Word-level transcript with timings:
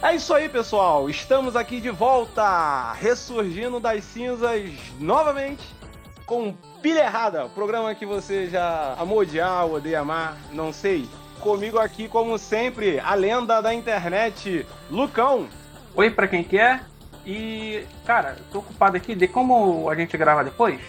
É 0.00 0.14
isso 0.14 0.32
aí, 0.32 0.48
pessoal. 0.48 1.10
Estamos 1.10 1.56
aqui 1.56 1.80
de 1.80 1.90
volta, 1.90 2.92
ressurgindo 2.92 3.80
das 3.80 4.04
cinzas 4.04 4.70
novamente 5.00 5.66
com 6.24 6.54
Pilha 6.80 7.00
Errada, 7.00 7.46
o 7.46 7.50
programa 7.50 7.92
que 7.96 8.06
você 8.06 8.48
já 8.48 8.94
amou 8.96 9.18
odiar, 9.18 9.66
odeia 9.66 9.98
amar, 10.00 10.36
não 10.52 10.72
sei. 10.72 11.08
Comigo 11.40 11.78
aqui, 11.78 12.06
como 12.06 12.38
sempre, 12.38 13.00
a 13.00 13.14
lenda 13.14 13.60
da 13.60 13.74
internet, 13.74 14.64
Lucão. 14.88 15.48
Oi 15.96 16.10
pra 16.10 16.28
quem 16.28 16.44
quer. 16.44 16.84
E, 17.26 17.84
cara, 18.04 18.36
tô 18.52 18.60
ocupado 18.60 18.96
aqui. 18.96 19.16
De 19.16 19.26
como 19.26 19.90
a 19.90 19.96
gente 19.96 20.16
grava 20.16 20.44
depois? 20.44 20.80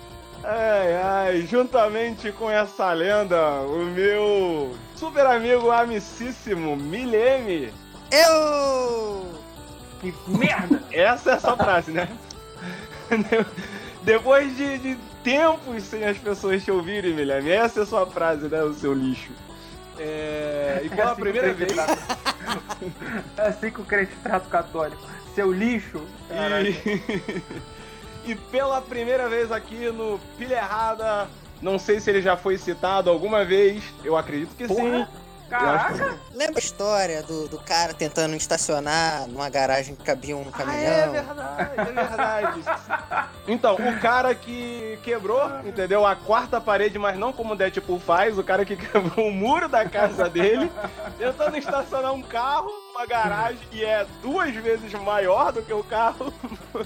Ai, 0.52 0.96
ai, 0.96 1.46
juntamente 1.46 2.32
com 2.32 2.50
essa 2.50 2.92
lenda, 2.92 3.60
o 3.60 3.84
meu 3.84 4.76
super 4.96 5.24
amigo 5.24 5.70
amicíssimo 5.70 6.74
Milene. 6.76 7.72
Eu! 8.10 9.32
Que 10.00 10.12
merda! 10.26 10.82
Essa 10.90 11.30
é 11.30 11.34
a 11.34 11.38
sua 11.38 11.56
frase, 11.56 11.92
né? 11.92 12.08
Depois 14.02 14.56
de, 14.56 14.78
de 14.78 14.98
tempos 15.22 15.84
sem 15.84 16.04
as 16.04 16.18
pessoas 16.18 16.64
te 16.64 16.72
ouvirem, 16.72 17.14
Milene, 17.14 17.52
essa 17.52 17.78
é 17.78 17.82
a 17.84 17.86
sua 17.86 18.04
frase, 18.04 18.48
né, 18.48 18.60
o 18.60 18.74
seu 18.74 18.92
lixo. 18.92 19.30
É... 20.00 20.80
E 20.82 20.88
pela 20.88 21.10
É 21.10 21.12
assim 21.12 21.20
primeira 21.20 21.54
vez. 21.54 21.78
É 23.36 23.46
assim 23.46 23.70
que 23.70 23.80
o 23.80 23.84
crente 23.84 24.16
trata 24.20 24.48
o 24.48 24.50
católico. 24.50 25.00
Seu 25.32 25.52
lixo. 25.52 26.04
Caralho. 26.28 26.70
E... 26.70 27.70
e 28.24 28.34
pela 28.34 28.80
primeira 28.80 29.28
vez 29.28 29.50
aqui 29.52 29.90
no 29.90 30.18
Pilha 30.38 30.56
Errada, 30.56 31.28
não 31.60 31.78
sei 31.78 32.00
se 32.00 32.10
ele 32.10 32.22
já 32.22 32.36
foi 32.36 32.56
citado 32.58 33.10
alguma 33.10 33.44
vez, 33.44 33.82
eu 34.04 34.16
acredito 34.16 34.54
que 34.56 34.66
sim. 34.68 34.74
Porra! 34.74 35.08
Caraca! 35.50 36.16
Lembra 36.32 36.58
a 36.58 36.58
história 36.60 37.24
do, 37.24 37.48
do 37.48 37.58
cara 37.58 37.92
tentando 37.92 38.36
estacionar 38.36 39.26
numa 39.26 39.48
garagem 39.48 39.96
que 39.96 40.04
cabia 40.04 40.36
um 40.36 40.46
Ah, 40.48 40.56
caminhão? 40.56 40.80
é 40.80 41.08
verdade, 41.08 41.70
é 41.76 41.84
verdade. 41.84 42.64
então, 43.48 43.74
o 43.74 44.00
cara 44.00 44.32
que 44.32 44.96
quebrou, 45.02 45.42
entendeu? 45.64 46.06
A 46.06 46.14
quarta 46.14 46.60
parede, 46.60 47.00
mas 47.00 47.18
não 47.18 47.32
como 47.32 47.54
o 47.54 47.56
Deadpool 47.56 47.98
faz, 47.98 48.38
o 48.38 48.44
cara 48.44 48.64
que 48.64 48.76
quebrou 48.78 49.26
o 49.26 49.32
muro 49.32 49.68
da 49.68 49.84
casa 49.88 50.30
dele, 50.30 50.70
tentando 51.18 51.56
estacionar 51.58 52.12
um 52.14 52.22
carro 52.22 52.70
numa 52.92 53.06
garagem 53.06 53.58
que 53.70 53.84
é 53.84 54.04
duas 54.22 54.54
vezes 54.54 54.92
maior 54.94 55.52
do 55.52 55.62
que 55.62 55.72
o 55.72 55.82
carro. 55.84 56.32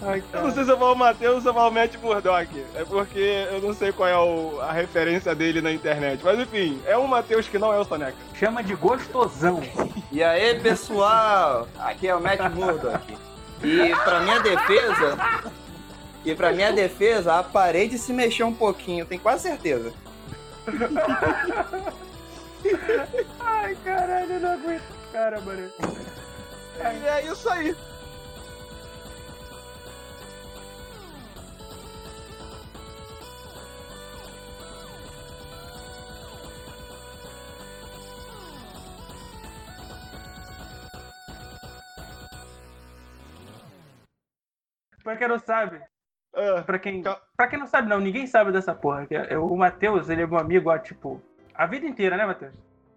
Ai, 0.02 0.22
Eu 0.33 0.42
não 0.42 0.50
sei 0.52 0.64
se 0.64 0.70
eu 0.70 0.78
falo 0.78 0.92
o 0.92 0.96
Matheus 0.96 1.34
ou 1.36 1.41
se 1.41 1.48
eu 1.48 1.55
falo 1.55 1.70
o 1.70 1.72
Matt 1.72 1.96
Murdock. 1.96 2.64
É 2.74 2.84
porque 2.84 3.46
eu 3.50 3.61
não 3.61 3.72
sei 3.74 3.92
qual 3.92 4.08
é 4.08 4.16
o- 4.19 4.61
a 4.61 4.72
referência 4.72 5.34
dele 5.34 5.61
na 5.61 5.72
internet. 5.72 6.20
Mas 6.22 6.38
enfim, 6.38 6.80
é 6.86 6.96
um 6.96 7.06
Matheus 7.06 7.48
que 7.48 7.58
não 7.58 7.72
é 7.72 7.78
o 7.78 7.84
Soneca. 7.84 8.14
Chama 8.34 8.62
de 8.62 8.74
gostosão. 8.74 9.61
E 10.12 10.22
aí, 10.22 10.61
pessoal? 10.61 11.66
Aqui 11.78 12.06
é 12.08 12.14
o 12.14 12.20
Matt 12.20 12.41
Murdock. 12.55 13.16
E 13.62 13.94
pra 14.05 14.20
minha 14.20 14.41
defesa. 14.41 15.18
E 16.24 16.34
pra 16.34 16.52
minha 16.52 16.72
defesa, 16.72 17.39
a 17.39 17.42
parede 17.42 17.98
se 17.98 18.12
mexeu 18.12 18.46
um 18.46 18.55
pouquinho, 18.55 19.05
tenho 19.06 19.20
quase 19.20 19.42
certeza. 19.42 19.92
Ai, 23.41 23.77
caralho, 23.84 24.33
eu 24.33 24.41
não 24.41 24.52
aguento. 24.52 25.03
Cara, 25.14 25.40
mano. 25.42 25.70
E 26.76 27.06
é 27.06 27.24
isso 27.30 27.48
aí. 27.48 27.72
Pra 45.02 45.16
quem 45.16 45.28
não 45.28 45.39
sabe, 45.39 45.80
Ah, 46.36 46.62
pra 46.64 46.80
quem, 46.80 47.00
Cal- 47.00 47.20
pra 47.36 47.46
quem 47.46 47.58
não 47.60 47.66
sabe, 47.68 47.89
não, 47.89 48.00
ninguém 48.00 48.27
sabe 48.27 48.50
dessa 48.50 48.74
porra. 48.74 49.06
que 49.06 49.14
é- 49.14 49.39
O 49.39 49.56
Matheus, 49.56 50.08
ele 50.08 50.22
é 50.22 50.27
meu 50.27 50.36
amigo 50.39 50.68
há, 50.68 50.78
tipo, 50.80 51.22
a 51.55 51.64
vida 51.64 51.86
inteira, 51.86 52.16
né, 52.16 52.27
Matheus? 52.27 52.52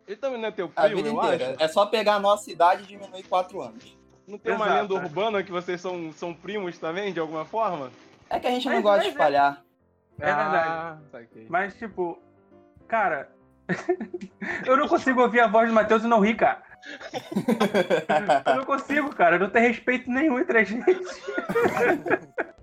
Ele 0.07 0.15
também 0.17 0.39
não 0.41 0.47
é 0.47 0.51
teu 0.51 0.71
A 0.75 0.83
primo, 0.83 0.95
vida 0.97 1.09
eu 1.09 1.15
inteira. 1.15 1.53
acho? 1.53 1.63
É 1.63 1.67
só 1.67 1.85
pegar 1.85 2.15
a 2.15 2.19
nossa 2.19 2.49
idade 2.51 2.83
e 2.83 2.85
diminuir 2.87 3.23
4 3.23 3.61
anos. 3.61 3.97
Não 4.27 4.37
tem 4.37 4.53
uma 4.55 4.65
Exato, 4.65 4.81
lenda 4.81 4.93
é. 4.93 4.97
urbana 5.05 5.43
que 5.43 5.51
vocês 5.51 5.79
são, 5.79 6.11
são 6.13 6.33
primos 6.33 6.77
também, 6.77 7.13
de 7.13 7.19
alguma 7.19 7.45
forma? 7.45 7.91
É 8.29 8.39
que 8.39 8.47
a 8.47 8.51
gente 8.51 8.65
não 8.65 8.73
Mas- 8.75 8.83
gosta 8.83 8.97
mas 8.97 9.03
de 9.03 9.09
é- 9.09 9.11
espalhar. 9.11 9.63
É 10.19 10.25
verdade. 10.25 10.69
Ah, 10.69 10.97
saquei. 11.11 11.45
Mas, 11.49 11.75
tipo, 11.77 12.17
cara, 12.87 13.29
eu 14.65 14.75
não 14.77 14.87
consigo 14.87 15.21
ouvir 15.21 15.39
a 15.41 15.47
voz 15.47 15.67
do 15.69 15.73
Matheus 15.75 16.03
e 16.03 16.07
não 16.07 16.19
rir, 16.19 16.35
cara. 16.35 16.63
Eu 18.45 18.55
não 18.57 18.65
consigo, 18.65 19.13
cara. 19.13 19.37
Não 19.39 19.49
tem 19.49 19.63
respeito 19.63 20.09
nenhum 20.11 20.39
entre 20.39 20.59
a 20.59 20.63
gente. 20.63 20.85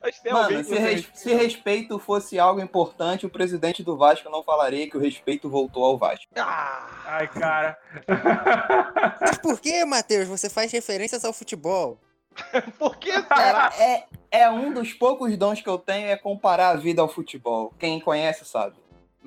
Mas 0.00 0.18
tem 0.20 0.32
alguém 0.32 0.56
Mano, 0.58 0.64
se, 0.68 0.74
res- 0.76 1.10
se 1.14 1.34
respeito 1.34 1.98
fosse 1.98 2.38
algo 2.38 2.60
importante, 2.60 3.26
o 3.26 3.30
presidente 3.30 3.82
do 3.82 3.96
Vasco 3.96 4.28
não 4.30 4.42
falaria 4.42 4.88
que 4.88 4.96
o 4.96 5.00
respeito 5.00 5.48
voltou 5.48 5.84
ao 5.84 5.98
Vasco. 5.98 6.26
Ah, 6.36 6.86
Ai, 7.06 7.28
cara. 7.28 7.78
Mas 9.20 9.38
por 9.38 9.60
que, 9.60 9.84
Matheus, 9.84 10.28
você 10.28 10.48
faz 10.48 10.70
referências 10.72 11.24
ao 11.24 11.32
futebol? 11.32 11.98
por 12.78 12.96
que 12.96 13.10
será? 13.12 13.72
É, 13.78 13.92
é, 13.94 14.40
é 14.42 14.50
um 14.50 14.72
dos 14.72 14.92
poucos 14.92 15.36
dons 15.36 15.60
que 15.60 15.68
eu 15.68 15.78
tenho 15.78 16.08
é 16.08 16.16
comparar 16.16 16.70
a 16.70 16.76
vida 16.76 17.02
ao 17.02 17.08
futebol. 17.08 17.72
Quem 17.78 17.98
conhece 18.00 18.44
sabe. 18.44 18.76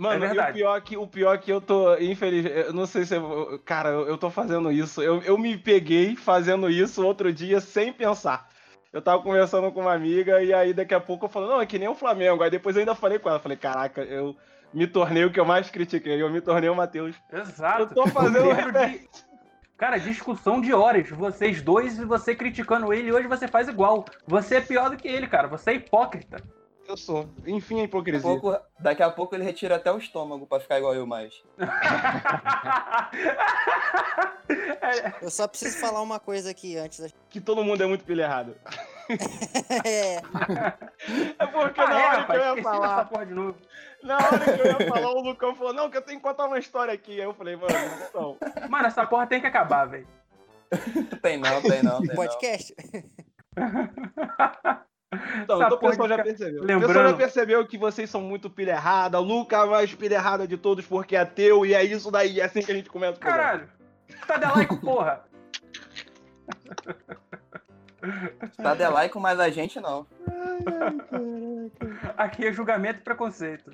Mano, 0.01 0.25
É 0.25 0.49
o 0.49 0.53
pior 0.53 0.81
que 0.81 0.97
o 0.97 1.05
pior 1.05 1.37
que 1.37 1.51
eu 1.51 1.61
tô 1.61 1.95
infeliz, 1.97 2.45
eu 2.45 2.73
não 2.73 2.87
sei 2.87 3.05
se 3.05 3.15
eu, 3.15 3.61
cara, 3.63 3.89
eu, 3.89 4.07
eu 4.07 4.17
tô 4.17 4.31
fazendo 4.31 4.71
isso. 4.71 4.99
Eu, 5.01 5.21
eu 5.21 5.37
me 5.37 5.55
peguei 5.55 6.15
fazendo 6.15 6.69
isso 6.71 7.05
outro 7.05 7.31
dia 7.31 7.59
sem 7.61 7.93
pensar. 7.93 8.49
Eu 8.91 8.99
tava 8.99 9.21
conversando 9.21 9.71
com 9.71 9.81
uma 9.81 9.93
amiga 9.93 10.41
e 10.41 10.51
aí 10.51 10.73
daqui 10.73 10.95
a 10.95 10.99
pouco 10.99 11.25
eu 11.25 11.29
falei, 11.29 11.49
não, 11.49 11.61
é 11.61 11.65
que 11.67 11.77
nem 11.77 11.87
o 11.87 11.93
Flamengo. 11.93 12.41
Aí 12.41 12.49
depois 12.49 12.75
eu 12.75 12.79
ainda 12.79 12.95
falei 12.95 13.19
com 13.19 13.29
ela, 13.29 13.37
falei, 13.39 13.55
caraca, 13.57 14.01
eu 14.01 14.35
me 14.73 14.87
tornei 14.87 15.23
o 15.23 15.31
que 15.31 15.39
eu 15.39 15.45
mais 15.45 15.69
critiquei, 15.69 16.19
eu 16.19 16.31
me 16.31 16.41
tornei 16.41 16.67
o 16.69 16.75
Matheus. 16.75 17.15
Exato. 17.31 17.81
Eu 17.83 17.87
tô 17.87 18.07
fazendo 18.07 18.51
de- 18.71 19.07
Cara, 19.77 19.97
discussão 19.97 20.59
de 20.59 20.73
horas. 20.73 21.09
Vocês 21.09 21.61
dois 21.61 21.99
e 21.99 22.05
você 22.05 22.35
criticando 22.35 22.91
ele. 22.91 23.09
E 23.09 23.13
hoje 23.13 23.27
você 23.27 23.47
faz 23.47 23.67
igual. 23.67 24.05
Você 24.27 24.55
é 24.55 24.61
pior 24.61 24.89
do 24.89 24.97
que 24.97 25.07
ele, 25.07 25.27
cara. 25.27 25.47
Você 25.47 25.71
é 25.71 25.73
hipócrita. 25.75 26.37
Eu 26.87 26.97
sou. 26.97 27.29
Enfim, 27.45 27.75
a 27.75 27.77
Daqui 27.77 27.81
a, 27.81 27.83
hipocrisia. 27.85 28.21
pouco, 28.21 28.59
daqui 28.79 29.03
a 29.03 29.09
pouco 29.09 29.35
ele 29.35 29.43
retira 29.43 29.75
até 29.75 29.91
o 29.91 29.97
estômago 29.97 30.45
pra 30.45 30.59
ficar 30.59 30.77
igual 30.77 30.93
eu 30.93 31.05
mais. 31.05 31.41
É, 34.81 35.13
Eu 35.21 35.29
só 35.29 35.47
preciso 35.47 35.77
falar 35.77 36.01
uma 36.01 36.19
coisa 36.19 36.51
aqui 36.51 36.77
antes 36.77 36.99
da... 36.99 37.07
Que 37.29 37.39
todo 37.39 37.63
mundo 37.63 37.81
é 37.81 37.85
muito 37.85 38.03
pilha 38.03 38.23
errado. 38.23 38.55
É, 39.83 40.21
É 41.37 41.47
porque 41.47 41.81
ah, 41.81 41.87
na 41.87 41.99
é, 41.99 42.05
hora 42.05 42.17
rapaz, 42.19 42.39
que 42.41 42.47
eu 42.47 42.55
ia 42.55 42.63
falar. 42.63 43.05
porra 43.05 43.25
de 43.25 43.33
novo. 43.33 43.57
Na 44.03 44.15
hora 44.15 44.39
que 44.39 44.61
eu 44.61 44.65
ia 44.65 44.87
falar, 44.87 45.09
o 45.11 45.21
Lucão 45.21 45.53
falou, 45.55 45.73
não, 45.73 45.89
que 45.89 45.97
eu 45.97 46.01
tenho 46.01 46.19
que 46.19 46.23
contar 46.23 46.45
uma 46.45 46.57
história 46.59 46.93
aqui. 46.93 47.13
Aí 47.13 47.25
eu 47.25 47.33
falei, 47.33 47.57
mano, 47.57 47.73
então. 48.07 48.37
Mano, 48.69 48.87
essa 48.87 49.05
porra 49.05 49.27
tem 49.27 49.41
que 49.41 49.47
acabar, 49.47 49.85
velho. 49.85 50.07
Tem 51.21 51.37
não, 51.37 51.61
tem 51.61 51.83
não, 51.83 51.99
tem 52.01 52.15
não. 52.15 52.25
Então, 55.13 55.57
Essa 55.61 55.65
então 55.65 55.77
o 55.77 55.79
pessoal 55.89 56.07
já 56.07 56.23
percebeu. 56.23 56.61
O 56.61 56.65
lembrando- 56.65 56.87
pessoal 56.87 57.09
já 57.09 57.17
percebeu 57.17 57.67
que 57.67 57.77
vocês 57.77 58.09
são 58.09 58.21
muito 58.21 58.49
pilha 58.49 58.71
errada. 58.71 59.19
O 59.19 59.23
Luca 59.23 59.57
é 59.57 59.59
a 59.59 59.65
mais 59.65 59.93
pilha 59.93 60.15
errada 60.15 60.47
de 60.47 60.55
todos 60.57 60.85
porque 60.85 61.15
é 61.17 61.25
teu 61.25 61.65
e 61.65 61.73
é 61.73 61.83
isso 61.83 62.09
daí. 62.09 62.39
É 62.39 62.45
assim 62.45 62.61
que 62.61 62.71
a 62.71 62.75
gente 62.75 62.89
começa 62.89 63.17
o 63.17 63.19
programa. 63.19 63.43
Caralho. 63.43 63.69
Tá 64.25 64.37
de 64.37 64.45
like, 64.45 64.75
porra. 64.77 65.23
Tá 68.57 68.73
de 68.73 68.87
like, 68.87 69.17
mas 69.19 69.39
a 69.39 69.49
gente 69.49 69.79
não. 69.79 70.07
Aqui 72.17 72.47
é 72.47 72.53
julgamento 72.53 72.99
e 72.99 73.03
preconceito. 73.03 73.71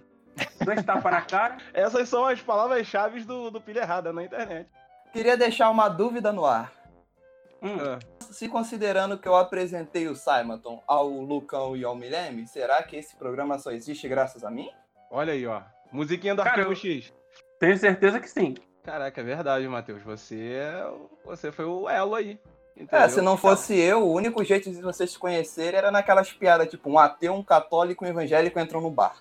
Dois 0.65 0.83
tapas 0.83 1.11
na 1.11 1.21
cara. 1.21 1.57
Essas 1.73 2.09
são 2.09 2.25
as 2.25 2.41
palavras-chave 2.41 3.21
do, 3.21 3.49
do 3.51 3.61
pilha 3.61 3.81
errada 3.81 4.11
na 4.11 4.23
internet. 4.23 4.69
Queria 5.13 5.37
deixar 5.37 5.69
uma 5.69 5.87
dúvida 5.87 6.31
no 6.31 6.45
ar. 6.45 6.71
Hum. 7.61 7.77
Ah. 7.79 7.99
Se 8.31 8.47
considerando 8.47 9.17
que 9.17 9.27
eu 9.27 9.35
apresentei 9.35 10.07
o 10.07 10.15
Simonton 10.15 10.81
ao 10.87 11.07
Lucão 11.07 11.75
e 11.75 11.83
ao 11.83 11.95
Milene, 11.95 12.47
será 12.47 12.81
que 12.83 12.95
esse 12.95 13.15
programa 13.15 13.57
só 13.59 13.71
existe 13.71 14.07
graças 14.07 14.43
a 14.43 14.51
mim? 14.51 14.69
Olha 15.09 15.33
aí, 15.33 15.45
ó. 15.45 15.61
Musiquinha 15.91 16.35
do 16.35 16.43
Cara, 16.43 16.61
Arquivo 16.61 16.71
eu- 16.71 16.75
X. 16.75 17.13
Tenho 17.59 17.77
certeza 17.77 18.19
que 18.19 18.29
sim. 18.29 18.55
Caraca, 18.83 19.19
é 19.19 19.23
verdade, 19.23 19.67
Matheus. 19.67 20.01
Você, 20.03 20.53
é 20.53 20.85
você 21.25 21.51
foi 21.51 21.65
o 21.65 21.89
elo 21.89 22.15
aí. 22.15 22.39
É, 22.77 22.83
entendeu? 22.83 23.09
se 23.09 23.21
não 23.21 23.35
fosse 23.35 23.75
eu, 23.75 24.03
o 24.03 24.13
único 24.13 24.43
jeito 24.43 24.69
de 24.69 24.81
vocês 24.81 25.11
se 25.11 25.17
conhecerem 25.17 25.77
era 25.79 25.91
naquelas 25.91 26.31
piadas, 26.31 26.69
tipo, 26.69 26.89
um 26.89 26.99
ateu, 26.99 27.33
um 27.33 27.43
católico 27.43 28.05
e 28.05 28.07
um 28.07 28.11
evangélico 28.11 28.59
entram 28.59 28.79
no 28.81 28.91
bar. 28.91 29.15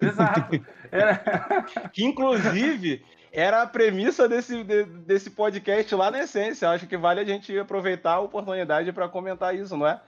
Exato. 0.00 0.64
Era... 0.92 1.64
Que 1.92 2.04
inclusive 2.04 3.04
era 3.38 3.62
a 3.62 3.66
premissa 3.66 4.28
desse, 4.28 4.64
de- 4.64 4.84
desse 4.84 5.30
podcast 5.30 5.94
lá 5.94 6.10
na 6.10 6.20
essência. 6.20 6.70
Acho 6.70 6.86
que 6.86 6.96
vale 6.96 7.20
a 7.20 7.24
gente 7.24 7.56
aproveitar 7.58 8.14
a 8.14 8.20
oportunidade 8.20 8.90
para 8.92 9.08
comentar 9.08 9.54
isso, 9.54 9.76
não 9.76 9.86
é? 9.86 10.00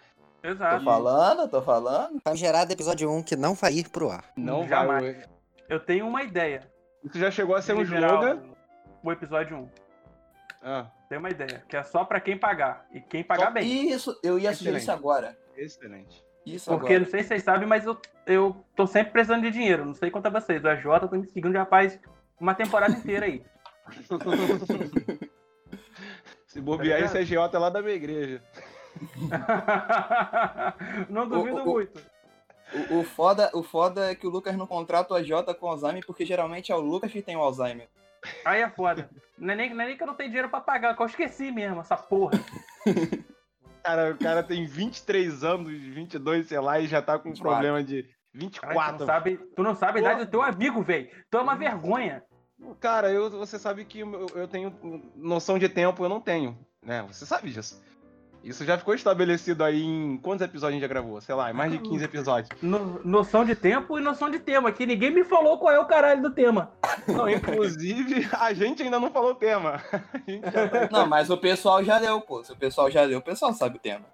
Tô 0.42 0.48
Exato. 0.48 0.84
falando, 0.84 1.48
tô 1.48 1.60
falando. 1.60 2.20
Famigerado 2.24 2.72
episódio 2.72 3.10
1 3.10 3.22
que 3.22 3.36
não 3.36 3.54
vai 3.54 3.72
ir 3.74 3.88
pro 3.88 4.10
ar. 4.10 4.24
Não 4.36 4.66
Jamais. 4.66 5.16
vai. 5.16 5.24
Eu 5.68 5.78
tenho 5.80 6.06
uma 6.06 6.22
ideia. 6.22 6.62
Isso 7.04 7.18
já 7.18 7.30
chegou 7.30 7.54
a 7.54 7.60
ser 7.62 7.74
um 7.74 7.82
slogan. 7.82 8.40
O, 9.02 9.12
episódio 9.12 9.56
1. 9.56 9.68
Ah, 10.62 10.86
Tem 11.08 11.18
uma 11.18 11.30
ideia. 11.30 11.62
Que 11.68 11.76
é 11.76 11.82
só 11.82 12.04
pra 12.04 12.20
quem 12.20 12.36
pagar. 12.38 12.86
E 12.92 13.00
quem 13.00 13.22
pagar 13.22 13.50
bem. 13.50 13.90
Isso, 13.90 14.18
eu 14.22 14.38
ia 14.38 14.52
sugerir 14.54 14.76
Excelente. 14.78 14.82
isso 14.82 14.90
agora. 14.92 15.36
excelente. 15.56 16.24
Isso 16.46 16.70
Porque 16.70 16.86
agora. 16.94 17.00
não 17.00 17.06
sei 17.10 17.22
se 17.22 17.28
vocês 17.28 17.42
sabem, 17.42 17.68
mas 17.68 17.84
eu, 17.84 17.96
eu 18.26 18.64
tô 18.74 18.86
sempre 18.86 19.12
precisando 19.12 19.42
de 19.42 19.50
dinheiro. 19.50 19.84
Não 19.84 19.94
sei 19.94 20.10
quanto 20.10 20.26
a 20.26 20.30
vocês. 20.30 20.64
O 20.64 20.68
AJ 20.68 20.82
tá 21.10 21.16
me 21.16 21.26
seguindo 21.26 21.52
já 21.52 21.66
faz 21.66 21.98
uma 22.40 22.54
temporada 22.54 22.92
inteira 22.94 23.26
aí. 23.26 23.42
Se 26.46 26.60
bobear, 26.60 27.00
Tá 27.00 27.04
esse 27.06 27.18
é 27.18 27.24
Giota 27.24 27.58
lá 27.58 27.68
da 27.70 27.80
minha 27.82 27.94
igreja. 27.94 28.42
não 31.08 31.28
duvido 31.28 31.58
O- 31.58 31.62
o- 31.62 31.72
muito. 31.72 32.00
O, 32.90 32.98
o 32.98 33.04
foda, 33.04 33.50
o 33.54 33.62
foda 33.62 34.10
é 34.10 34.14
que 34.14 34.26
o 34.26 34.30
Lucas 34.30 34.54
não 34.56 34.66
contrata 34.66 35.14
o 35.14 35.16
AJ 35.16 35.30
com 35.58 35.68
Alzheimer, 35.68 36.04
porque 36.06 36.24
geralmente 36.26 36.70
é 36.70 36.74
o 36.74 36.80
Lucas 36.80 37.10
que 37.10 37.22
tem 37.22 37.34
o 37.36 37.40
Alzheimer. 37.40 37.88
Aí 38.44 38.60
é 38.60 38.68
foda. 38.68 39.08
Não 39.38 39.54
é, 39.54 39.56
nem, 39.56 39.72
não 39.74 39.82
é 39.82 39.86
nem 39.86 39.96
que 39.96 40.02
eu 40.02 40.06
não 40.06 40.14
tenho 40.14 40.28
dinheiro 40.28 40.50
pra 40.50 40.60
pagar, 40.60 40.94
que 40.94 41.00
eu 41.02 41.06
esqueci 41.06 41.50
mesmo, 41.50 41.80
essa 41.80 41.96
porra. 41.96 42.32
Cara, 43.82 44.10
o 44.12 44.18
cara 44.18 44.42
tem 44.42 44.66
23 44.66 45.44
anos, 45.44 45.72
22, 45.72 46.48
sei 46.48 46.60
lá, 46.60 46.78
e 46.78 46.86
já 46.86 47.00
tá 47.00 47.18
com 47.18 47.30
um 47.30 47.32
24. 47.32 47.56
problema 47.58 47.82
de 47.82 48.02
Cara, 48.02 48.12
tu 48.12 48.38
24. 48.38 48.98
não 48.98 49.06
sabe, 49.06 49.36
tu 49.56 49.62
não 49.62 49.74
sabe 49.74 49.98
a 49.98 50.02
idade 50.02 50.24
do 50.26 50.30
teu 50.30 50.42
amigo, 50.42 50.82
velho. 50.82 51.08
Tu 51.30 51.38
é 51.38 51.40
uma 51.40 51.56
vergonha. 51.56 52.22
Cara, 52.80 53.10
eu, 53.10 53.30
você 53.30 53.58
sabe 53.58 53.84
que 53.84 54.00
eu, 54.00 54.26
eu 54.34 54.48
tenho 54.48 54.72
noção 55.16 55.58
de 55.58 55.68
tempo, 55.68 56.04
eu 56.04 56.08
não 56.08 56.20
tenho, 56.20 56.56
né? 56.82 57.04
Você 57.08 57.24
sabe 57.26 57.50
disso. 57.50 57.82
Isso 58.42 58.64
já 58.64 58.78
ficou 58.78 58.94
estabelecido 58.94 59.64
aí 59.64 59.82
em 59.82 60.16
quantos 60.16 60.42
episódios 60.44 60.70
a 60.70 60.72
gente 60.72 60.80
já 60.82 60.86
gravou? 60.88 61.20
Sei 61.20 61.34
lá, 61.34 61.52
mais 61.52 61.72
de 61.72 61.78
15 61.78 62.04
episódios. 62.04 62.62
No- 62.62 63.00
noção 63.04 63.44
de 63.44 63.54
tempo 63.56 63.98
e 63.98 64.00
noção 64.02 64.30
de 64.30 64.38
tema, 64.38 64.70
que 64.70 64.86
ninguém 64.86 65.10
me 65.10 65.24
falou 65.24 65.58
qual 65.58 65.72
é 65.74 65.78
o 65.80 65.86
caralho 65.86 66.22
do 66.22 66.30
tema. 66.30 66.72
Não, 67.08 67.28
inclusive, 67.28 68.28
a 68.38 68.52
gente 68.54 68.82
ainda 68.82 69.00
não 69.00 69.10
falou 69.10 69.32
o 69.32 69.34
tema. 69.34 69.82
Tá- 70.52 70.88
Não, 70.90 71.06
mas 71.06 71.30
o 71.30 71.36
pessoal 71.36 71.82
já 71.82 71.98
leu, 71.98 72.20
pô. 72.20 72.42
Se 72.44 72.52
o 72.52 72.56
pessoal 72.56 72.88
já 72.90 73.02
leu, 73.02 73.18
o 73.18 73.22
pessoal 73.22 73.52
sabe 73.52 73.76
o 73.76 73.80
tema. 73.80 74.04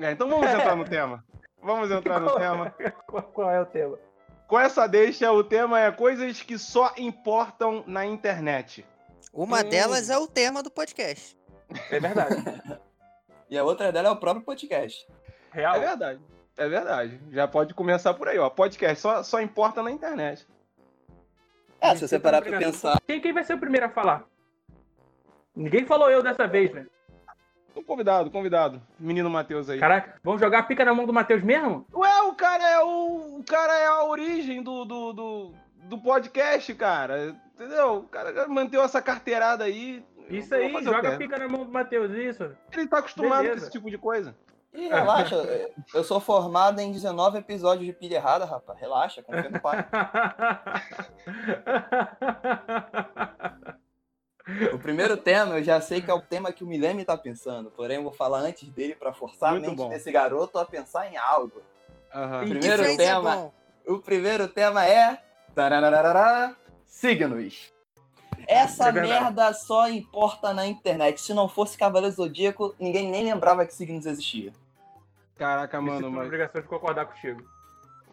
É, 0.00 0.12
então 0.12 0.28
vamos 0.28 0.46
entrar 0.46 0.76
no 0.76 0.84
tema. 0.84 1.24
Vamos 1.60 1.90
entrar 1.90 2.20
no 2.20 2.30
tema. 2.36 2.74
Qual, 3.06 3.22
qual 3.24 3.50
é 3.50 3.60
o 3.60 3.66
tema? 3.66 3.98
Com 4.46 4.58
essa 4.58 4.86
deixa, 4.86 5.30
o 5.32 5.42
tema 5.42 5.80
é 5.80 5.90
coisas 5.90 6.40
que 6.42 6.58
só 6.58 6.92
importam 6.96 7.82
na 7.86 8.04
internet. 8.06 8.86
Uma 9.32 9.60
Hum. 9.60 9.68
delas 9.68 10.08
é 10.08 10.16
o 10.18 10.26
tema 10.26 10.62
do 10.62 10.70
podcast. 10.70 11.36
É 11.90 11.98
verdade. 12.00 12.34
E 13.48 13.56
a 13.56 13.62
outra 13.62 13.92
dela 13.92 14.08
é 14.08 14.10
o 14.10 14.16
próprio 14.16 14.44
podcast. 14.44 15.06
É 15.52 15.58
Real. 15.58 15.78
verdade. 15.78 16.20
É 16.56 16.68
verdade. 16.68 17.20
Já 17.30 17.46
pode 17.46 17.74
começar 17.74 18.12
por 18.12 18.26
aí, 18.26 18.36
ó. 18.40 18.50
Podcast 18.50 19.00
só, 19.00 19.22
só 19.22 19.40
importa 19.40 19.84
na 19.84 19.90
internet. 19.92 20.44
É, 21.80 21.94
se 21.94 22.08
você 22.08 22.18
parar 22.18 22.42
pra 22.42 22.58
pensar. 22.58 23.00
Quem, 23.06 23.20
quem 23.20 23.32
vai 23.32 23.44
ser 23.44 23.54
o 23.54 23.60
primeiro 23.60 23.86
a 23.86 23.88
falar? 23.88 24.24
Ninguém 25.54 25.86
falou 25.86 26.10
eu 26.10 26.24
dessa 26.24 26.44
vez, 26.48 26.72
velho. 26.72 26.90
Convidado, 27.84 28.30
convidado. 28.30 28.82
Menino 28.98 29.30
Matheus 29.30 29.68
aí. 29.68 29.78
Caraca, 29.78 30.14
vamos 30.22 30.40
jogar 30.40 30.60
a 30.60 30.62
pica 30.62 30.84
na 30.84 30.94
mão 30.94 31.06
do 31.06 31.12
Matheus 31.12 31.42
mesmo? 31.42 31.86
Ué, 31.94 32.22
o 32.22 32.34
cara 32.34 32.68
é 32.68 32.80
o. 32.80 33.38
O 33.38 33.44
cara 33.44 33.78
é 33.78 33.86
a 33.86 34.04
origem 34.04 34.62
do, 34.62 34.84
do, 34.84 35.12
do, 35.12 35.54
do 35.84 35.98
podcast, 35.98 36.74
cara. 36.74 37.36
Entendeu? 37.54 37.98
O 37.98 38.02
cara 38.04 38.48
manteve 38.48 38.82
essa 38.82 39.00
carteirada 39.00 39.64
aí. 39.64 40.04
Isso 40.28 40.54
aí, 40.54 40.72
joga 40.82 41.14
a 41.14 41.16
pica 41.16 41.38
na 41.38 41.48
mão 41.48 41.64
do 41.64 41.72
Matheus, 41.72 42.10
isso. 42.12 42.50
Ele 42.72 42.88
tá 42.88 42.98
acostumado 42.98 43.42
Beleza. 43.42 43.60
com 43.60 43.62
esse 43.62 43.70
tipo 43.70 43.90
de 43.90 43.96
coisa. 43.96 44.34
Ih, 44.74 44.88
relaxa. 44.88 45.36
eu 45.94 46.04
sou 46.04 46.20
formado 46.20 46.80
em 46.80 46.92
19 46.92 47.38
episódios 47.38 47.86
de 47.86 47.92
pilha 47.92 48.16
errada, 48.16 48.44
rapaz. 48.44 48.78
Relaxa, 48.78 49.22
confia 49.22 49.48
no 49.48 49.60
pai. 49.60 49.86
O 54.72 54.78
primeiro 54.78 55.16
tema, 55.16 55.58
eu 55.58 55.64
já 55.64 55.80
sei 55.80 56.00
que 56.00 56.10
é 56.10 56.14
o 56.14 56.20
tema 56.20 56.52
que 56.52 56.62
o 56.62 56.66
Milene 56.66 57.04
tá 57.04 57.16
pensando. 57.16 57.70
Porém, 57.70 57.96
eu 57.96 58.02
vou 58.04 58.12
falar 58.12 58.38
antes 58.40 58.68
dele 58.68 58.94
pra 58.94 59.12
forçar 59.12 59.50
Muito 59.52 59.64
a 59.64 59.68
mente 59.70 59.78
bom. 59.78 59.88
desse 59.88 60.10
garoto 60.12 60.58
a 60.58 60.64
pensar 60.64 61.10
em 61.12 61.16
algo. 61.16 61.60
Aham. 62.14 62.44
Ih, 62.44 62.48
Primeiro 62.50 62.96
tema. 62.96 63.52
é. 63.86 63.90
O 63.90 63.98
primeiro 63.98 64.46
tema 64.48 64.86
é. 64.86 65.20
Signos. 66.86 67.72
Essa 68.46 68.90
É 68.90 68.92
merda 68.92 69.52
só 69.52 69.88
importa 69.88 70.52
na 70.54 70.66
internet. 70.66 71.20
Se 71.20 71.34
não 71.34 71.48
fosse 71.48 71.76
Cavaleiro 71.76 72.14
Zodíaco, 72.14 72.74
ninguém 72.78 73.10
nem 73.10 73.24
lembrava 73.24 73.66
que 73.66 73.74
signos 73.74 74.06
existia. 74.06 74.52
Caraca, 75.36 75.80
Mano, 75.80 76.10
mas 76.10 76.26
obrigação 76.26 76.60
de 76.60 76.68
concordar 76.68 77.06
contigo. 77.06 77.42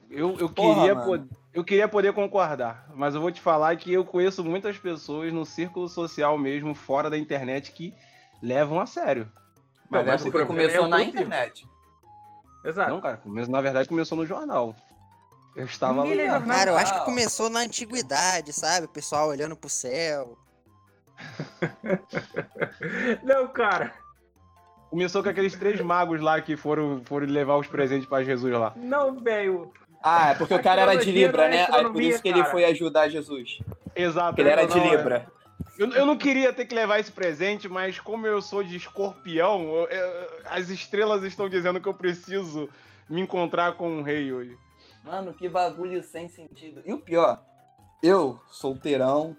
eu, 0.10 0.36
eu, 0.40 0.50
Porra, 0.50 0.76
queria 0.80 0.96
mano. 0.96 1.06
poder, 1.08 1.30
eu 1.54 1.64
queria 1.64 1.88
poder 1.88 2.14
concordar, 2.14 2.90
mas 2.96 3.14
eu 3.14 3.22
vou 3.22 3.32
te 3.32 3.40
falar 3.40 3.76
que 3.76 3.94
eu 3.94 4.04
conheço 4.04 4.44
muitas 4.44 4.78
pessoas 4.78 5.32
no 5.32 5.46
círculo 5.46 5.88
social 5.88 6.38
mesmo, 6.38 6.74
fora 6.74 7.10
da 7.10 7.18
internet, 7.18 7.72
que 7.72 7.94
levam 8.42 8.80
a 8.80 8.86
sério. 8.86 9.32
Mas 9.90 10.06
mas 10.06 10.26
é 10.26 10.46
começou 10.46 10.86
é 10.86 10.90
na 10.90 11.04
internet. 11.04 11.68
Exato. 12.66 12.90
Não, 12.90 13.02
cara, 13.02 13.22
na 13.26 13.62
verdade 13.62 13.88
começou 13.88 14.18
no 14.18 14.26
jornal. 14.26 14.76
Eu 15.56 15.66
estava 15.66 16.04
Ninguém 16.04 16.28
lá. 16.28 16.40
jornal. 16.40 16.58
Cara, 16.58 16.72
eu 16.72 16.78
acho 16.78 16.94
que 16.94 17.00
Não. 17.00 17.06
começou 17.06 17.50
na 17.50 17.60
antiguidade, 17.60 18.52
sabe? 18.52 18.88
O 18.88 18.90
pessoal 18.90 19.28
olhando 19.28 19.56
pro 19.56 19.70
céu. 19.70 20.36
Não, 23.22 23.48
cara. 23.50 23.94
Começou 24.90 25.22
com 25.22 25.30
aqueles 25.30 25.56
três 25.56 25.80
magos 25.82 26.22
lá 26.22 26.42
que 26.42 26.56
foram, 26.56 27.04
foram 27.06 27.28
levar 27.28 27.58
os 27.58 27.68
presentes 27.68 28.08
pra 28.08 28.24
Jesus 28.24 28.54
lá. 28.54 28.74
Não, 28.76 29.20
velho. 29.20 29.72
Ah, 30.04 30.32
é 30.32 30.36
porque 30.36 30.54
o 30.54 30.62
cara 30.62 30.82
era 30.82 30.96
de 30.98 31.12
Libra, 31.12 31.46
é 31.46 31.50
né? 31.50 31.68
Aí 31.72 31.90
por 31.90 32.02
isso 32.02 32.22
que 32.22 32.28
ele 32.28 32.40
cara. 32.40 32.52
foi 32.52 32.66
ajudar 32.66 33.08
Jesus. 33.08 33.60
Exato. 33.96 34.40
Ele 34.42 34.50
era 34.50 34.66
de 34.66 34.76
não, 34.76 34.84
é. 34.86 34.90
Libra. 34.98 35.32
Eu, 35.80 35.90
eu 35.92 36.06
não 36.06 36.18
queria 36.18 36.52
ter 36.52 36.66
que 36.66 36.76
levar 36.76 37.00
esse 37.00 37.12
presente, 37.12 37.70
mas 37.70 38.00
como 38.00 38.28
eu 38.28 38.42
sou 38.42 38.64
de 38.64 38.76
escorpião, 38.76 39.64
eu- 39.74 39.88
eu- 39.88 40.30
as 40.46 40.70
estrelas 40.70 41.24
estão 41.24 41.48
dizendo 41.50 41.80
que 41.80 41.88
eu 41.88 41.94
preciso 41.94 42.70
me 43.10 43.22
encontrar 43.22 43.74
com 43.74 43.90
um 43.90 44.02
rei 44.02 44.32
hoje. 44.32 44.58
Mano, 45.04 45.34
que 45.34 45.48
bagulho 45.50 46.04
sem 46.04 46.28
sentido. 46.28 46.82
E 46.86 46.94
o 46.94 47.00
pior, 47.00 47.42
eu, 48.02 48.40
solteirão, 48.52 49.36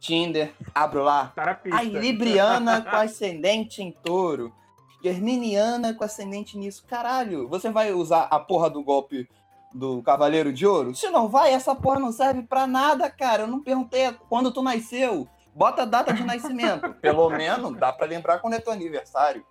Tinder, 0.00 0.52
abro 0.74 1.02
lá. 1.02 1.32
Tarapista. 1.34 1.82
Libriana 1.82 2.82
com 2.82 2.96
ascendente 2.96 3.82
em 3.82 3.90
touro. 3.90 4.52
Germiniana 5.02 5.92
com 5.94 6.04
ascendente 6.04 6.56
nisso. 6.58 6.84
Caralho, 6.86 7.48
você 7.48 7.70
vai 7.70 7.92
usar 7.92 8.28
a 8.30 8.38
porra 8.38 8.70
do 8.70 8.82
golpe 8.82 9.28
do 9.74 10.02
Cavaleiro 10.02 10.52
de 10.52 10.64
Ouro? 10.66 10.94
Se 10.94 11.10
não 11.10 11.28
vai, 11.28 11.52
essa 11.52 11.74
porra 11.74 11.98
não 11.98 12.12
serve 12.12 12.42
pra 12.42 12.66
nada, 12.66 13.10
cara. 13.10 13.42
Eu 13.42 13.48
não 13.48 13.60
perguntei 13.60 14.12
quando 14.28 14.52
tu 14.52 14.62
nasceu. 14.62 15.28
Bota 15.54 15.82
a 15.82 15.84
data 15.84 16.12
de 16.12 16.22
nascimento. 16.22 16.94
Pelo 17.02 17.28
menos 17.28 17.76
dá 17.76 17.92
pra 17.92 18.06
lembrar 18.06 18.38
quando 18.38 18.54
é 18.54 18.60
teu 18.60 18.72
aniversário. 18.72 19.44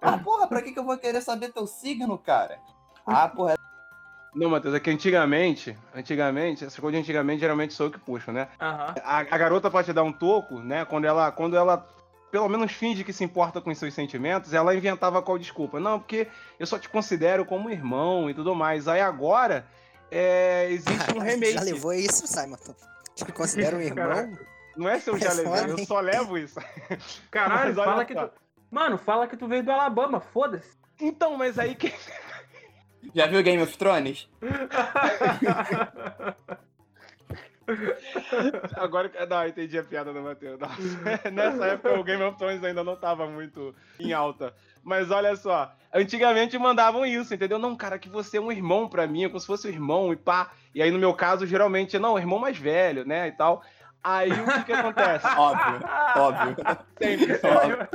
Ah, 0.00 0.18
porra, 0.18 0.46
pra 0.46 0.60
que, 0.62 0.72
que 0.72 0.78
eu 0.78 0.84
vou 0.84 0.96
querer 0.98 1.22
saber 1.22 1.52
teu 1.52 1.66
signo, 1.66 2.18
cara? 2.18 2.58
Ah, 3.06 3.28
porra, 3.28 3.56
Não, 4.34 4.50
Matheus, 4.50 4.74
é 4.74 4.80
que 4.80 4.90
antigamente, 4.90 5.76
antigamente, 5.94 6.64
essas 6.64 6.78
coisas 6.78 6.98
de 6.98 7.02
antigamente 7.02 7.40
geralmente 7.40 7.72
sou 7.72 7.86
eu 7.86 7.92
que 7.92 7.98
puxo, 7.98 8.30
né? 8.30 8.48
Aham. 8.60 8.94
A, 9.02 9.18
a 9.18 9.38
garota 9.38 9.70
pode 9.70 9.86
te 9.86 9.92
dar 9.92 10.02
um 10.02 10.12
toco, 10.12 10.60
né? 10.60 10.84
Quando 10.84 11.06
ela, 11.06 11.32
quando 11.32 11.56
ela 11.56 11.86
pelo 12.30 12.48
menos 12.48 12.72
finge 12.72 13.04
que 13.04 13.12
se 13.12 13.24
importa 13.24 13.60
com 13.60 13.70
os 13.70 13.78
seus 13.78 13.94
sentimentos, 13.94 14.52
ela 14.52 14.74
inventava 14.74 15.22
qual 15.22 15.38
desculpa? 15.38 15.80
Não, 15.80 15.98
porque 15.98 16.28
eu 16.58 16.66
só 16.66 16.78
te 16.78 16.88
considero 16.88 17.44
como 17.44 17.70
irmão 17.70 18.28
e 18.28 18.34
tudo 18.34 18.54
mais. 18.54 18.88
Aí 18.88 19.00
agora 19.00 19.66
é, 20.10 20.68
existe 20.70 21.14
um 21.14 21.20
remake. 21.20 21.52
Já 21.52 21.62
levou 21.62 21.92
isso, 21.92 22.26
Simon? 22.26 22.56
Te 23.14 23.32
considera 23.32 23.76
um 23.76 23.80
irmão? 23.80 24.36
Não 24.76 24.88
é 24.88 25.00
se 25.00 25.08
eu 25.08 25.18
já 25.18 25.30
É 25.30 25.34
levei, 25.34 25.72
eu 25.72 25.86
só 25.86 26.00
levo 26.00 26.36
isso. 26.36 26.60
Caralho, 27.30 27.68
Mas 27.68 27.78
olha 27.78 27.86
fala 27.86 28.04
que 28.04 28.14
tu. 28.14 28.30
Mano, 28.70 28.98
fala 28.98 29.26
que 29.26 29.36
tu 29.36 29.48
veio 29.48 29.62
do 29.62 29.72
Alabama, 29.72 30.20
foda-se. 30.20 30.76
Então, 31.00 31.36
mas 31.36 31.58
aí 31.58 31.74
que. 31.74 31.94
já 33.14 33.26
viu 33.26 33.42
Game 33.42 33.62
of 33.62 33.76
Thrones? 33.78 34.28
Agora. 38.76 39.10
Não, 39.28 39.46
entendi 39.46 39.78
a 39.78 39.84
piada 39.84 40.12
do 40.12 40.20
Matheus. 40.22 40.58
Nessa 41.32 41.66
época 41.66 41.98
o 41.98 42.04
Game 42.04 42.22
of 42.22 42.38
Thrones 42.38 42.62
ainda 42.62 42.84
não 42.84 42.96
tava 42.96 43.26
muito 43.26 43.74
em 43.98 44.12
alta. 44.12 44.54
Mas 44.82 45.10
olha 45.10 45.34
só, 45.34 45.72
antigamente 45.92 46.56
mandavam 46.58 47.04
isso, 47.04 47.34
entendeu? 47.34 47.58
Não, 47.58 47.74
cara, 47.74 47.98
que 47.98 48.08
você 48.08 48.38
é 48.38 48.40
um 48.40 48.52
irmão 48.52 48.88
pra 48.88 49.06
mim, 49.06 49.24
é 49.24 49.28
como 49.28 49.40
se 49.40 49.46
fosse 49.46 49.66
um 49.66 49.70
irmão 49.70 50.12
e 50.12 50.16
pá. 50.16 50.52
E 50.74 50.80
aí 50.80 50.90
no 50.90 50.98
meu 50.98 51.12
caso, 51.12 51.46
geralmente, 51.46 51.98
não, 51.98 52.18
irmão 52.18 52.38
mais 52.38 52.56
velho, 52.56 53.04
né? 53.04 53.28
E 53.28 53.32
tal. 53.32 53.62
Aí 54.02 54.30
o 54.30 54.44
que, 54.44 54.64
que 54.64 54.72
acontece? 54.72 55.26
Óbvio, 55.36 55.80
óbvio. 56.16 56.56
Sempre, 56.96 57.38
sempre. 57.38 57.88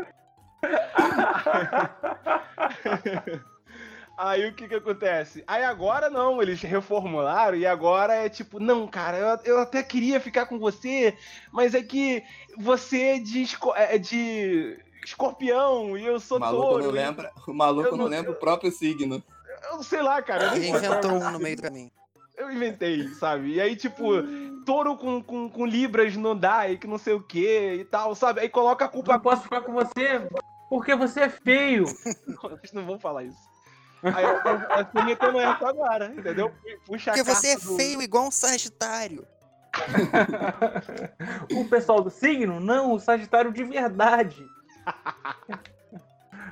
Aí 4.24 4.48
o 4.48 4.54
que 4.54 4.68
que 4.68 4.76
acontece? 4.76 5.44
Aí 5.48 5.64
agora 5.64 6.08
não, 6.08 6.42
eles 6.44 6.62
reformularam 6.62 7.58
e 7.58 7.66
agora 7.66 8.14
é 8.14 8.30
tipo, 8.30 8.60
não, 8.60 8.88
cara, 8.88 9.18
eu, 9.18 9.54
eu 9.56 9.60
até 9.60 9.82
queria 9.82 10.20
ficar 10.20 10.46
com 10.46 10.60
você, 10.60 11.18
mas 11.52 11.74
é 11.74 11.82
que 11.82 12.24
você 12.56 13.02
é 13.16 13.20
de, 13.20 13.42
esco- 13.42 13.74
é 13.76 13.98
de 13.98 14.78
escorpião 15.04 15.98
e 15.98 16.06
eu 16.06 16.20
sou 16.20 16.38
O 16.38 16.40
maluco 16.40 16.68
touro. 16.68 16.84
não 16.84 16.90
e- 16.92 16.94
lembra, 16.94 17.32
o 17.48 17.54
maluco 17.54 17.88
Eu 17.88 17.92
não 17.94 17.98
não- 18.04 18.06
lembra 18.06 18.32
o 18.32 18.36
próprio 18.36 18.72
signo. 18.72 19.24
Eu 19.72 19.78
não 19.78 19.84
sei 19.84 20.04
lá, 20.04 20.22
cara. 20.22 20.44
eu 20.50 20.56
Ele 20.56 20.68
inventou 20.68 21.12
um 21.14 21.32
no 21.32 21.40
meio 21.40 21.56
do 21.56 21.62
caminho. 21.64 21.92
Eu 22.38 22.52
inventei, 22.52 23.08
sabe? 23.16 23.54
E 23.56 23.62
aí, 23.62 23.76
tipo, 23.76 24.06
touro 24.66 24.96
com, 24.98 25.22
com, 25.24 25.50
com 25.50 25.66
libras 25.66 26.16
não 26.16 26.36
dá 26.38 26.70
e 26.70 26.78
que 26.78 26.86
não 26.86 26.98
sei 27.00 27.14
o 27.14 27.22
que 27.24 27.74
e 27.80 27.86
tal, 27.86 28.14
sabe? 28.14 28.42
Aí 28.42 28.50
coloca 28.50 28.86
a 28.86 28.88
Eu 28.88 28.92
culpa. 28.92 29.14
não 29.14 29.20
posso 29.20 29.42
ficar 29.44 29.62
com 29.62 29.74
você 29.74 30.22
porque 30.70 30.96
você 30.96 31.22
é 31.22 31.30
feio. 31.30 31.86
Vocês 32.42 32.72
não 32.74 32.86
vão 32.86 33.00
falar 33.00 33.24
isso. 33.24 33.51
Aí 34.04 34.24
eu 34.24 34.32
eu 34.78 34.86
tô 34.86 35.04
metendo 35.04 35.40
essa 35.40 35.70
agora, 35.70 36.06
entendeu? 36.16 36.52
Puxa 36.86 37.12
Porque 37.12 37.24
você 37.24 37.50
é 37.50 37.56
do- 37.58 37.76
feio 37.76 38.02
igual 38.02 38.26
um 38.28 38.32
Sagitário. 38.32 39.28
o 41.56 41.66
pessoal 41.66 42.02
do 42.02 42.10
signo, 42.10 42.60
não, 42.60 42.94
o 42.94 43.00
Sagitário 43.00 43.52
de 43.52 43.64
verdade. 43.64 44.46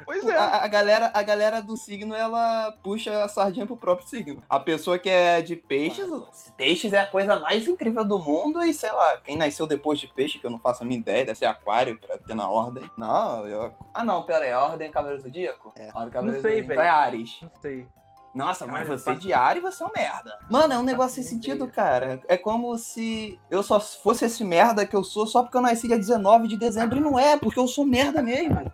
Pois 0.09 0.25
é. 0.25 0.35
A, 0.35 0.63
a 0.63 0.67
galera, 0.67 1.11
a 1.13 1.21
galera 1.21 1.61
do 1.61 1.77
signo, 1.77 2.15
ela 2.15 2.71
puxa 2.83 3.23
a 3.23 3.27
sardinha 3.27 3.67
pro 3.67 3.77
próprio 3.77 4.07
signo. 4.07 4.41
A 4.49 4.59
pessoa 4.59 4.97
que 4.97 5.07
é 5.07 5.39
de 5.39 5.55
peixes, 5.55 6.09
peixes 6.57 6.93
é 6.93 6.99
a 7.01 7.05
coisa 7.05 7.39
mais 7.39 7.67
incrível 7.67 8.03
do 8.03 8.17
mundo 8.17 8.63
e 8.63 8.73
sei 8.73 8.91
lá, 8.91 9.17
quem 9.17 9.37
nasceu 9.37 9.67
depois 9.67 9.99
de 9.99 10.07
peixe, 10.07 10.39
que 10.39 10.47
eu 10.47 10.49
não 10.49 10.57
faço 10.57 10.81
a 10.81 10.85
minha 10.87 10.99
ideia, 10.99 11.25
deve 11.25 11.37
ser 11.37 11.45
aquário 11.45 11.95
pra 11.99 12.17
ter 12.17 12.33
na 12.33 12.49
ordem. 12.49 12.89
Não, 12.97 13.45
eu... 13.45 13.71
Ah 13.93 14.03
não, 14.03 14.23
pera 14.23 14.45
aí, 14.45 14.51
a 14.51 14.59
ordem 14.63 14.87
é 14.87 14.91
Cavaleiro 14.91 15.21
Zodíaco? 15.21 15.71
É. 15.75 15.91
A 15.91 15.97
ordem 15.97 16.09
Cavaleiro 16.11 16.41
sei, 16.41 16.51
Zodíaco 16.61 16.67
velho. 16.69 16.81
é 16.81 16.89
Ares. 16.89 17.37
Não 17.43 17.51
sei. 17.61 17.87
Nossa, 18.33 18.65
mas 18.65 18.73
Caralho, 18.83 18.97
você 18.99 19.05
passa- 19.05 19.19
de 19.19 19.33
Ares, 19.33 19.61
você 19.61 19.83
é 19.83 19.85
um 19.85 19.91
merda. 19.95 20.39
Mano, 20.49 20.73
é 20.73 20.77
um 20.79 20.83
negócio 20.83 21.15
sem 21.15 21.23
sentido, 21.23 21.67
cara. 21.67 22.19
É 22.27 22.35
como 22.37 22.75
se 22.79 23.39
eu 23.49 23.61
só 23.61 23.79
fosse 23.79 24.25
esse 24.25 24.43
merda 24.43 24.85
que 24.87 24.95
eu 24.95 25.03
sou 25.03 25.27
só 25.27 25.43
porque 25.43 25.57
eu 25.57 25.61
nasci 25.61 25.87
dia 25.87 25.97
19 25.97 26.47
de 26.47 26.57
dezembro. 26.57 26.97
E 26.97 27.01
não 27.01 27.17
é, 27.17 27.37
porque 27.37 27.59
eu 27.59 27.67
sou 27.67 27.85
merda 27.85 28.21
mesmo. 28.21 28.71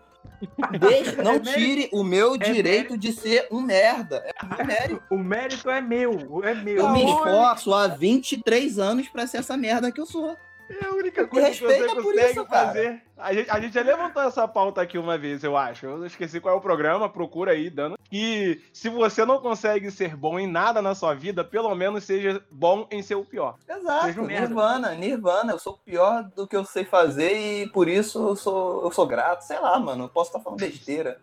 Deixa, 0.79 1.23
não 1.23 1.39
tire 1.39 1.89
o 1.91 2.03
meu 2.03 2.35
É 2.35 2.37
direito 2.37 2.97
de 2.97 3.11
ser 3.11 3.47
um 3.51 3.61
merda. 3.61 4.23
É 4.25 4.63
o 4.63 4.65
mérito. 4.65 5.03
O 5.09 5.17
mérito 5.17 5.69
é 5.69 5.81
meu, 5.81 6.43
é 6.43 6.53
meu. 6.53 6.77
Eu 6.77 6.89
me 6.89 7.05
esforço 7.05 7.73
há 7.73 7.87
23 7.87 8.79
anos 8.79 9.07
pra 9.07 9.27
ser 9.27 9.37
essa 9.37 9.55
merda 9.55 9.91
que 9.91 9.99
eu 10.01 10.05
sou. 10.05 10.35
É 10.69 10.85
a 10.85 10.91
única 10.93 11.27
coisa 11.27 11.49
que 11.51 11.59
você 11.59 11.87
consegue 11.87 12.31
isso, 12.31 12.45
fazer. 12.45 13.01
A 13.17 13.33
gente, 13.33 13.49
a 13.49 13.59
gente 13.59 13.73
já 13.73 13.81
levantou 13.81 14.23
essa 14.23 14.47
pauta 14.47 14.81
aqui 14.81 14.97
uma 14.97 15.17
vez, 15.17 15.43
eu 15.43 15.55
acho. 15.55 15.85
Eu 15.85 16.05
esqueci 16.05 16.39
qual 16.39 16.55
é 16.55 16.57
o 16.57 16.61
programa, 16.61 17.07
procura 17.07 17.51
aí, 17.51 17.69
dando. 17.69 17.97
E 18.11 18.61
se 18.73 18.89
você 18.89 19.25
não 19.25 19.39
consegue 19.39 19.91
ser 19.91 20.15
bom 20.15 20.39
em 20.39 20.47
nada 20.47 20.81
na 20.81 20.95
sua 20.95 21.13
vida, 21.13 21.43
pelo 21.43 21.73
menos 21.75 22.03
seja 22.03 22.41
bom 22.51 22.87
em 22.91 23.01
ser 23.01 23.15
o 23.15 23.25
pior. 23.25 23.55
Exato, 23.69 24.21
um 24.21 24.25
merda. 24.25 24.47
Nirvana, 24.47 24.95
Nirvana. 24.95 25.51
Eu 25.53 25.59
sou 25.59 25.77
pior 25.77 26.23
do 26.35 26.47
que 26.47 26.55
eu 26.55 26.65
sei 26.65 26.83
fazer 26.85 27.33
e 27.33 27.69
por 27.69 27.87
isso 27.87 28.29
eu 28.29 28.35
sou, 28.35 28.83
eu 28.83 28.91
sou 28.91 29.05
grato. 29.05 29.41
Sei 29.41 29.59
lá, 29.59 29.79
mano, 29.79 30.05
eu 30.05 30.09
posso 30.09 30.29
estar 30.29 30.39
falando 30.39 30.59
besteira. 30.59 31.19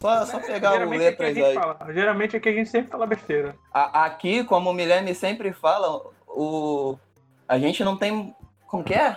Só, 0.00 0.24
só 0.24 0.38
pegar 0.38 0.70
o 0.70 0.74
geralmente, 0.74 1.02
é 1.02 1.04
letras 1.10 1.34
gente 1.34 1.44
aí. 1.44 1.54
fala, 1.54 1.92
geralmente 1.92 2.36
é 2.36 2.40
que 2.40 2.48
a 2.48 2.52
gente 2.52 2.70
sempre 2.70 2.90
fala 2.92 3.06
besteira. 3.06 3.56
A- 3.74 4.04
aqui, 4.04 4.44
como 4.44 4.70
o 4.70 4.72
Milene 4.72 5.14
sempre 5.16 5.52
fala, 5.52 6.00
o, 6.28 6.96
a 7.48 7.58
gente 7.58 7.82
não 7.82 7.96
tem. 7.96 8.32
Como 8.70 8.84
que 8.84 8.94
é? 8.94 9.16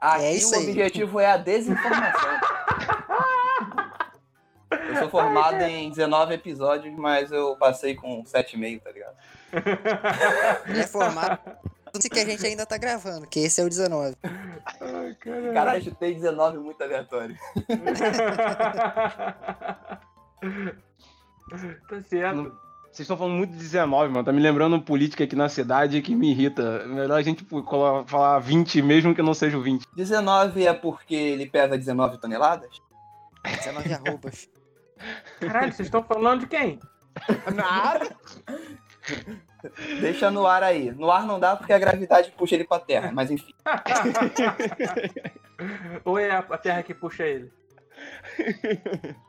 Aqui 0.00 0.24
É 0.24 0.32
isso 0.34 0.54
o 0.54 0.58
aí. 0.58 0.68
objetivo 0.68 1.18
é 1.18 1.26
a 1.32 1.36
desinformação. 1.36 2.40
Eu 4.70 4.96
sou 4.96 5.08
formado 5.08 5.62
em 5.62 5.88
19 5.90 6.34
episódios, 6.34 6.94
mas 6.96 7.32
eu 7.32 7.56
passei 7.56 7.94
com 7.94 8.22
7,5, 8.22 8.82
tá 8.82 8.90
ligado? 8.92 9.16
É 10.78 10.86
formado. 10.86 11.38
Que 12.12 12.20
a 12.20 12.24
gente 12.24 12.46
ainda 12.46 12.64
tá 12.66 12.76
gravando, 12.76 13.26
que 13.26 13.40
esse 13.40 13.60
é 13.60 13.64
o 13.64 13.68
19. 13.68 14.14
Ai, 14.22 15.14
caralho. 15.18 15.54
Caralho, 15.54 15.82
chutei 15.82 16.14
19 16.14 16.58
muito 16.58 16.80
aleatório. 16.84 17.36
tá 21.88 22.02
certo. 22.08 22.36
Não- 22.36 22.67
Vocês 22.98 23.04
estão 23.04 23.16
falando 23.16 23.36
muito 23.36 23.52
de 23.52 23.58
19, 23.58 24.12
mano. 24.12 24.24
Tá 24.24 24.32
me 24.32 24.40
lembrando 24.40 24.82
política 24.82 25.22
aqui 25.22 25.36
na 25.36 25.48
cidade 25.48 26.02
que 26.02 26.16
me 26.16 26.32
irrita. 26.32 26.84
Melhor 26.84 27.16
a 27.16 27.22
gente 27.22 27.44
tipo, 27.44 27.62
falar 28.08 28.40
20, 28.40 28.82
mesmo 28.82 29.14
que 29.14 29.22
não 29.22 29.32
seja 29.32 29.56
o 29.56 29.62
20. 29.62 29.86
19 29.94 30.66
é 30.66 30.74
porque 30.74 31.14
ele 31.14 31.46
pesa 31.46 31.78
19 31.78 32.18
toneladas? 32.18 32.82
19 33.44 33.92
arrobas. 33.92 34.50
Caralho, 35.38 35.72
vocês 35.72 35.86
estão 35.86 36.02
falando 36.02 36.40
de 36.40 36.48
quem? 36.48 36.80
Nada. 37.54 38.16
Deixa 40.00 40.28
no 40.28 40.44
ar 40.44 40.64
aí. 40.64 40.90
No 40.90 41.08
ar 41.08 41.24
não 41.24 41.38
dá 41.38 41.54
porque 41.54 41.72
a 41.72 41.78
gravidade 41.78 42.32
puxa 42.32 42.56
ele 42.56 42.64
pra 42.64 42.80
terra, 42.80 43.12
mas 43.12 43.30
enfim. 43.30 43.54
Ou 46.04 46.18
é 46.18 46.32
a, 46.32 46.40
a 46.40 46.58
terra 46.58 46.82
que 46.82 46.94
puxa 46.94 47.24
ele? 47.24 47.48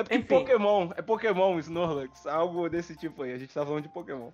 É 0.00 0.04
porque 0.04 0.16
Enfim. 0.16 0.26
Pokémon, 0.26 0.90
é 0.96 1.02
Pokémon, 1.02 1.58
Snorlax, 1.58 2.26
algo 2.26 2.68
desse 2.68 2.96
tipo 2.96 3.22
aí. 3.22 3.32
A 3.32 3.38
gente 3.38 3.52
tá 3.52 3.64
falando 3.64 3.82
de 3.82 3.88
Pokémon. 3.88 4.30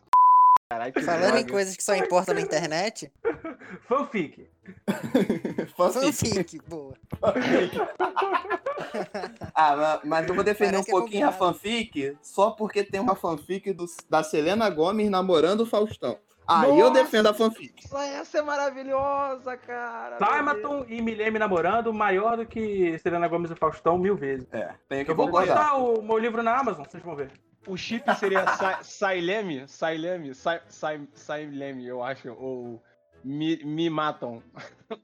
Caralho, 0.69 0.93
que 0.93 1.01
Falando 1.03 1.29
em 1.37 1.45
droga. 1.45 1.53
coisas 1.53 1.77
que 1.77 1.83
só 1.85 1.95
importam 1.95 2.35
na 2.35 2.41
internet, 2.41 3.11
Fanfic. 3.89 4.49
Fanfic. 5.77 6.35
fanfic, 6.35 6.61
boa. 6.69 6.93
Ah, 9.55 9.77
ma- 9.77 10.01
mas 10.05 10.29
eu 10.29 10.35
vou 10.35 10.43
defender 10.45 10.73
Parece 10.73 10.91
um 10.91 10.99
pouquinho 10.99 11.29
a 11.29 11.33
complicado. 11.33 11.55
fanfic 11.55 12.19
só 12.23 12.51
porque 12.51 12.83
tem 12.83 13.01
uma 13.01 13.15
fanfic 13.15 13.73
do- 13.73 13.87
da 14.11 14.23
Selena 14.23 14.69
Gomes 14.69 15.09
namorando 15.11 15.61
o 15.61 15.67
Faustão. 15.67 16.19
Aí 16.49 16.71
eu 16.79 16.88
Nossa! 16.88 17.03
defendo 17.03 17.26
a 17.26 17.35
fanfic. 17.35 17.85
Essa 17.93 18.38
é 18.38 18.43
maravilhosa, 18.43 19.57
cara. 19.57 20.17
Simaton 20.19 20.85
e 20.88 21.03
Milene 21.03 21.38
namorando, 21.38 21.93
maior 21.93 22.37
do 22.37 22.47
que 22.47 22.99
Selena 23.00 23.26
Gomes 23.29 23.50
e 23.50 23.55
Faustão 23.57 23.99
mil 23.99 24.17
vezes. 24.17 24.47
É, 24.53 24.75
tenho 24.88 25.05
que 25.05 25.11
Eu 25.11 25.17
vou 25.17 25.31
postar 25.31 25.75
o 25.76 26.00
meu 26.03 26.19
livro 26.19 26.43
na 26.43 26.59
Amazon, 26.59 26.85
vocês 26.85 27.03
vão 27.03 27.17
ver. 27.17 27.31
O 27.67 27.76
chip 27.76 28.05
seria 28.17 28.47
Sa- 28.57 28.79
Saileme, 28.83 29.65
Saileme, 29.67 30.35
Sa- 30.35 30.61
Sa- 30.69 31.00
Saileme, 31.15 31.85
eu 31.87 32.00
acho, 32.03 32.33
ou 32.33 32.81
me, 33.25 33.57
me 33.65 33.91
matam. 33.91 34.41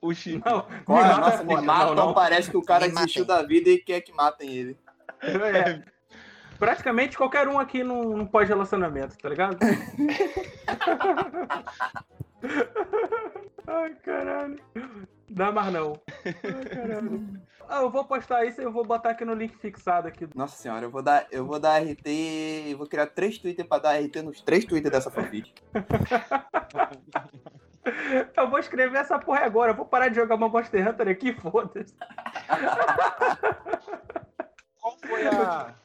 O 0.00 0.14
chip. 0.14 0.40
Não, 0.48 0.64
Qual 0.84 0.98
é? 1.00 1.02
me 1.02 1.08
mata 1.08 1.20
Nossa, 1.22 1.42
é 1.42 1.44
me 1.44 1.60
matam, 1.60 1.94
Não, 1.96 2.06
não. 2.06 2.14
parece 2.14 2.48
que 2.48 2.56
o 2.56 2.62
cara 2.62 2.86
Me 2.86 2.94
desistiu 2.94 3.24
da 3.24 3.42
vida 3.42 3.68
e 3.68 3.78
quer 3.78 4.00
que 4.00 4.12
matem 4.12 4.48
ele. 4.48 4.78
É. 5.20 5.82
Praticamente 6.62 7.18
qualquer 7.18 7.48
um 7.48 7.58
aqui 7.58 7.82
não, 7.82 8.04
não 8.04 8.24
pode 8.24 8.48
relacionamento, 8.48 9.18
tá 9.18 9.28
ligado? 9.28 9.58
Ai, 13.66 13.94
caralho. 13.96 14.60
Dá 15.28 15.50
mais 15.50 15.72
não. 15.72 16.00
Ai, 16.24 16.64
caralho. 16.66 17.42
Ah, 17.68 17.80
eu 17.80 17.90
vou 17.90 18.04
postar 18.04 18.44
isso 18.44 18.60
e 18.60 18.64
eu 18.64 18.70
vou 18.70 18.84
botar 18.84 19.10
aqui 19.10 19.24
no 19.24 19.34
link 19.34 19.56
fixado 19.56 20.06
aqui. 20.06 20.28
Nossa 20.36 20.54
senhora, 20.54 20.86
eu 20.86 20.90
vou 20.92 21.02
dar, 21.02 21.26
eu 21.32 21.44
vou 21.44 21.58
dar 21.58 21.82
RT, 21.82 22.06
eu 22.70 22.78
vou 22.78 22.86
criar 22.86 23.08
três 23.08 23.38
Twitter 23.38 23.66
pra 23.66 23.80
dar 23.80 23.98
RT 23.98 24.22
nos 24.22 24.40
três 24.40 24.64
Twitter 24.64 24.92
dessa 24.92 25.10
fanfic. 25.10 25.52
Eu 28.36 28.48
vou 28.48 28.60
escrever 28.60 28.98
essa 28.98 29.18
porra 29.18 29.40
agora. 29.40 29.72
Eu 29.72 29.76
vou 29.76 29.84
parar 29.84 30.06
de 30.06 30.14
jogar 30.14 30.36
uma 30.36 30.48
Monster 30.48 30.88
Hunter 30.88 31.08
aqui, 31.08 31.34
foda-se. 31.34 31.92
Qual 34.80 34.96
foi 35.04 35.26
a. 35.26 35.74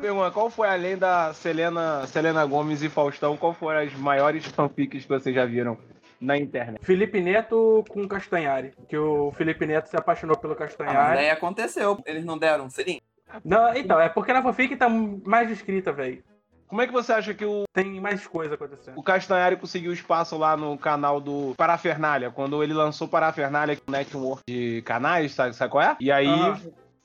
Pergunta, 0.00 0.30
qual 0.30 0.50
foi, 0.50 0.68
além 0.68 0.96
da 0.96 1.32
Selena, 1.34 2.06
Selena 2.06 2.44
Gomes 2.46 2.82
e 2.82 2.88
Faustão, 2.88 3.36
qual 3.36 3.52
foram 3.52 3.80
as 3.80 3.92
maiores 3.94 4.44
fanfics 4.46 5.02
que 5.04 5.08
vocês 5.08 5.34
já 5.34 5.44
viram 5.44 5.76
na 6.20 6.36
internet? 6.36 6.84
Felipe 6.84 7.20
Neto 7.20 7.84
com 7.88 8.06
Castanhari. 8.08 8.72
Que 8.88 8.96
o 8.96 9.30
Felipe 9.32 9.66
Neto 9.66 9.88
se 9.88 9.96
apaixonou 9.96 10.36
pelo 10.36 10.54
Ah, 10.54 10.56
mas 10.60 10.68
Castanhari. 10.68 11.16
daí 11.16 11.30
aconteceu, 11.30 11.98
eles 12.06 12.24
não 12.24 12.38
deram 12.38 12.64
um 12.66 12.70
selinho. 12.70 13.00
Não, 13.44 13.72
então, 13.74 14.00
é 14.00 14.08
porque 14.08 14.32
na 14.32 14.42
fanfic 14.42 14.74
tá 14.76 14.88
mais 14.88 15.48
descrita, 15.48 15.92
velho. 15.92 16.22
Como 16.66 16.82
é 16.82 16.86
que 16.86 16.92
você 16.92 17.12
acha 17.12 17.34
que 17.34 17.44
o, 17.44 17.64
Tem 17.72 18.00
mais 18.00 18.24
coisa 18.28 18.54
acontecendo. 18.54 18.96
o 18.96 19.02
Castanhari 19.02 19.56
conseguiu 19.56 19.92
espaço 19.92 20.36
lá 20.38 20.56
no 20.56 20.78
canal 20.78 21.20
do 21.20 21.52
Parafernália? 21.56 22.30
Quando 22.30 22.62
ele 22.62 22.72
lançou 22.72 23.08
Parafernália, 23.08 23.74
que 23.74 23.82
é 23.86 23.90
um 23.90 23.92
network 23.92 24.42
de 24.48 24.80
canais, 24.82 25.32
sabe, 25.34 25.54
sabe 25.54 25.70
qual 25.70 25.82
é? 25.82 25.96
E 26.00 26.10
aí. 26.12 26.28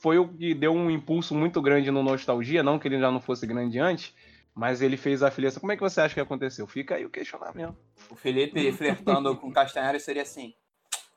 Foi 0.05 0.19
o 0.19 0.27
que 0.27 0.53
deu 0.53 0.71
um 0.71 0.91
impulso 0.91 1.33
muito 1.33 1.59
grande 1.59 1.89
no 1.89 2.03
Nostalgia, 2.03 2.61
não 2.61 2.77
que 2.77 2.87
ele 2.87 2.99
já 2.99 3.09
não 3.09 3.19
fosse 3.19 3.47
grande 3.47 3.79
antes, 3.79 4.13
mas 4.53 4.79
ele 4.79 4.97
fez 4.97 5.23
a 5.23 5.29
afiliação. 5.29 5.59
Como 5.59 5.71
é 5.71 5.75
que 5.75 5.81
você 5.81 5.99
acha 5.99 6.13
que 6.13 6.19
aconteceu? 6.19 6.67
Fica 6.67 6.93
aí 6.93 7.03
o 7.03 7.09
questionamento. 7.09 7.75
O 8.11 8.15
Felipe 8.15 8.71
flertando 8.71 9.35
com 9.35 9.47
o 9.47 9.51
Castanhari 9.51 9.99
seria 9.99 10.21
assim. 10.21 10.53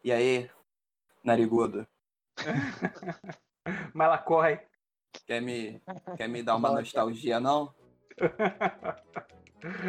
E 0.02 0.10
aí, 0.10 0.48
narigudo, 1.22 1.86
Malacói. 3.92 4.58
quer 5.26 5.42
me, 5.42 5.82
quer 6.16 6.26
me 6.26 6.42
dar 6.42 6.56
uma 6.56 6.70
nostalgia, 6.70 7.38
não? 7.38 7.74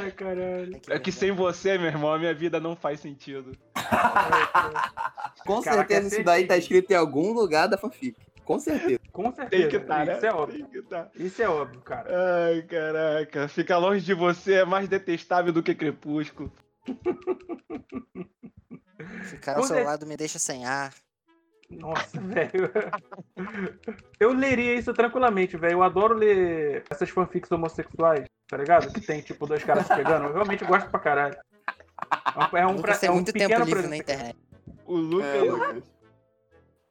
Ai, 0.00 0.10
caralho. 0.10 0.80
É 0.90 0.98
que 0.98 1.12
sem 1.12 1.30
você, 1.30 1.78
meu 1.78 1.86
irmão, 1.86 2.12
a 2.12 2.18
minha 2.18 2.34
vida 2.34 2.58
não 2.58 2.74
faz 2.74 2.98
sentido. 2.98 3.56
Com 5.46 5.62
Caraca, 5.62 5.94
certeza 5.94 6.14
isso 6.16 6.24
daí 6.24 6.46
tá 6.46 6.56
escrito 6.56 6.90
em 6.90 6.94
algum 6.96 7.32
lugar 7.32 7.66
da 7.68 7.76
fanfic. 7.76 8.16
Com 8.44 8.58
certeza. 8.58 9.00
Com 9.12 9.30
Tem 9.30 9.34
certeza. 9.34 9.68
que 9.68 9.76
estar, 9.76 10.04
né? 10.06 10.16
Isso 10.16 10.26
é 10.26 10.32
óbvio. 10.32 10.58
Tem 10.58 10.66
que 10.70 10.78
estar. 10.78 11.10
Isso 11.14 11.42
é 11.42 11.48
óbvio, 11.48 11.80
cara. 11.82 12.10
Ai, 12.46 12.62
caraca. 12.62 13.48
Ficar 13.48 13.78
longe 13.78 14.04
de 14.04 14.12
você 14.12 14.54
é 14.54 14.64
mais 14.64 14.88
detestável 14.88 15.52
do 15.52 15.62
que 15.62 15.74
Crepúsculo. 15.74 16.52
Ficar 19.24 19.52
ao 19.54 19.60
Com 19.60 19.66
seu 19.68 19.84
lado 19.84 20.04
me 20.06 20.16
deixa 20.16 20.38
sem 20.38 20.66
ar. 20.66 20.92
Nossa, 21.70 22.20
velho. 22.20 22.70
Eu 24.20 24.32
leria 24.32 24.74
isso 24.74 24.92
tranquilamente, 24.92 25.56
velho. 25.56 25.74
Eu 25.74 25.82
adoro 25.82 26.14
ler 26.14 26.84
essas 26.90 27.08
fanfics 27.10 27.50
homossexuais, 27.50 28.26
tá 28.48 28.56
ligado? 28.56 28.92
Que 28.92 29.00
tem, 29.00 29.20
tipo, 29.20 29.46
dois 29.46 29.62
caras 29.64 29.86
se 29.86 29.94
pegando. 29.94 30.26
Eu 30.26 30.32
realmente 30.34 30.64
gosto 30.64 30.90
pra 30.90 31.00
caralho. 31.00 31.36
É 32.52 32.66
um, 32.66 32.72
Lucas 32.72 32.96
é 32.96 33.00
tem 33.00 33.10
um 33.10 33.14
muito 33.14 33.32
tempo 33.32 33.46
pequeno 33.46 33.64
livre 33.64 33.82
presente. 33.82 33.90
na 33.90 33.96
internet. 33.96 34.36
O 34.86 34.96
Lucas. 34.96 35.34
É, 35.34 35.40
Lucas. 35.42 35.82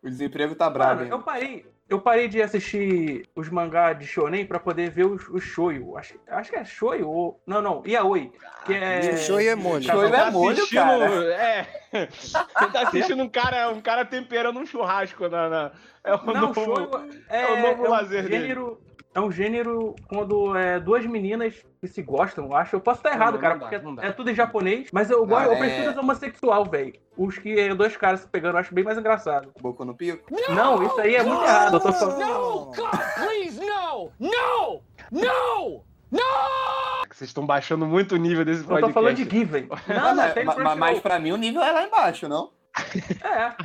O 0.04 0.10
desemprego 0.10 0.56
tá 0.56 0.70
brabo, 0.70 0.96
Mano, 0.96 1.04
hein? 1.06 1.12
eu 1.12 1.20
parei, 1.22 1.66
eu 1.88 2.02
parei 2.02 2.28
de 2.28 2.42
assistir 2.42 3.26
os 3.36 3.48
mangá 3.50 3.94
de 3.94 4.06
shonen 4.06 4.46
pra 4.46 4.60
poder 4.60 4.90
ver 4.90 5.06
os, 5.06 5.28
os 5.30 5.44
shoyu. 5.44 5.96
Acho, 5.98 6.16
acho 6.28 6.50
que 6.50 6.58
é 6.58 6.66
shoyu 6.66 7.08
ou... 7.10 7.42
Não, 7.48 7.62
não, 7.62 7.84
yaoi. 7.86 8.32
Que 8.66 8.74
é... 8.74 9.16
Shoyu 9.18 9.50
é 9.50 9.56
molho. 9.56 9.84
Shoyu 9.84 10.14
é 10.14 10.32
molho, 10.32 10.58
assistindo- 10.58 10.80
cara. 10.80 11.34
É. 11.34 11.83
Você 12.20 12.68
tá 12.72 12.82
assistindo 12.88 13.22
um 13.24 13.30
cara, 13.30 13.70
um 13.70 13.82
cara 13.82 14.04
temperando 14.06 14.60
um 14.60 14.66
churrasco 14.66 15.28
na. 15.30 15.50
na- 15.50 15.72
é 16.04 16.14
o 16.16 16.26
Não, 16.26 16.42
novo. 16.42 16.54
shoyu 16.66 16.90
é, 17.30 17.42
é 17.42 17.54
o 17.54 17.62
novo 17.70 17.86
é 17.86 17.88
um 17.88 17.92
lazer 17.92 18.24
dele. 18.24 18.42
gênero, 18.42 18.82
É 19.16 19.22
um 19.22 19.32
gênero 19.32 19.96
quando 20.10 20.58
é 20.58 20.80
duas 20.80 21.06
meninas 21.06 21.54
que 21.80 21.88
se 21.88 22.02
gostam, 22.02 22.46
eu 22.46 22.56
acho. 22.56 22.76
Eu 22.76 22.82
posso 22.82 23.00
estar 23.00 23.12
errado, 23.12 23.36
Não, 23.36 23.40
cara, 23.40 23.54
não 23.54 23.60
dá, 23.62 23.66
porque 23.70 23.86
não 23.86 23.96
dá. 23.96 24.04
é 24.06 24.12
tudo 24.12 24.32
em 24.32 24.36
japonês. 24.36 24.90
Mas 24.92 25.10
eu, 25.12 25.24
gosto, 25.26 25.46
Não, 25.46 25.52
eu 25.52 25.54
é- 25.54 25.60
prefiro 25.60 25.92
os 25.92 25.98
homossexual, 25.98 26.66
velho. 26.66 26.94
Os 27.16 27.38
que 27.38 27.60
é 27.60 27.74
dois 27.76 27.96
caras 27.96 28.22
se 28.22 28.28
pegando, 28.28 28.56
eu 28.56 28.60
acho 28.62 28.74
bem 28.74 28.84
mais 28.84 28.98
engraçado. 28.98 29.54
Boco 29.62 29.86
no 29.86 29.94
pico? 29.96 30.26
Não, 30.50 30.82
isso 30.84 31.00
aí 31.00 31.16
é 31.16 31.22
muito 31.24 31.44
errado. 31.44 31.76
Eu 31.76 31.80
tô 31.80 31.94
falando. 31.94 32.20
Não! 32.20 32.72
Please, 32.72 33.60
no! 33.64 34.12
No! 34.20 34.82
No! 35.12 35.84
No! 36.14 37.04
Vocês 37.12 37.30
estão 37.30 37.46
baixando 37.46 37.86
muito 37.86 38.16
o 38.16 38.18
nível 38.18 38.46
desse 38.46 38.62
Eu 38.62 38.68
podcast. 38.68 38.94
tô 38.94 39.00
falando 39.00 39.16
de 39.16 39.24
Given. 39.30 39.68
Não, 39.88 39.96
não, 39.96 40.16
mas, 40.16 40.34
tem 40.34 40.46
mas 40.46 40.56
Crunchyroll. 40.56 41.02
pra 41.02 41.20
mim 41.20 41.32
o 41.32 41.38
nível 41.38 41.62
é 41.62 41.72
lá 41.72 41.84
embaixo, 41.84 42.28
não? 42.30 42.52
É. 43.24 43.56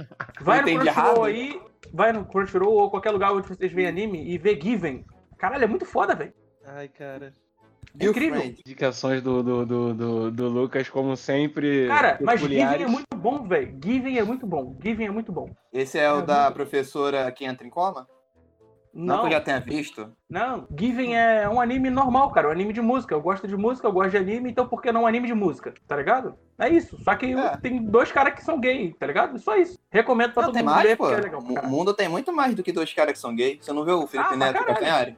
Vai 0.40 0.60
no 0.62 0.80
Crunchyroll 0.80 1.24
aí, 1.24 1.60
vai 1.92 2.12
no 2.12 2.24
Crunchyroll 2.26 2.74
ou 2.74 2.90
qualquer 2.90 3.10
lugar 3.10 3.32
onde 3.32 3.48
vocês 3.48 3.72
veem 3.72 3.86
anime 3.88 4.22
e 4.30 4.36
vê 4.38 4.58
Given. 4.60 5.04
Caralho, 5.38 5.64
é 5.64 5.66
muito 5.66 5.86
foda, 5.86 6.14
velho. 6.14 6.32
Ai, 6.66 6.88
cara. 6.88 7.32
É 7.98 8.04
incrível. 8.06 8.40
Indicações 8.44 9.22
do, 9.22 9.42
do, 9.42 9.64
do, 9.66 9.94
do, 9.94 10.30
do 10.30 10.48
Lucas, 10.48 10.88
como 10.90 11.16
sempre. 11.16 11.86
Cara, 11.88 12.18
mas 12.20 12.40
Given 12.40 12.60
é 12.82 12.86
muito 12.86 13.16
bom, 13.16 13.46
velho. 13.48 13.78
Given 13.82 14.18
é 14.18 14.22
muito 14.22 14.46
bom. 14.46 14.76
Given 14.82 15.06
é 15.06 15.10
muito 15.10 15.32
bom. 15.32 15.48
Esse 15.72 15.98
é 15.98 16.12
o 16.12 16.18
É 16.18 16.22
da 16.22 16.42
muito- 16.44 16.54
professora 16.54 17.30
que 17.32 17.44
entra 17.46 17.66
em 17.66 17.70
coma? 17.70 18.06
Não, 18.94 19.16
Não, 19.16 19.20
que 19.22 19.26
eu 19.28 19.32
já 19.32 19.40
tenha 19.40 19.60
visto. 19.60 20.12
não. 20.28 20.66
Given 20.76 21.16
é 21.16 21.48
um 21.48 21.60
anime 21.60 21.90
normal, 21.90 22.30
cara. 22.32 22.48
Um 22.48 22.50
anime 22.50 22.72
de 22.72 22.80
música. 22.80 23.14
Eu 23.14 23.20
gosto 23.20 23.46
de 23.46 23.56
música, 23.56 23.86
eu 23.86 23.92
gosto 23.92 24.10
de 24.10 24.16
anime, 24.16 24.50
então 24.50 24.66
por 24.66 24.80
que 24.82 24.90
não 24.90 25.02
um 25.02 25.06
anime 25.06 25.26
de 25.28 25.34
música? 25.34 25.72
Tá 25.86 25.94
ligado? 25.96 26.34
É 26.58 26.68
isso. 26.68 26.98
Só 27.04 27.14
que 27.14 27.32
É. 27.32 27.56
tem 27.58 27.82
dois 27.84 28.10
caras 28.10 28.34
que 28.34 28.42
são 28.42 28.58
gay, 28.58 28.92
tá 28.98 29.06
ligado? 29.06 29.38
Só 29.38 29.56
isso. 29.56 29.78
Recomendo 29.90 30.32
pra 30.32 30.42
Não, 30.42 30.48
todo 30.48 30.54
tem 30.56 30.64
mundo 30.64 30.74
mais, 30.74 30.88
ver, 30.88 30.96
pô. 30.96 31.10
é 31.10 31.20
legal. 31.20 31.40
O 31.40 31.66
mundo 31.68 31.94
tem 31.94 32.08
muito 32.08 32.32
mais 32.32 32.54
do 32.54 32.62
que 32.62 32.72
dois 32.72 32.92
caras 32.92 33.12
que 33.12 33.18
são 33.18 33.34
gays. 33.36 33.64
Você 33.64 33.72
não 33.72 33.84
viu 33.84 34.02
o 34.02 34.06
Felipe 34.06 34.30
Ah, 34.32 34.36
Neto 34.36 34.64
Castanhari? 34.64 35.16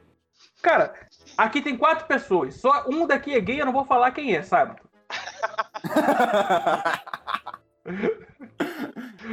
Cara, 0.61 0.93
aqui 1.37 1.61
tem 1.61 1.75
quatro 1.77 2.05
pessoas. 2.05 2.55
Só 2.55 2.85
um 2.87 3.07
daqui 3.07 3.33
é 3.33 3.39
gay, 3.39 3.61
eu 3.61 3.65
não 3.65 3.73
vou 3.73 3.85
falar 3.85 4.11
quem 4.11 4.35
é, 4.35 4.43
sabe? 4.43 4.75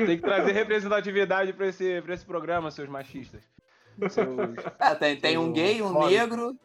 Tem 0.06 0.16
que 0.16 0.22
trazer 0.22 0.52
representatividade 0.52 1.52
pra 1.52 1.66
esse, 1.66 2.00
pra 2.02 2.14
esse 2.14 2.24
programa, 2.24 2.70
seus 2.70 2.88
machistas. 2.88 3.42
Seus... 4.10 4.56
É, 4.78 4.94
tem, 4.94 5.16
tem 5.20 5.38
um 5.38 5.52
gay, 5.52 5.82
um 5.82 6.06
negro 6.06 6.56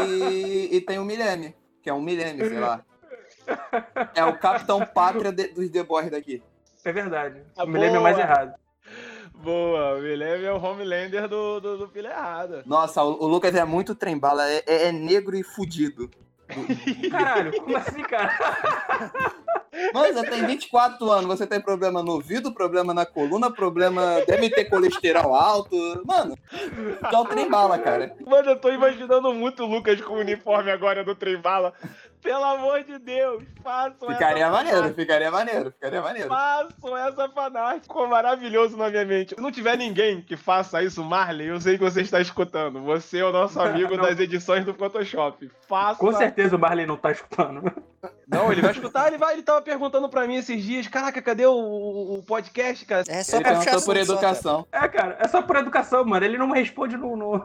e, 0.00 0.68
e 0.76 0.80
tem 0.80 0.98
um 0.98 1.04
milênio, 1.04 1.54
que 1.82 1.88
é 1.90 1.94
um 1.94 2.00
milênio, 2.02 2.48
sei 2.48 2.58
lá. 2.58 2.82
É 4.14 4.24
o 4.24 4.38
Capitão 4.38 4.84
Pátria 4.84 5.30
de- 5.32 5.48
dos 5.48 5.70
The 5.70 5.82
Boys 5.82 6.10
daqui. 6.10 6.42
É 6.84 6.92
verdade. 6.92 7.42
Ah, 7.56 7.64
o 7.64 7.66
Milênio 7.68 7.98
é 7.98 8.00
mais 8.00 8.18
errado. 8.18 8.54
Boa, 9.34 9.96
o 9.98 10.00
Guilherme 10.00 10.44
é 10.44 10.52
o 10.52 10.56
Homelander 10.62 11.28
do, 11.28 11.60
do, 11.60 11.78
do 11.78 11.88
Pilha 11.88 12.08
Errada. 12.08 12.62
Nossa, 12.66 13.02
o, 13.04 13.24
o 13.24 13.26
Lucas 13.26 13.54
é 13.54 13.64
muito 13.64 13.94
trembala, 13.94 14.48
é, 14.50 14.62
é- 14.66 14.86
é 14.88 14.92
negro 14.92 15.36
e 15.36 15.42
fudido. 15.42 16.10
Caralho, 17.10 17.52
como 17.60 17.76
assim, 17.76 18.02
cara? 18.02 18.32
Mano, 19.92 20.14
você 20.14 20.30
tem 20.30 20.46
24 20.46 21.10
anos, 21.10 21.26
você 21.26 21.46
tem 21.46 21.60
problema 21.60 22.02
no 22.02 22.12
ouvido, 22.12 22.52
problema 22.52 22.94
na 22.94 23.04
coluna, 23.06 23.50
problema. 23.50 24.22
Deve 24.26 24.50
ter 24.50 24.66
colesterol 24.66 25.34
alto. 25.34 25.76
Mano, 26.04 26.36
é 27.12 27.16
o 27.16 27.24
trembala, 27.24 27.78
cara. 27.78 28.14
Mano, 28.26 28.50
eu 28.50 28.60
tô 28.60 28.70
imaginando 28.70 29.32
muito 29.34 29.62
o 29.64 29.66
Lucas 29.66 30.00
com 30.00 30.14
o 30.14 30.18
uniforme 30.20 30.70
agora 30.70 31.04
do 31.04 31.14
Trem 31.14 31.36
Bala. 31.38 31.72
Pelo 32.22 32.44
amor 32.44 32.82
de 32.82 32.98
Deus, 32.98 33.44
façam 33.62 34.08
Ficaria 34.08 34.44
essa 34.44 34.52
maneiro, 34.52 34.78
fanart. 34.78 34.96
ficaria 34.96 35.30
maneiro, 35.30 35.70
ficaria 35.70 36.02
maneiro. 36.02 36.28
Façam 36.28 36.96
essa 36.96 37.28
fanart. 37.28 37.82
Ficou 37.82 38.08
maravilhoso 38.08 38.76
na 38.76 38.90
minha 38.90 39.04
mente. 39.04 39.34
Se 39.36 39.40
não 39.40 39.52
tiver 39.52 39.76
ninguém 39.76 40.20
que 40.22 40.36
faça 40.36 40.82
isso, 40.82 41.04
Marley, 41.04 41.48
eu 41.48 41.60
sei 41.60 41.78
que 41.78 41.84
você 41.84 42.00
está 42.00 42.20
escutando. 42.20 42.82
Você 42.82 43.18
é 43.18 43.24
o 43.24 43.30
nosso 43.30 43.60
amigo 43.60 43.96
das 44.00 44.18
edições 44.18 44.64
do 44.64 44.74
Photoshop. 44.74 45.48
Faça. 45.68 46.00
Com 46.00 46.12
certeza 46.12 46.56
o 46.56 46.58
Marley 46.58 46.84
não 46.84 46.96
tá 46.96 47.12
escutando. 47.12 47.72
Não, 48.28 48.50
ele 48.52 48.60
vai 48.62 48.72
escutar, 48.72 49.06
ele 49.08 49.18
vai. 49.18 49.34
Ele 49.34 49.42
tava 49.42 49.62
perguntando 49.62 50.08
pra 50.08 50.26
mim 50.26 50.36
esses 50.36 50.62
dias, 50.62 50.88
caraca, 50.88 51.20
cadê 51.22 51.46
o, 51.46 51.52
o- 51.54 52.22
podcast, 52.22 52.84
cara? 52.84 53.04
É 53.08 53.22
só 53.22 53.36
Ele 53.36 53.44
perguntou 53.44 53.82
por 53.82 53.96
assunto, 53.96 54.06
só, 54.06 54.14
cara. 54.20 54.26
educação. 54.32 54.66
É, 54.72 54.88
cara, 54.88 55.16
é 55.20 55.28
só 55.28 55.42
por 55.42 55.56
educação, 55.56 56.04
mano. 56.04 56.24
Ele 56.24 56.36
não 56.38 56.48
me 56.48 56.58
responde 56.58 56.96
no, 56.96 57.16
no, 57.16 57.38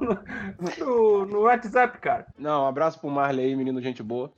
no, 0.80 1.26
no- 1.26 1.40
WhatsApp, 1.42 1.98
cara. 2.00 2.26
Não, 2.38 2.64
um 2.64 2.68
abraço 2.68 3.00
pro 3.00 3.10
Marley 3.10 3.46
aí, 3.46 3.56
menino 3.56 3.82
gente 3.82 4.02
boa. 4.02 4.32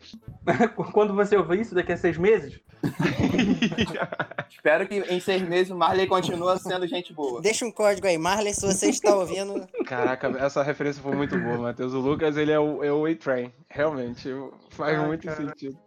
Quando 0.93 1.13
você 1.15 1.37
ouvir 1.37 1.61
isso 1.61 1.73
daqui 1.75 1.91
a 1.93 1.97
seis 1.97 2.17
meses, 2.17 2.59
Espero 4.49 4.87
que 4.87 4.95
em 4.99 5.19
seis 5.19 5.41
meses 5.41 5.71
o 5.71 5.75
Marley 5.75 6.07
continua 6.07 6.57
sendo 6.57 6.87
gente 6.87 7.13
boa. 7.13 7.41
Deixa 7.41 7.65
um 7.65 7.71
código 7.71 8.07
aí, 8.07 8.17
Marley, 8.17 8.53
se 8.53 8.65
você 8.65 8.89
está 8.89 9.15
ouvindo. 9.15 9.67
Caraca, 9.85 10.27
essa 10.39 10.63
referência 10.63 11.01
foi 11.01 11.15
muito 11.15 11.37
boa, 11.39 11.57
Matheus. 11.57 11.93
O 11.93 11.99
Lucas, 11.99 12.37
ele 12.37 12.51
é 12.51 12.59
o, 12.59 12.83
é 12.83 12.91
o 12.91 13.05
A-Train. 13.05 13.51
Realmente, 13.69 14.29
faz 14.69 14.97
Ai, 14.99 15.05
muito 15.05 15.25
cara. 15.27 15.37
sentido. 15.37 15.77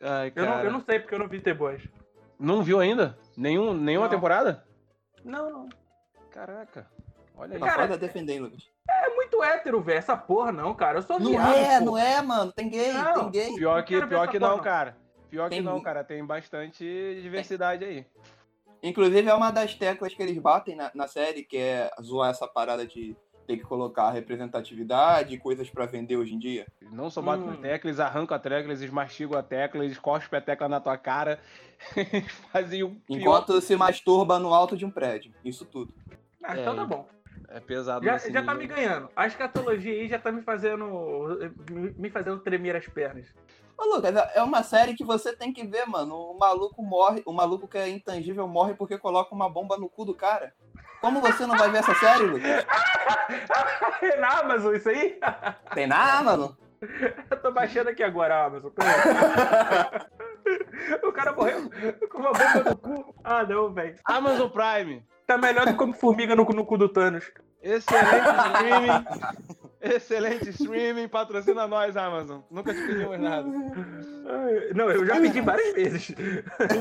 Ai, 0.00 0.28
eu 0.28 0.32
cara. 0.32 0.50
não, 0.58 0.64
eu 0.64 0.72
não 0.72 0.80
sei 0.80 0.98
porque 1.00 1.14
eu 1.14 1.18
não 1.18 1.28
vi 1.28 1.40
The 1.40 1.54
Boys. 1.54 1.82
Não 2.38 2.62
viu 2.62 2.78
ainda? 2.80 3.18
Nenhum, 3.36 3.72
nenhuma 3.74 4.06
Não. 4.06 4.14
temporada? 4.14 4.64
Não, 5.24 5.50
não. 5.50 5.68
Caraca. 6.30 6.86
Olha 7.36 7.54
aí. 7.54 7.60
Tá 7.60 7.66
Cara, 7.66 7.82
foda 7.82 7.98
defender, 7.98 8.34
hein, 8.34 8.40
Lucas. 8.40 8.68
É 8.88 9.08
muito 9.14 9.42
hétero, 9.42 9.80
velho. 9.82 9.98
Essa 9.98 10.16
porra 10.16 10.52
não, 10.52 10.74
cara. 10.74 10.98
Eu 10.98 11.02
sou 11.02 11.18
Não 11.18 11.30
viado, 11.30 11.54
é, 11.56 11.78
pô. 11.78 11.84
não 11.86 11.98
é, 11.98 12.22
mano. 12.22 12.52
Tem 12.52 12.68
gay, 12.68 12.92
Não. 12.92 13.14
tem 13.14 13.30
gay. 13.30 13.54
Pior 13.56 13.76
Não 13.78 13.84
que, 13.84 14.06
pior 14.06 14.28
que 14.28 14.38
não, 14.38 14.56
não. 14.56 14.62
cara. 14.62 14.96
Pior 15.30 15.48
que 15.48 15.56
Tem- 15.56 15.64
não, 15.64 15.80
cara. 15.80 16.04
Tem 16.04 16.24
bastante 16.24 16.84
diversidade 17.22 17.84
aí. 17.84 18.06
Inclusive, 18.82 19.28
é 19.28 19.34
uma 19.34 19.50
das 19.50 19.74
teclas 19.74 20.14
que 20.14 20.22
eles 20.22 20.38
batem 20.38 20.76
na, 20.76 20.90
na 20.94 21.08
série, 21.08 21.42
que 21.42 21.56
é 21.56 21.90
zoar 22.02 22.30
essa 22.30 22.46
parada 22.46 22.86
de 22.86 23.16
ter 23.46 23.56
que 23.56 23.62
colocar 23.64 24.10
representatividade, 24.10 25.38
coisas 25.38 25.70
pra 25.70 25.86
vender 25.86 26.16
hoje 26.16 26.34
em 26.34 26.38
dia. 26.38 26.66
Não 26.90 27.08
só 27.10 27.22
batem 27.22 27.44
Hum. 27.46 27.50
na 27.52 27.56
tecla, 27.56 27.90
eles 27.90 28.00
arrancam 28.00 28.36
a 28.36 28.40
tecla, 28.40 28.72
eles 28.72 28.90
mastigam 28.90 29.38
a 29.38 29.42
tecla, 29.42 29.84
eles 29.84 29.98
cospem 29.98 30.38
a 30.38 30.42
tecla 30.42 30.68
na 30.68 30.80
tua 30.80 30.96
cara. 30.98 31.38
Eles 31.96 32.32
fazem 32.50 32.82
o 32.82 32.90
pior. 32.90 33.18
Enquanto 33.18 33.60
se 33.60 33.76
masturba 33.76 34.38
no 34.38 34.54
alto 34.54 34.76
de 34.78 34.86
um 34.86 34.90
prédio. 34.90 35.32
Isso 35.44 35.64
tudo. 35.66 35.92
Ah, 36.42 36.56
É, 36.56 36.60
então 36.62 36.74
tá 36.74 36.84
bom. 36.86 37.06
É 37.48 37.60
pesado 37.60 38.04
Já, 38.04 38.16
já 38.16 38.42
tá 38.42 38.54
me 38.54 38.66
ganhando. 38.66 39.10
A 39.14 39.26
escatologia 39.26 39.92
aí 39.92 40.08
já 40.08 40.18
tá 40.18 40.32
me 40.32 40.40
fazendo. 40.42 41.38
me- 41.70 41.90
me 41.92 42.10
fazendo 42.10 42.38
tremer 42.40 42.74
as 42.76 42.86
pernas. 42.88 43.26
Ô, 43.78 43.94
Lucas, 43.94 44.16
é- 44.16 44.32
é 44.36 44.42
uma 44.42 44.62
série 44.62 44.94
que 44.94 45.04
você 45.04 45.36
tem 45.36 45.52
que 45.52 45.66
ver, 45.66 45.84
mano. 45.86 46.14
O 46.16 46.38
maluco 46.38 46.82
morre, 46.82 47.22
o 47.26 47.32
maluco 47.32 47.68
que 47.68 47.76
é 47.76 47.88
intangível 47.90 48.48
morre 48.48 48.72
porque 48.74 48.96
coloca 48.96 49.34
uma 49.34 49.50
bomba 49.50 49.76
no 49.76 49.86
cu 49.88 50.06
do 50.06 50.14
cara. 50.14 50.54
Como 51.00 51.20
você 51.20 51.46
não 51.46 51.56
vai 51.56 51.70
ver 51.70 51.78
essa 51.78 51.94
série, 51.94 52.24
Lucas? 52.24 52.66
É 54.02 54.16
na 54.20 54.40
Amazon 54.40 54.74
isso 54.74 54.88
aí? 54.88 55.18
Tem 55.74 55.86
nada, 55.86 56.22
mano. 56.22 56.56
Eu 57.30 57.36
tô 57.40 57.50
baixando 57.50 57.88
aqui 57.90 58.02
agora 58.02 58.34
a 58.36 58.44
Amazon. 58.46 58.70
O 61.02 61.12
cara 61.12 61.32
morreu 61.32 61.70
com 62.10 62.18
uma 62.18 62.32
bomba 62.32 62.70
no 62.70 62.76
cu. 62.76 63.14
Ah, 63.24 63.42
não, 63.44 63.72
velho. 63.72 63.96
Amazon 64.04 64.48
Prime. 64.50 65.02
Tá 65.26 65.38
melhor 65.38 65.64
do 65.66 65.72
que 65.72 65.78
como 65.78 65.92
formiga 65.94 66.36
no, 66.36 66.44
cu- 66.46 66.54
no 66.54 66.64
cu 66.64 66.76
do 66.78 66.88
Thanos. 66.88 67.30
Excelente 67.62 68.28
streaming. 68.54 69.06
Excelente 69.80 70.50
streaming. 70.50 71.08
Patrocina 71.08 71.66
nós, 71.66 71.96
Amazon. 71.96 72.40
Nunca 72.50 72.72
te 72.74 72.86
pedimos 72.86 73.18
nada. 73.18 73.48
Não, 74.74 74.90
eu 74.90 75.04
já 75.06 75.14
pedi 75.20 75.40
várias 75.40 75.72
vezes. 75.74 76.14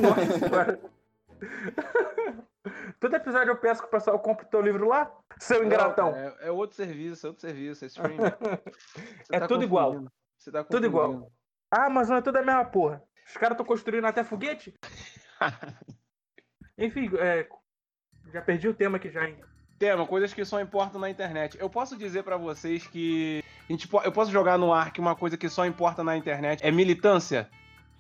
Nossa. 0.02 0.80
Todo 3.00 3.16
episódio 3.16 3.52
eu 3.52 3.58
peço 3.58 3.82
que 3.82 3.88
o 3.88 3.92
pessoal 3.92 4.18
compre 4.20 4.46
teu 4.48 4.62
livro 4.62 4.88
lá, 4.88 5.12
seu 5.40 5.64
ingratão. 5.64 6.16
É, 6.16 6.48
é 6.48 6.52
outro 6.52 6.76
serviço, 6.76 7.26
é 7.26 7.30
outro 7.30 7.42
serviço, 7.42 7.84
é 7.84 7.88
streaming. 7.88 8.18
Você 8.18 9.36
É 9.36 9.48
tudo 9.48 9.64
igual. 9.64 10.06
Você 10.38 10.52
tá 10.52 10.64
Tudo 10.64 10.86
igual. 10.86 11.08
confundindo. 11.08 11.32
A 11.72 11.86
Amazon 11.86 12.18
é 12.18 12.22
tudo 12.22 12.38
a 12.38 12.42
mesma 12.44 12.66
porra. 12.66 13.02
Os 13.28 13.34
caras 13.38 13.54
estão 13.56 13.66
construindo 13.66 14.06
até 14.06 14.24
foguete? 14.24 14.74
Enfim, 16.78 17.10
é, 17.18 17.48
já 18.34 18.42
perdi 18.42 18.68
o 18.68 18.74
tema 18.74 18.98
aqui 18.98 19.10
já, 19.10 19.28
hein? 19.28 19.40
Tema, 19.78 20.06
coisas 20.08 20.34
que 20.34 20.46
só 20.46 20.60
importam 20.62 21.00
na 21.02 21.10
internet. 21.10 21.58
Eu 21.60 21.70
posso 21.70 21.98
dizer 21.98 22.24
pra 22.24 22.38
vocês 22.38 22.88
que 22.88 23.44
a 23.68 23.72
gente 23.72 23.88
po- 23.88 24.02
eu 24.04 24.12
posso 24.12 24.32
jogar 24.32 24.58
no 24.58 24.74
ar 24.74 24.92
que 24.92 25.00
uma 25.02 25.16
coisa 25.16 25.38
que 25.38 25.50
só 25.50 25.66
importa 25.66 26.04
na 26.04 26.16
internet 26.16 26.66
é 26.66 26.72
militância? 26.72 27.50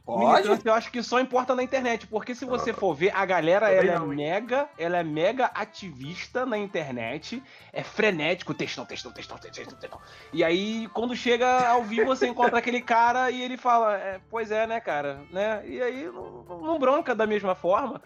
Pode? 0.05 0.47
Eu 0.63 0.73
acho 0.73 0.91
que 0.91 1.01
só 1.01 1.19
importa 1.19 1.55
na 1.55 1.63
internet, 1.63 2.05
porque 2.05 2.35
se 2.35 2.45
você 2.45 2.71
for 2.71 2.93
ver, 2.93 3.11
a 3.15 3.25
galera 3.25 3.67
Também 3.67 3.89
ela 3.89 3.91
é 3.93 3.99
não, 3.99 4.11
hein? 4.11 4.17
mega, 4.17 4.69
ela 4.77 4.97
é 4.99 5.03
mega 5.03 5.47
ativista 5.47 6.45
na 6.45 6.57
internet, 6.59 7.41
é 7.73 7.83
frenético, 7.83 8.53
textão, 8.53 8.85
textão, 8.85 9.11
textão, 9.11 9.37
textão, 9.39 9.65
textão. 9.75 9.99
E 10.31 10.43
aí, 10.43 10.87
quando 10.93 11.15
chega 11.15 11.67
ao 11.69 11.83
vivo, 11.83 12.05
você 12.05 12.27
encontra 12.27 12.59
aquele 12.59 12.81
cara 12.81 13.31
e 13.31 13.41
ele 13.41 13.57
fala, 13.57 13.97
é, 13.97 14.21
pois 14.29 14.51
é, 14.51 14.67
né, 14.67 14.79
cara, 14.79 15.23
né? 15.31 15.63
E 15.67 15.81
aí 15.81 16.05
não, 16.05 16.43
não 16.61 16.77
bronca 16.77 17.15
da 17.15 17.25
mesma 17.25 17.55
forma. 17.55 17.99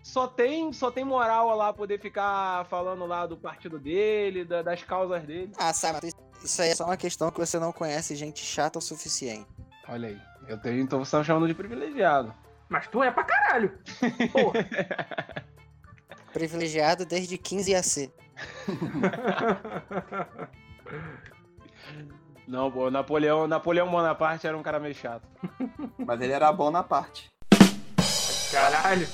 Só 0.00 0.26
tem, 0.28 0.72
só 0.72 0.90
tem 0.90 1.04
moral 1.04 1.56
lá 1.56 1.72
poder 1.72 2.00
ficar 2.00 2.64
falando 2.66 3.04
lá 3.04 3.26
do 3.26 3.36
partido 3.36 3.78
dele, 3.80 4.44
da- 4.44 4.62
das 4.62 4.82
causas 4.82 5.22
dele. 5.24 5.52
Ah, 5.58 5.72
sabe, 5.72 6.06
isso- 6.08 6.16
isso 6.44 6.62
aí 6.62 6.70
é 6.70 6.74
só 6.74 6.84
uma 6.84 6.96
questão 6.96 7.30
que 7.30 7.38
você 7.38 7.58
não 7.58 7.72
conhece 7.72 8.14
gente 8.16 8.44
chata 8.44 8.78
o 8.78 8.82
suficiente. 8.82 9.46
Olha 9.88 10.08
aí, 10.08 10.20
eu 10.48 10.58
tenho, 10.58 10.80
então 10.80 10.98
você 10.98 11.16
tá 11.16 11.24
chamando 11.24 11.48
de 11.48 11.54
privilegiado. 11.54 12.34
Mas 12.68 12.86
tu 12.88 13.02
é 13.02 13.10
pra 13.10 13.24
caralho. 13.24 13.78
Porra. 14.32 14.64
Privilegiado 16.32 17.04
desde 17.04 17.36
15 17.36 17.74
a 17.74 17.82
C. 17.82 18.10
Não, 22.48 22.70
pô, 22.70 22.90
Napoleão, 22.90 23.46
Napoleão 23.46 23.90
Bonaparte 23.90 24.46
era 24.46 24.56
um 24.56 24.62
cara 24.62 24.80
meio 24.80 24.94
chato. 24.94 25.26
Mas 25.98 26.20
ele 26.20 26.32
era 26.32 26.52
bom 26.52 26.70
na 26.70 26.82
parte. 26.82 27.30
Caralho. 28.50 29.06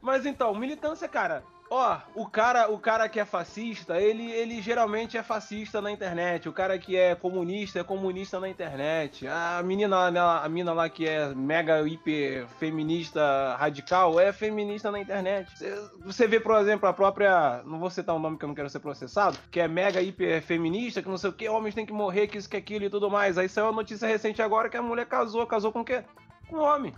Mas 0.00 0.26
então, 0.26 0.54
militância, 0.54 1.08
cara. 1.08 1.42
Ó, 1.72 1.98
o 2.16 2.26
cara, 2.26 2.68
o 2.68 2.80
cara 2.80 3.08
que 3.08 3.20
é 3.20 3.24
fascista, 3.24 4.00
ele, 4.00 4.28
ele 4.28 4.60
geralmente 4.60 5.16
é 5.16 5.22
fascista 5.22 5.80
na 5.80 5.88
internet. 5.92 6.48
O 6.48 6.52
cara 6.52 6.76
que 6.80 6.96
é 6.96 7.14
comunista 7.14 7.78
é 7.78 7.84
comunista 7.84 8.40
na 8.40 8.48
internet. 8.48 9.24
A 9.28 9.62
menina, 9.62 10.10
lá- 10.10 10.44
a 10.44 10.48
mina 10.48 10.72
lá 10.72 10.88
que 10.88 11.06
é 11.06 11.32
mega 11.32 11.80
hiper 11.86 12.48
feminista 12.58 13.54
radical 13.56 14.18
é 14.18 14.32
feminista 14.32 14.90
na 14.90 14.98
internet. 14.98 15.48
Você- 15.56 15.90
Você 16.04 16.26
vê, 16.26 16.40
por 16.40 16.56
exemplo, 16.60 16.88
a 16.88 16.92
própria, 16.92 17.62
não 17.64 17.78
vou 17.78 17.88
citar 17.88 18.16
um 18.16 18.18
nome 18.18 18.36
que 18.36 18.44
eu 18.44 18.48
não 18.48 18.54
quero 18.54 18.68
ser 18.68 18.80
processado, 18.80 19.38
que 19.48 19.60
é 19.60 19.68
mega 19.68 20.02
hiper 20.02 20.42
feminista, 20.42 21.00
que 21.00 21.08
não 21.08 21.18
sei 21.18 21.30
o 21.30 21.32
que, 21.32 21.48
homens 21.48 21.74
têm 21.76 21.86
que 21.86 21.92
morrer, 21.92 22.26
que 22.26 22.36
isso 22.36 22.50
que 22.50 22.56
aquilo 22.56 22.86
e 22.86 22.90
tudo 22.90 23.08
mais. 23.08 23.38
Aí 23.38 23.48
saiu 23.48 23.68
a 23.68 23.72
notícia 23.72 24.08
recente 24.08 24.42
agora 24.42 24.68
que 24.68 24.76
a 24.76 24.82
mulher 24.82 25.06
casou, 25.06 25.46
casou 25.46 25.70
com 25.70 25.82
o 25.82 25.84
quê? 25.84 26.02
Com 26.48 26.56
um 26.56 26.62
homem. 26.62 26.92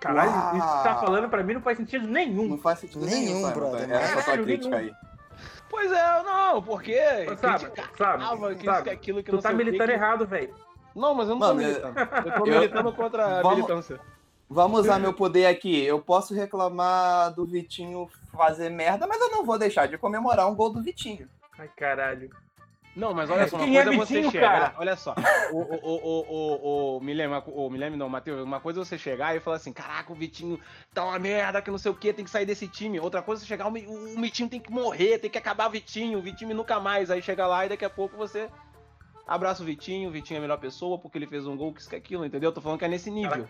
Caralho, 0.00 0.30
Uau. 0.30 0.56
isso 0.56 0.66
que 0.66 0.72
você 0.78 0.82
tá 0.82 0.96
falando 0.96 1.28
pra 1.28 1.42
mim 1.42 1.54
não 1.54 1.60
faz 1.60 1.76
sentido 1.76 2.06
nenhum. 2.08 2.48
Não 2.48 2.58
faz 2.58 2.78
sentido 2.78 3.04
nenhum, 3.04 3.20
Nenhum, 3.20 3.36
Simon, 3.40 3.52
brother. 3.52 3.90
Essa 3.92 4.12
tua 4.14 4.22
Caralho, 4.22 4.44
crítica 4.44 4.76
nenhum. 4.76 4.88
aí. 4.90 5.10
Pois 5.68 5.92
é, 5.92 6.22
não, 6.22 6.62
porque 6.62 6.96
Sabe, 7.40 7.70
criticava 7.70 8.18
sabe, 8.24 8.54
que 8.56 8.64
sabe. 8.64 8.82
que 8.84 8.90
aquilo, 8.90 9.22
que 9.22 9.30
Tu 9.30 9.36
não 9.36 9.42
tá 9.42 9.52
militando 9.52 9.86
que- 9.86 9.92
errado, 9.92 10.26
velho. 10.26 10.54
Não, 10.96 11.14
mas 11.14 11.28
eu 11.28 11.34
não 11.36 11.40
tô 11.40 11.46
Mano, 11.54 11.62
eu- 11.62 11.68
militando. 11.68 12.00
Eu 12.26 12.32
tô 12.34 12.44
militando 12.44 12.92
contra 12.92 13.38
a 13.38 13.42
Vamos- 13.42 13.56
militância. 13.58 14.00
Vamos 14.48 14.80
usar 14.80 14.98
meu 14.98 15.12
poder 15.12 15.46
aqui. 15.46 15.84
Eu 15.84 16.00
posso 16.00 16.34
reclamar 16.34 17.32
do 17.34 17.46
Vitinho 17.46 18.08
fazer 18.32 18.68
merda, 18.68 19.06
mas 19.06 19.20
eu 19.20 19.30
não 19.30 19.44
vou 19.44 19.56
deixar 19.56 19.86
de 19.86 19.96
comemorar 19.96 20.48
um 20.50 20.56
gol 20.56 20.70
do 20.70 20.82
Vitinho. 20.82 21.28
Ai, 21.56 21.70
caralho. 21.76 22.30
Não, 22.94 23.14
mas 23.14 23.30
olha 23.30 23.46
só, 23.46 23.56
uma 23.56 23.64
Quem 23.64 23.78
é 23.78 23.84
coisa 23.84 23.94
é 23.94 24.06
você 24.06 24.30
chegar. 24.30 24.50
cara? 24.50 24.74
Olha 24.76 24.96
só. 24.96 25.14
O, 25.52 25.56
o, 25.56 25.74
o, 25.82 25.94
o, 25.94 26.96
o, 26.96 26.96
o 26.96 27.00
Milene, 27.00 27.32
o 27.46 27.70
Milene 27.70 27.96
não, 27.96 28.08
Matheus, 28.08 28.42
uma 28.42 28.60
coisa 28.60 28.80
é 28.80 28.84
você 28.84 28.98
chegar 28.98 29.36
e 29.36 29.40
falar 29.40 29.56
assim: 29.56 29.72
caraca, 29.72 30.12
o 30.12 30.14
Vitinho 30.16 30.58
tá 30.92 31.04
uma 31.04 31.18
merda, 31.18 31.62
que 31.62 31.70
não 31.70 31.78
sei 31.78 31.90
o 31.90 31.94
que, 31.94 32.12
tem 32.12 32.24
que 32.24 32.30
sair 32.30 32.46
desse 32.46 32.66
time. 32.66 32.98
Outra 32.98 33.22
coisa 33.22 33.40
é 33.40 33.42
você 33.42 33.48
chegar, 33.48 33.68
o, 33.68 33.70
o 33.70 34.20
Vitinho 34.20 34.48
tem 34.48 34.60
que 34.60 34.72
morrer, 34.72 35.18
tem 35.18 35.30
que 35.30 35.38
acabar 35.38 35.68
o 35.68 35.70
Vitinho, 35.70 36.18
o 36.18 36.22
Vitinho 36.22 36.54
nunca 36.54 36.80
mais. 36.80 37.10
Aí 37.10 37.22
chega 37.22 37.46
lá 37.46 37.64
e 37.64 37.68
daqui 37.68 37.84
a 37.84 37.90
pouco 37.90 38.16
você 38.16 38.48
abraça 39.26 39.62
o 39.62 39.66
Vitinho, 39.66 40.08
o 40.08 40.12
Vitinho 40.12 40.36
é 40.36 40.38
a 40.38 40.42
melhor 40.42 40.58
pessoa 40.58 40.98
porque 40.98 41.16
ele 41.16 41.26
fez 41.26 41.46
um 41.46 41.56
gol, 41.56 41.72
que 41.72 41.80
isso 41.80 41.88
que 41.88 41.94
aquilo, 41.94 42.24
entendeu? 42.24 42.48
Eu 42.50 42.54
tô 42.54 42.60
falando 42.60 42.80
que 42.80 42.84
é 42.84 42.88
nesse 42.88 43.10
nível. 43.10 43.46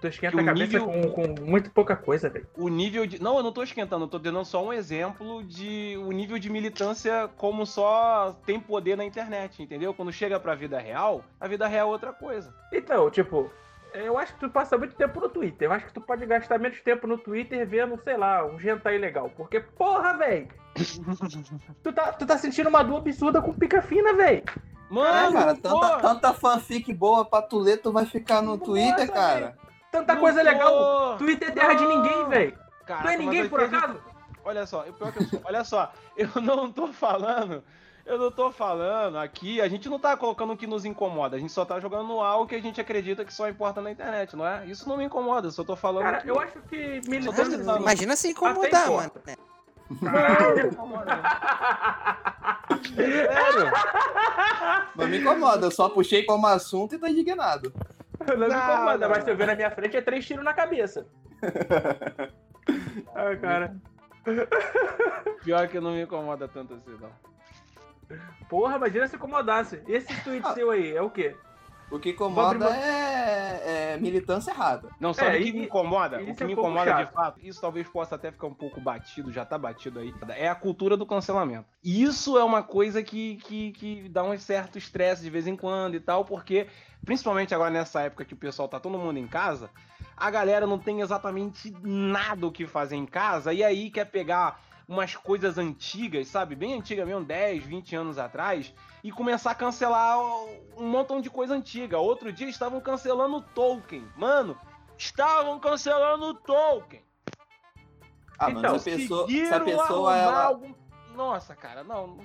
Tu 0.00 0.06
esquenta 0.06 0.36
Que 0.36 0.42
a 0.42 0.44
cabeça 0.44 0.78
nível- 0.78 0.86
com, 1.12 1.34
com 1.34 1.40
muito 1.44 1.70
pouca 1.72 1.96
coisa, 1.96 2.28
velho. 2.28 2.46
o 2.56 2.68
nível 2.68 3.04
de. 3.04 3.20
Não, 3.20 3.36
eu 3.36 3.42
não 3.42 3.50
tô 3.52 3.62
esquentando, 3.64 4.04
eu 4.04 4.08
tô 4.08 4.18
dando 4.18 4.44
só 4.44 4.64
um 4.64 4.72
exemplo 4.72 5.42
de 5.42 5.96
o 6.06 6.12
nível 6.12 6.38
de 6.38 6.48
militância 6.48 7.28
como 7.36 7.66
só 7.66 8.36
tem 8.46 8.60
poder 8.60 8.96
na 8.96 9.04
internet, 9.04 9.60
entendeu? 9.62 9.92
Quando 9.92 10.12
chega 10.12 10.38
pra 10.38 10.54
vida 10.54 10.78
real, 10.78 11.24
a 11.40 11.48
vida 11.48 11.66
real 11.66 11.88
é 11.88 11.92
outra 11.92 12.12
coisa. 12.12 12.54
Então, 12.72 13.10
tipo, 13.10 13.50
eu 13.92 14.16
acho 14.16 14.34
que 14.34 14.40
tu 14.40 14.48
passa 14.50 14.78
muito 14.78 14.94
tempo 14.94 15.20
no 15.20 15.28
Twitter. 15.28 15.66
Eu 15.66 15.72
acho 15.72 15.86
que 15.86 15.92
tu 15.92 16.00
pode 16.00 16.24
gastar 16.26 16.58
menos 16.60 16.80
tempo 16.80 17.06
no 17.08 17.18
Twitter 17.18 17.66
vendo, 17.66 18.00
sei 18.04 18.16
lá, 18.16 18.44
um 18.46 18.60
hentai 18.60 18.98
legal. 18.98 19.28
Porque, 19.36 19.58
porra, 19.58 20.16
velho! 20.16 20.46
tu, 21.82 21.92
tá, 21.92 22.12
tu 22.12 22.24
tá 22.24 22.38
sentindo 22.38 22.68
uma 22.68 22.84
dor 22.84 22.98
absurda 22.98 23.42
com 23.42 23.52
pica 23.52 23.82
fina, 23.82 24.12
velho. 24.14 24.42
É, 24.46 24.94
Mano, 24.94 25.32
cara, 25.32 25.54
pô, 25.54 25.60
tanta, 25.80 25.96
tanta 26.00 26.32
fanfic 26.34 26.94
boa 26.94 27.24
pra 27.24 27.42
tu 27.42 27.58
ler, 27.58 27.76
tu 27.78 27.92
vai 27.92 28.06
ficar 28.06 28.40
no 28.40 28.52
Nossa, 28.52 28.64
Twitter, 28.64 29.10
cara. 29.12 29.58
Tanta 29.90 30.14
não 30.14 30.20
coisa 30.20 30.40
tô- 30.40 30.50
legal. 30.50 31.16
Twitter 31.18 31.48
é 31.48 31.52
terra 31.52 31.74
de 31.74 31.84
Não. 31.84 31.96
ninguém, 32.02 32.28
velho. 32.28 32.58
Tu 32.86 33.08
é 33.08 33.16
ninguém 33.16 33.48
por 33.48 33.60
gente- 33.60 33.74
acaso? 33.74 34.00
Olha 34.44 34.66
só, 34.66 34.84
eu- 34.84 34.92
pior 34.94 35.12
que 35.12 35.22
eu 35.22 35.26
sou. 35.26 35.40
Olha 35.44 35.64
só, 35.64 35.92
eu 36.16 36.30
não 36.42 36.70
tô 36.72 36.88
falando. 36.88 37.62
Eu 38.06 38.16
não 38.18 38.30
tô 38.30 38.50
falando 38.50 39.18
aqui, 39.18 39.60
a 39.60 39.68
gente 39.68 39.86
não 39.90 39.98
tá 39.98 40.16
colocando 40.16 40.54
o 40.54 40.56
que 40.56 40.66
nos 40.66 40.86
incomoda, 40.86 41.36
a 41.36 41.38
gente 41.38 41.52
só 41.52 41.62
tá 41.66 41.78
jogando 41.78 42.06
no 42.08 42.22
algo 42.22 42.46
que 42.46 42.54
a 42.54 42.62
gente 42.62 42.80
acredita 42.80 43.22
que 43.22 43.34
só 43.34 43.46
importa 43.50 43.82
na 43.82 43.90
internet, 43.90 44.34
não 44.34 44.46
é? 44.46 44.64
Isso 44.64 44.88
não 44.88 44.96
me 44.96 45.04
incomoda, 45.04 45.48
eu 45.48 45.50
só 45.50 45.62
tô 45.62 45.76
falando. 45.76 46.04
Cara, 46.04 46.22
que- 46.22 46.30
eu 46.30 46.40
acho 46.40 46.58
que. 46.70 47.02
Imagina 47.78 48.16
se 48.16 48.28
incomodar, 48.30 48.90
mano. 48.90 49.12
Não, 50.00 50.10
não. 50.86 51.22
Sério? 52.94 53.72
Não 54.96 55.06
me 55.08 55.18
incomoda, 55.20 55.66
eu 55.66 55.70
só 55.70 55.88
puxei 55.88 56.24
como 56.24 56.46
assunto 56.46 56.94
e 56.94 56.98
tô 56.98 57.06
indignado. 57.06 57.72
Não 58.36 58.48
me 58.48 58.54
Não, 58.54 58.58
incomoda, 58.72 58.98
não, 58.98 59.08
mas 59.08 59.24
se 59.24 59.30
eu 59.30 59.36
ver 59.36 59.46
na 59.46 59.54
minha 59.54 59.70
frente 59.70 59.96
é 59.96 60.02
três 60.02 60.26
tiros 60.26 60.44
na 60.44 60.52
cabeça. 60.54 61.06
Ai, 63.14 63.36
cara. 63.38 63.74
Pior 65.44 65.68
que 65.68 65.80
não 65.80 65.92
me 65.92 66.02
incomoda 66.02 66.46
tanto 66.48 66.74
assim, 66.74 66.96
não. 67.00 67.10
Porra, 68.48 68.76
imagina 68.76 69.06
se 69.06 69.16
incomodasse. 69.16 69.82
Esse 69.86 70.14
tweet 70.22 70.46
Ah. 70.46 70.54
seu 70.54 70.70
aí 70.70 70.96
é 70.96 71.02
o 71.02 71.10
quê? 71.10 71.36
O 71.90 71.98
que 71.98 72.10
incomoda 72.10 72.68
é, 72.76 73.94
é 73.94 73.96
militância 73.96 74.50
errada. 74.50 74.90
Não, 75.00 75.14
sabe 75.14 75.38
É, 75.38 75.40
o 75.40 75.44
que 75.44 75.52
me 75.52 75.64
incomoda? 75.64 76.20
isso 76.20 76.32
O 76.32 76.34
que 76.34 76.42
é 76.42 76.46
me 76.46 76.52
incomoda 76.52 76.92
de 76.92 77.02
chato. 77.02 77.12
fato, 77.12 77.40
isso 77.42 77.60
talvez 77.60 77.88
possa 77.88 78.14
até 78.14 78.30
ficar 78.30 78.46
um 78.46 78.54
pouco 78.54 78.80
batido, 78.80 79.32
já 79.32 79.44
tá 79.44 79.56
batido 79.56 79.98
aí, 79.98 80.14
é 80.36 80.48
a 80.48 80.54
cultura 80.54 80.96
do 80.96 81.06
cancelamento. 81.06 81.66
E 81.82 82.02
isso 82.02 82.36
é 82.36 82.44
uma 82.44 82.62
coisa 82.62 83.02
que, 83.02 83.36
que, 83.36 83.72
que 83.72 84.08
dá 84.08 84.22
um 84.22 84.36
certo 84.38 84.76
estresse 84.78 85.22
de 85.22 85.30
vez 85.30 85.46
em 85.46 85.56
quando 85.56 85.94
e 85.94 86.00
tal, 86.00 86.24
porque, 86.24 86.66
principalmente 87.04 87.54
agora 87.54 87.70
nessa 87.70 88.02
época 88.02 88.24
que 88.24 88.34
o 88.34 88.38
pessoal 88.38 88.68
tá 88.68 88.78
todo 88.78 88.98
mundo 88.98 89.18
em 89.18 89.26
casa, 89.26 89.70
a 90.16 90.30
galera 90.30 90.66
não 90.66 90.78
tem 90.78 91.00
exatamente 91.00 91.74
nada 91.82 92.46
o 92.46 92.52
que 92.52 92.66
fazer 92.66 92.96
em 92.96 93.06
casa, 93.06 93.52
e 93.52 93.64
aí 93.64 93.90
quer 93.90 94.04
pegar 94.06 94.60
umas 94.88 95.14
coisas 95.14 95.58
antigas, 95.58 96.28
sabe? 96.28 96.54
Bem 96.56 96.72
antiga 96.74 97.04
mesmo, 97.04 97.22
10, 97.24 97.62
20 97.62 97.94
anos 97.94 98.18
atrás, 98.18 98.72
e 99.04 99.12
começar 99.12 99.50
a 99.50 99.54
cancelar 99.54 100.18
um 100.76 100.88
montão 100.88 101.20
de 101.20 101.28
coisa 101.28 101.54
antiga. 101.54 101.98
Outro 101.98 102.32
dia 102.32 102.48
estavam 102.48 102.80
cancelando 102.80 103.36
o 103.36 103.42
Tolkien. 103.42 104.08
Mano, 104.16 104.56
estavam 104.96 105.60
cancelando 105.60 106.24
o 106.26 106.34
Tolkien. 106.34 107.02
Ah, 108.38 108.46
mano, 108.48 108.60
Então, 108.60 108.78
se 108.78 108.90
a 108.90 108.96
pessoa, 108.96 109.26
se 109.26 109.32
Conseguiram 109.34 109.56
a 109.56 109.60
pessoa 109.60 109.84
arrumar 110.14 110.16
ela. 110.16 110.44
algum- 110.44 110.74
Nossa, 111.14 111.54
cara, 111.56 111.82
não. 111.84 112.18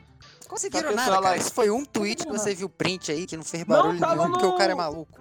Conseguiram 0.48 0.94
nada, 0.96 1.12
cara. 1.12 1.28
ela- 1.30 1.38
Isso 1.38 1.52
foi 1.54 1.70
um 1.72 1.84
tweet 1.84 2.26
que 2.26 2.32
você 2.32 2.54
viu 2.56 2.70
print 2.70 3.12
aí, 3.12 3.26
que 3.26 3.36
não 3.36 3.44
fez 3.44 3.66
Não, 3.66 3.76
barulho 3.76 4.00
tava 4.00 4.16
nenhum, 4.18 4.32
porque 4.32 4.46
no- 4.46 4.54
o 4.54 4.58
cara 4.58 4.72
é 4.72 4.76
maluco. 4.76 5.20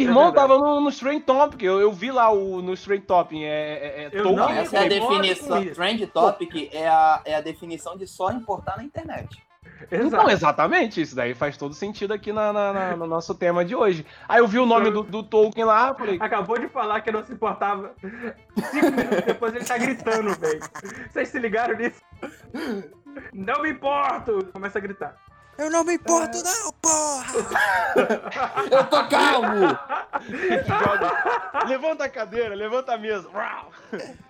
Irmão 0.00 0.24
verdade. 0.24 0.48
tava 0.48 0.58
no, 0.58 0.80
no 0.80 0.88
Strain 0.88 1.20
Topic. 1.20 1.62
Eu, 1.62 1.80
eu 1.80 1.92
vi 1.92 2.10
lá 2.10 2.30
o, 2.30 2.62
no 2.62 2.72
Strain 2.72 3.00
Topic. 3.00 3.38
É, 3.42 4.08
é, 4.10 4.10
é 4.12 4.22
não 4.22 4.38
eu 4.38 4.48
Essa 4.48 4.76
é 4.78 4.84
a 4.84 4.88
definição. 4.88 5.64
Trend 5.74 6.06
topic 6.08 6.70
é 6.72 6.88
a, 6.88 7.20
é 7.24 7.34
a 7.34 7.40
definição 7.40 7.96
de 7.96 8.06
só 8.06 8.30
importar 8.30 8.76
na 8.76 8.84
internet. 8.84 9.42
Então, 9.84 10.00
Exato. 10.06 10.30
exatamente, 10.30 11.00
isso 11.00 11.16
daí 11.16 11.34
faz 11.34 11.56
todo 11.56 11.74
sentido 11.74 12.12
aqui 12.14 12.32
na, 12.32 12.52
na- 12.52 12.72
na- 12.72 12.96
no 12.96 13.06
nosso 13.06 13.34
tema 13.34 13.64
de 13.64 13.74
hoje. 13.74 14.06
Aí 14.28 14.38
eu 14.38 14.46
vi 14.46 14.58
o 14.60 14.66
nome 14.66 14.90
do, 14.90 15.02
do 15.02 15.22
Tolkien 15.24 15.64
lá, 15.66 15.92
falei, 15.94 16.18
Acabou 16.20 16.56
de 16.58 16.68
falar 16.68 17.00
que 17.00 17.10
não 17.10 17.24
se 17.24 17.32
importava. 17.32 17.92
Cinco 18.70 18.90
minutos 18.92 19.24
depois 19.26 19.54
ele 19.54 19.64
tá 19.64 19.76
gritando, 19.78 20.34
velho. 20.38 20.60
Vocês 21.10 21.28
se 21.28 21.38
ligaram 21.38 21.76
nisso? 21.76 22.00
Não 23.32 23.62
me 23.62 23.70
importo! 23.70 24.46
Começa 24.52 24.78
a 24.78 24.80
gritar. 24.80 25.16
Eu 25.58 25.70
não 25.70 25.84
me 25.84 25.94
importo, 25.94 26.38
não, 26.42 26.72
porra! 26.80 27.32
Eu 28.70 28.84
tô 28.84 29.08
calmo! 29.08 29.78
joga, 30.66 31.66
levanta 31.66 32.04
a 32.04 32.08
cadeira, 32.08 32.54
levanta 32.54 32.94
a 32.94 32.98
mesa. 32.98 33.28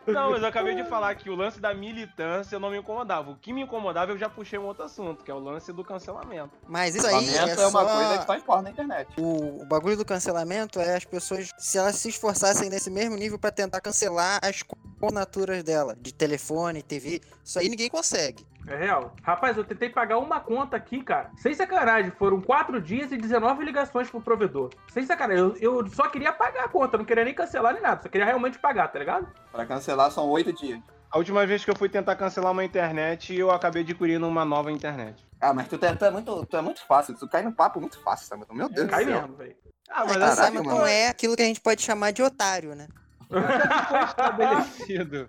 Não, 0.07 0.31
mas 0.31 0.43
eu 0.43 0.49
acabei 0.49 0.75
de 0.75 0.85
falar 0.85 1.15
que 1.15 1.31
o 1.31 1.37
lance 1.37 1.61
da 1.61 1.73
militância 1.73 2.59
não 2.59 2.71
me 2.71 2.79
incomodava. 2.79 3.31
O 3.31 3.37
que 3.37 3.53
me 3.53 3.63
incomodava 3.63 4.13
eu 4.13 4.19
já 4.19 4.29
puxei 4.29 4.59
um 4.59 4.65
outro 4.65 4.85
assunto, 4.85 5.23
que 5.23 5.31
é 5.31 5.35
o 5.35 5.39
lance 5.39 5.73
do 5.73 5.85
cancelamento. 5.85 6.51
Mas 6.67 6.95
isso 6.95 7.07
aí 7.07 7.29
é, 7.29 7.51
é 7.51 7.67
uma 7.67 7.71
só... 7.71 7.85
coisa 7.85 8.19
que 8.19 8.27
só 8.27 8.37
importa 8.37 8.63
na 8.63 8.71
internet. 8.71 9.09
O, 9.17 9.63
o 9.63 9.67
bagulho 9.67 9.97
do 9.97 10.05
cancelamento 10.05 10.81
é 10.81 10.97
as 10.97 11.05
pessoas, 11.05 11.51
se 11.59 11.79
elas 11.79 11.97
se 11.97 12.09
esforçassem 12.09 12.69
nesse 12.69 12.91
mesmo 12.91 13.17
nível 13.17 13.39
pra 13.39 13.51
tentar 13.51 13.81
cancelar 13.81 14.41
as 14.43 14.63
connaturas 15.01 15.63
dela, 15.63 15.97
de 16.01 16.13
telefone, 16.13 16.83
TV, 16.83 17.21
isso 17.45 17.59
aí 17.59 17.69
ninguém 17.69 17.89
consegue. 17.89 18.45
É 18.69 18.77
real. 18.77 19.15
Rapaz, 19.23 19.57
eu 19.57 19.65
tentei 19.65 19.91
pagar 19.91 20.19
uma 20.19 20.39
conta 20.41 20.77
aqui, 20.77 21.03
cara. 21.03 21.31
Sem 21.37 21.53
sacanagem. 21.53 22.11
Foram 22.13 22.41
quatro 22.41 22.81
dias 22.81 23.11
e 23.11 23.17
19 23.17 23.65
ligações 23.65 24.09
pro 24.09 24.21
provedor. 24.21 24.71
Sem 24.93 25.05
sacanagem. 25.05 25.45
Eu, 25.61 25.81
eu 25.81 25.87
só 25.89 26.09
queria 26.09 26.33
pagar 26.33 26.65
a 26.65 26.69
conta. 26.69 26.97
Não 26.97 27.05
queria 27.05 27.25
nem 27.25 27.35
cancelar 27.35 27.73
nem 27.75 27.83
nada. 27.83 28.03
Só 28.03 28.09
queria 28.09 28.25
realmente 28.27 28.59
pagar, 28.59 28.89
tá 28.89 28.99
ligado? 28.99 29.27
Pra 29.51 29.67
cancelar 29.67 30.11
são 30.11 30.29
oito 30.31 30.53
dias. 30.53 30.81
A 31.11 31.19
última 31.19 31.45
vez 31.45 31.65
que 31.65 31.71
eu 31.71 31.77
fui 31.77 31.89
tentar 31.89 32.15
cancelar 32.17 32.53
uma 32.53 32.65
internet, 32.65 33.37
eu 33.37 33.51
acabei 33.51 33.83
adquirindo 33.83 34.27
uma 34.27 34.45
nova 34.45 34.71
internet. 34.73 35.27
Ah, 35.41 35.53
mas 35.53 35.69
tu, 35.69 35.77
tá- 35.77 35.95
tu 35.95 36.05
é, 36.05 36.11
muito, 36.11 36.47
tu 36.47 36.57
é 36.57 36.63
muito 36.63 36.87
fácil. 36.87 37.15
Tu 37.15 37.29
cai 37.29 37.43
no 37.43 37.53
papo 37.53 37.81
muito 37.81 38.01
fácil, 38.03 38.27
Samuel. 38.29 38.49
Meu 38.53 38.69
Deus 38.69 38.89
Cai 38.89 39.05
do 39.05 39.11
céu. 39.11 39.21
mesmo, 39.23 39.37
velho. 39.37 39.57
Ah, 39.91 40.05
mas 40.05 40.17
É 40.17 40.21
Caraca, 40.21 40.45
Simon 40.47 40.65
mano. 40.65 40.79
não 40.79 40.87
é 40.87 41.09
aquilo 41.09 41.37
que 41.37 41.43
a 41.43 41.47
gente 41.47 41.61
pode 41.61 41.83
chamar 41.83 42.13
de 42.13 42.23
otário, 42.23 42.75
né? 42.75 42.87
foi 43.29 43.41
estabelecido. 44.07 45.29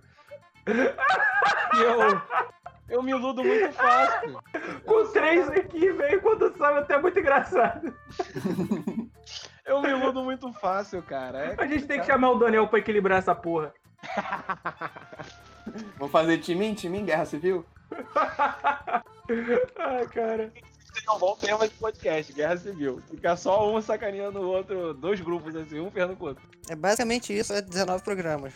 E 1.76 1.82
eu, 1.82 2.22
eu 2.94 3.02
me 3.02 3.12
iludo 3.12 3.44
muito 3.44 3.72
fácil. 3.74 4.40
Com 4.86 5.12
três 5.12 5.50
aqui, 5.50 5.92
velho. 5.92 6.22
Quando 6.22 6.56
sabe, 6.58 6.80
até 6.80 6.94
é 6.94 7.02
muito 7.02 7.20
engraçado. 7.20 7.94
Eu 9.66 9.82
me 9.82 9.90
iludo 9.90 10.22
muito 10.24 10.52
fácil, 10.54 11.02
cara. 11.02 11.56
É 11.58 11.64
A 11.64 11.66
gente 11.66 11.86
tem 11.88 11.98
que 12.00 12.06
chamar 12.06 12.32
o 12.32 12.38
Daniel 12.38 12.68
pra 12.68 12.80
equilibrar 12.80 13.20
essa 13.20 13.34
porra. 13.34 13.74
Vamos 15.98 16.12
fazer 16.12 16.38
time 16.40 16.76
time 16.76 17.02
Guerra 17.02 17.26
Civil? 17.26 17.66
Ai, 19.80 20.06
cara. 20.08 20.52
um 21.16 21.18
bom 21.18 21.38
tema 21.38 21.66
de 21.66 21.74
podcast, 21.76 22.34
Guerra 22.34 22.58
Civil. 22.58 23.02
Fica 23.10 23.38
só 23.38 23.74
um 23.74 23.82
sacaneando 23.82 24.42
o 24.42 24.50
outro, 24.50 24.94
dois 24.94 25.22
grupos 25.22 25.56
assim, 25.56 25.80
um 25.80 25.90
ferrando 25.90 26.18
com 26.18 26.26
o 26.26 26.28
outro. 26.28 26.44
É 26.70 26.76
basicamente 26.76 27.32
isso, 27.36 27.54
é 27.54 27.62
19 27.62 28.04
programas. 28.04 28.54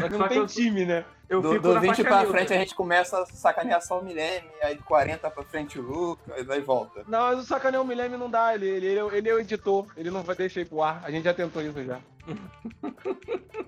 Só 0.00 0.08
que 0.08 0.12
Só 0.12 0.18
não 0.18 0.22
que 0.22 0.28
tem 0.28 0.38
eu- 0.38 0.46
time, 0.46 0.84
né? 0.84 1.04
Eu 1.28 1.40
Do, 1.40 1.50
fico 1.52 1.62
do 1.62 1.74
na 1.74 1.80
20 1.80 1.88
faixa 1.88 2.04
pra 2.04 2.26
frente 2.26 2.52
a 2.52 2.56
gente 2.58 2.74
começa 2.74 3.22
a 3.22 3.26
sacanear 3.26 3.80
só 3.80 4.00
o 4.00 4.04
Milene, 4.04 4.48
aí 4.62 4.74
do 4.74 4.82
40 4.82 5.30
pra 5.30 5.44
frente 5.44 5.78
o 5.78 5.82
Lucas, 5.82 6.50
aí 6.50 6.60
volta. 6.60 7.04
Não, 7.06 7.20
mas 7.20 7.38
o 7.38 7.42
sacanear 7.44 7.82
o 7.82 7.86
Milene 7.86 8.16
não 8.16 8.28
dá, 8.28 8.52
ele, 8.54 8.66
ele, 8.68 8.86
ele, 8.86 9.16
ele 9.16 9.28
é 9.28 9.34
o 9.34 9.38
editor, 9.38 9.86
ele 9.96 10.10
não 10.10 10.22
vai 10.24 10.34
deixar 10.34 10.60
ir 10.62 10.68
pro 10.68 10.82
ar. 10.82 11.00
A 11.04 11.10
gente 11.10 11.24
já 11.24 11.34
tentou 11.34 11.62
isso 11.62 11.84
já. 11.84 12.00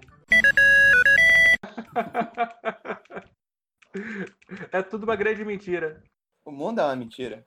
É 4.73 4.83
tudo 4.83 5.05
uma 5.05 5.17
grande 5.17 5.45
mentira. 5.45 6.03
O 6.45 6.51
mundo 6.51 6.81
é 6.81 6.85
uma 6.85 6.97
mentira. 6.97 7.47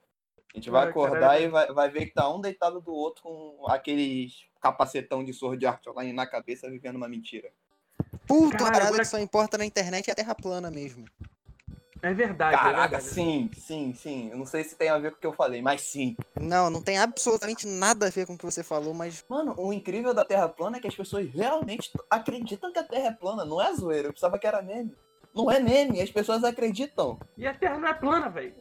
A 0.53 0.57
gente 0.57 0.69
vai 0.69 0.83
Ai, 0.83 0.89
acordar 0.89 1.19
caralho. 1.19 1.45
e 1.45 1.47
vai, 1.49 1.67
vai 1.73 1.89
ver 1.89 2.05
que 2.05 2.13
tá 2.13 2.33
um 2.33 2.39
deitado 2.39 2.79
do 2.79 2.93
outro 2.93 3.23
com 3.23 3.65
aqueles 3.67 4.45
capacetão 4.75 5.23
de 5.23 5.31
Sword 5.31 5.63
Art 5.65 5.85
Online 5.87 6.11
na 6.13 6.25
cabeça 6.25 6.67
vivendo 6.69 6.95
uma 6.95 7.07
mentira. 7.07 7.49
Puta, 8.27 8.57
Caralho, 8.57 8.67
a 8.67 8.71
parada 8.71 8.85
agora- 8.87 9.03
que 9.03 9.09
só 9.09 9.19
importa 9.19 9.57
na 9.59 9.65
internet 9.65 10.09
é 10.09 10.11
a 10.11 10.15
terra 10.15 10.33
plana 10.33 10.71
mesmo. 10.71 11.05
É 12.01 12.13
verdade. 12.13 12.55
é 12.55 12.57
Caraca, 12.57 12.97
verdade. 12.97 13.03
sim, 13.03 13.49
sim, 13.57 13.93
sim. 13.93 14.29
Eu 14.31 14.37
não 14.37 14.45
sei 14.45 14.63
se 14.63 14.75
tem 14.75 14.89
a 14.89 14.97
ver 14.97 15.11
com 15.11 15.17
o 15.17 15.19
que 15.21 15.27
eu 15.27 15.33
falei, 15.33 15.61
mas 15.61 15.81
sim. 15.81 16.15
Não, 16.39 16.69
não 16.69 16.81
tem 16.81 16.97
absolutamente 16.97 17.65
nada 17.67 18.07
a 18.07 18.09
ver 18.09 18.25
com 18.27 18.33
o 18.33 18.37
que 18.37 18.45
você 18.45 18.63
falou, 18.63 18.93
mas 18.93 19.23
Mano, 19.29 19.53
o 19.57 19.71
incrível 19.71 20.13
da 20.13 20.25
Terra 20.25 20.49
plana 20.49 20.77
é 20.77 20.79
que 20.79 20.87
as 20.87 20.95
pessoas 20.95 21.27
realmente 21.31 21.91
acreditam 22.09 22.71
que 22.73 22.79
a 22.79 22.83
Terra 22.83 23.07
é 23.07 23.11
plana. 23.11 23.45
Não 23.45 23.61
é 23.61 23.73
zoeira, 23.73 24.07
eu 24.09 24.13
pensava 24.13 24.37
que 24.39 24.45
era 24.47 24.61
meme. 24.63 24.95
Não 25.33 25.49
é 25.51 25.59
meme, 25.59 26.01
as 26.01 26.11
pessoas 26.11 26.43
acreditam. 26.43 27.19
E 27.37 27.45
a 27.47 27.53
Terra 27.53 27.77
não 27.77 27.87
é 27.87 27.93
plana, 27.93 28.29
velho. 28.29 28.55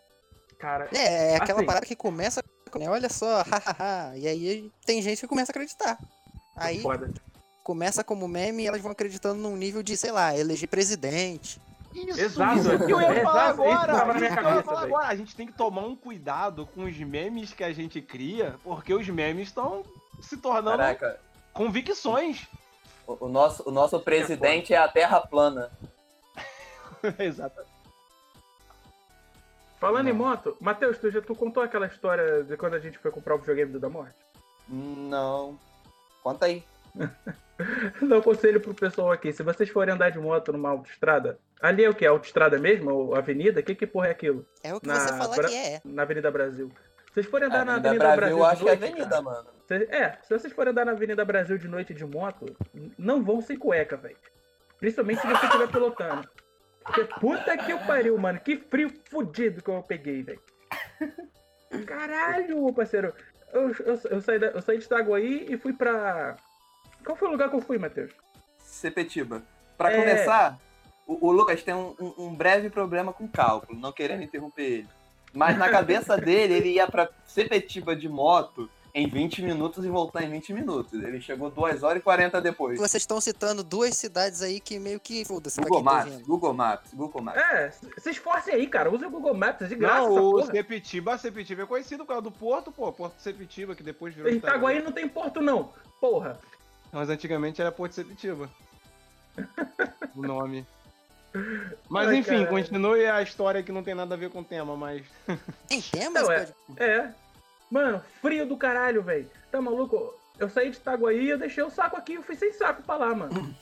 Cara, 0.58 0.88
é, 0.94 1.32
é 1.32 1.36
aquela 1.36 1.58
Assim. 1.60 1.66
parada 1.66 1.86
que 1.86 1.96
começa 1.96 2.42
né, 2.78 2.88
olha 2.88 3.08
só, 3.08 3.42
hahaha, 3.48 4.16
e 4.16 4.26
aí 4.26 4.70
tem 4.84 5.00
gente 5.02 5.20
que 5.20 5.26
começa 5.26 5.50
a 5.50 5.54
acreditar. 5.54 5.98
Aí 6.56 6.80
foda. 6.80 7.12
começa 7.62 8.04
como 8.04 8.28
meme 8.28 8.62
e 8.62 8.66
elas 8.66 8.80
vão 8.80 8.92
acreditando 8.92 9.40
num 9.40 9.56
nível 9.56 9.82
de, 9.82 9.96
sei 9.96 10.12
lá, 10.12 10.36
eleger 10.36 10.68
presidente. 10.68 11.60
Isso, 11.94 12.20
Exato, 12.20 12.58
isso 12.58 12.86
que 12.86 12.92
eu 12.92 13.00
ia 13.00 13.20
exato, 13.20 13.22
falar 13.22 13.50
isso 13.52 13.62
agora. 13.62 14.16
isso 14.16 14.24
eu 14.24 14.54
ia 14.56 14.62
falar 14.62 14.82
agora. 14.82 15.06
A 15.06 15.14
gente 15.14 15.36
tem 15.36 15.46
que 15.46 15.52
tomar 15.52 15.82
um 15.82 15.94
cuidado 15.94 16.66
com 16.74 16.84
os 16.84 16.96
memes 16.98 17.52
que 17.52 17.62
a 17.62 17.72
gente 17.72 18.02
cria, 18.02 18.56
porque 18.64 18.92
os 18.92 19.08
memes 19.08 19.48
estão 19.48 19.84
se 20.20 20.36
tornando 20.36 20.78
Caraca, 20.78 21.20
convicções. 21.52 22.48
o, 23.06 23.26
o 23.26 23.28
nosso, 23.28 23.62
o 23.64 23.70
nosso 23.70 24.00
presidente 24.00 24.74
é 24.74 24.76
a 24.76 24.88
Terra 24.88 25.20
plana. 25.20 25.70
Exato. 27.18 27.62
Falando 29.84 30.08
em 30.08 30.12
Não. 30.14 30.18
moto, 30.18 30.56
Matheus, 30.62 30.96
tu 30.96 31.10
já 31.10 31.20
tu 31.20 31.34
contou 31.34 31.62
aquela 31.62 31.86
história 31.86 32.42
de 32.42 32.56
quando 32.56 32.72
a 32.72 32.78
gente 32.78 32.98
foi 32.98 33.10
comprar 33.10 33.34
o 33.34 33.38
videogame 33.38 33.70
do 33.70 33.78
da 33.78 33.90
morte? 33.90 34.14
Não. 34.66 35.58
Conta 36.22 36.46
aí. 36.46 36.64
Dá 38.00 38.16
um 38.16 38.22
conselho 38.22 38.62
pro 38.62 38.72
pessoal 38.72 39.12
aqui. 39.12 39.30
Se 39.30 39.42
vocês 39.42 39.68
forem 39.68 39.92
andar 39.94 40.08
de 40.08 40.18
moto 40.18 40.52
numa 40.52 40.70
autoestrada, 40.70 41.38
ali 41.60 41.84
é 41.84 41.90
o 41.90 41.94
que? 41.94 42.06
Autoestrada 42.06 42.58
mesmo? 42.58 42.90
Ou 42.90 43.14
avenida? 43.14 43.60
O 43.60 43.62
que, 43.62 43.74
que 43.74 43.86
porra 43.86 44.06
é 44.06 44.10
aquilo? 44.12 44.46
É 44.62 44.74
o 44.74 44.80
que 44.80 44.88
Na 44.88 44.94
você 45.00 45.08
fala 45.18 45.36
Bra- 45.36 45.48
que 45.50 45.54
é. 45.54 45.80
Na 45.84 46.00
Avenida 46.02 46.30
Brasil. 46.30 46.72
Se 47.08 47.12
vocês 47.20 47.26
forem 47.26 47.48
andar 47.48 47.66
na 47.66 47.74
Avenida 47.74 47.88
Avenida 48.08 48.16
Brasil, 48.16 48.38
Brasil, 48.38 48.38
eu 48.38 48.44
de 48.46 48.50
acho 48.52 48.62
que 48.64 48.68
é 48.70 48.74
noite, 48.76 48.84
avenida, 48.84 49.10
cara, 49.10 49.22
mano. 49.22 49.48
é, 49.90 50.18
se 50.22 50.30
vocês 50.38 50.52
forem 50.54 50.70
andar 50.70 50.86
na 50.86 50.92
Avenida 50.92 51.24
Brasil 51.26 51.58
de 51.58 51.68
noite 51.68 51.92
de 51.92 52.06
moto, 52.06 52.46
não 52.98 53.22
vão 53.22 53.42
sem 53.42 53.58
cueca, 53.58 53.98
velho. 53.98 54.16
Principalmente 54.80 55.20
se 55.20 55.26
você 55.26 55.44
estiver 55.44 55.68
pilotando. 55.68 56.26
Porque 56.84 57.04
puta 57.18 57.56
que 57.56 57.70
eu 57.72 57.78
pariu, 57.80 58.16
mano. 58.18 58.38
Que 58.40 58.56
frio 58.58 58.92
fudido 59.10 59.62
que 59.62 59.70
eu 59.70 59.82
peguei, 59.82 60.22
velho. 60.22 60.40
Caralho, 61.86 62.72
parceiro. 62.72 63.12
Eu, 63.52 63.70
eu, 63.70 64.00
eu 64.10 64.20
saí 64.20 64.38
da- 64.38 64.48
eu 64.48 64.60
saí 64.62 64.78
de 64.78 64.84
Itaguaí 64.84 65.46
e 65.48 65.56
fui 65.58 65.72
pra. 65.72 66.36
Qual 67.04 67.16
foi 67.16 67.28
o 67.28 67.30
lugar 67.32 67.48
que 67.50 67.56
eu 67.56 67.60
fui, 67.60 67.78
Matheus? 67.78 68.12
Sepetiba. 68.58 69.42
Pra 69.76 69.92
É. 69.92 69.98
começar, 69.98 70.58
o, 71.06 71.28
o 71.28 71.32
Lucas 71.32 71.62
tem 71.62 71.74
um, 71.74 71.94
um- 72.00 72.14
um 72.26 72.34
breve 72.34 72.70
problema 72.70 73.12
com 73.12 73.28
cálculo, 73.28 73.78
não 73.78 73.92
querendo 73.92 74.22
interromper 74.22 74.62
ele. 74.62 74.88
Mas 75.32 75.56
na 75.58 75.68
cabeça 75.68 76.16
dele, 76.18 76.54
ele 76.54 76.68
ia 76.74 76.86
pra 76.86 77.08
Sepetiba 77.26 77.94
de 77.96 78.08
moto 78.08 78.70
em 78.94 79.08
20 79.08 79.42
minutos 79.42 79.84
e 79.84 79.88
voltar 79.88 80.22
em 80.22 80.30
20 80.30 80.52
minutos. 80.52 80.92
Ele 80.92 81.20
chegou 81.20 81.50
2 81.50 81.82
horas 81.82 81.98
e 81.98 82.02
40 82.02 82.40
depois. 82.40 82.78
Vocês 82.78 83.02
estão 83.02 83.20
citando 83.20 83.64
duas 83.64 83.96
cidades 83.96 84.40
aí 84.40 84.60
que 84.60 84.78
meio 84.78 85.00
que 85.00 85.24
foda-se 85.24 85.60
Google 85.60 85.82
tá. 85.82 86.06
Google 86.24 86.54
Maps, 86.54 86.94
Google 86.94 87.22
Maps. 87.22 87.42
É, 87.42 87.72
se 87.98 88.10
esforcem 88.10 88.54
aí, 88.54 88.68
cara. 88.68 88.88
Use 88.94 89.04
o 89.04 89.10
Google 89.10 89.34
Maps 89.34 89.68
de 89.68 89.74
graça. 89.74 90.08
Não, 90.08 90.14
o 90.14 90.30
porra. 90.32 90.46
Sepetiba, 90.46 91.18
Sepetiba 91.18 91.62
é 91.62 91.66
conhecido 91.66 92.04
por 92.04 92.08
causa 92.08 92.22
do 92.22 92.30
Porto, 92.30 92.70
pô. 92.70 92.92
Porto 92.92 93.18
Sepetiba, 93.18 93.74
que 93.74 93.82
depois 93.82 94.14
virou 94.14 94.30
Em 94.30 94.36
Itaguaí 94.36 94.80
não 94.80 94.92
tem 94.92 95.08
porto, 95.08 95.40
não. 95.40 95.70
Porta 96.00 96.38
Mas 96.92 97.10
antigamente 97.10 97.60
era 97.60 97.72
Porto 97.72 97.94
Sepetiba. 97.94 98.48
o 100.14 100.22
nome. 100.22 100.64
Mas 101.88 102.06
Ai, 102.06 102.16
enfim, 102.18 102.44
caralho. 102.44 102.48
continue 102.48 103.06
a 103.06 103.20
história 103.20 103.60
que 103.60 103.72
não 103.72 103.82
tem 103.82 103.92
nada 103.92 104.14
a 104.14 104.16
ver 104.16 104.30
com 104.30 104.38
o 104.38 104.44
tema, 104.44 104.76
mas. 104.76 105.02
Tem 105.66 105.80
tema? 105.90 106.20
Não, 106.20 106.30
é. 106.30 106.48
É. 106.76 107.10
Mano, 107.74 108.00
frio 108.22 108.46
do 108.46 108.56
caralho, 108.56 109.02
velho. 109.02 109.28
Tá 109.50 109.60
maluco? 109.60 110.14
Eu 110.38 110.48
saí 110.48 110.70
de 110.70 110.76
Itaguaí, 110.76 111.28
eu 111.28 111.36
deixei 111.36 111.64
o 111.64 111.70
saco 111.70 111.96
aqui 111.96 112.12
e 112.12 112.14
eu 112.14 112.22
fui 112.22 112.36
sem 112.36 112.52
saco 112.52 112.84
pra 112.84 112.94
lá, 112.94 113.12
mano. 113.12 113.52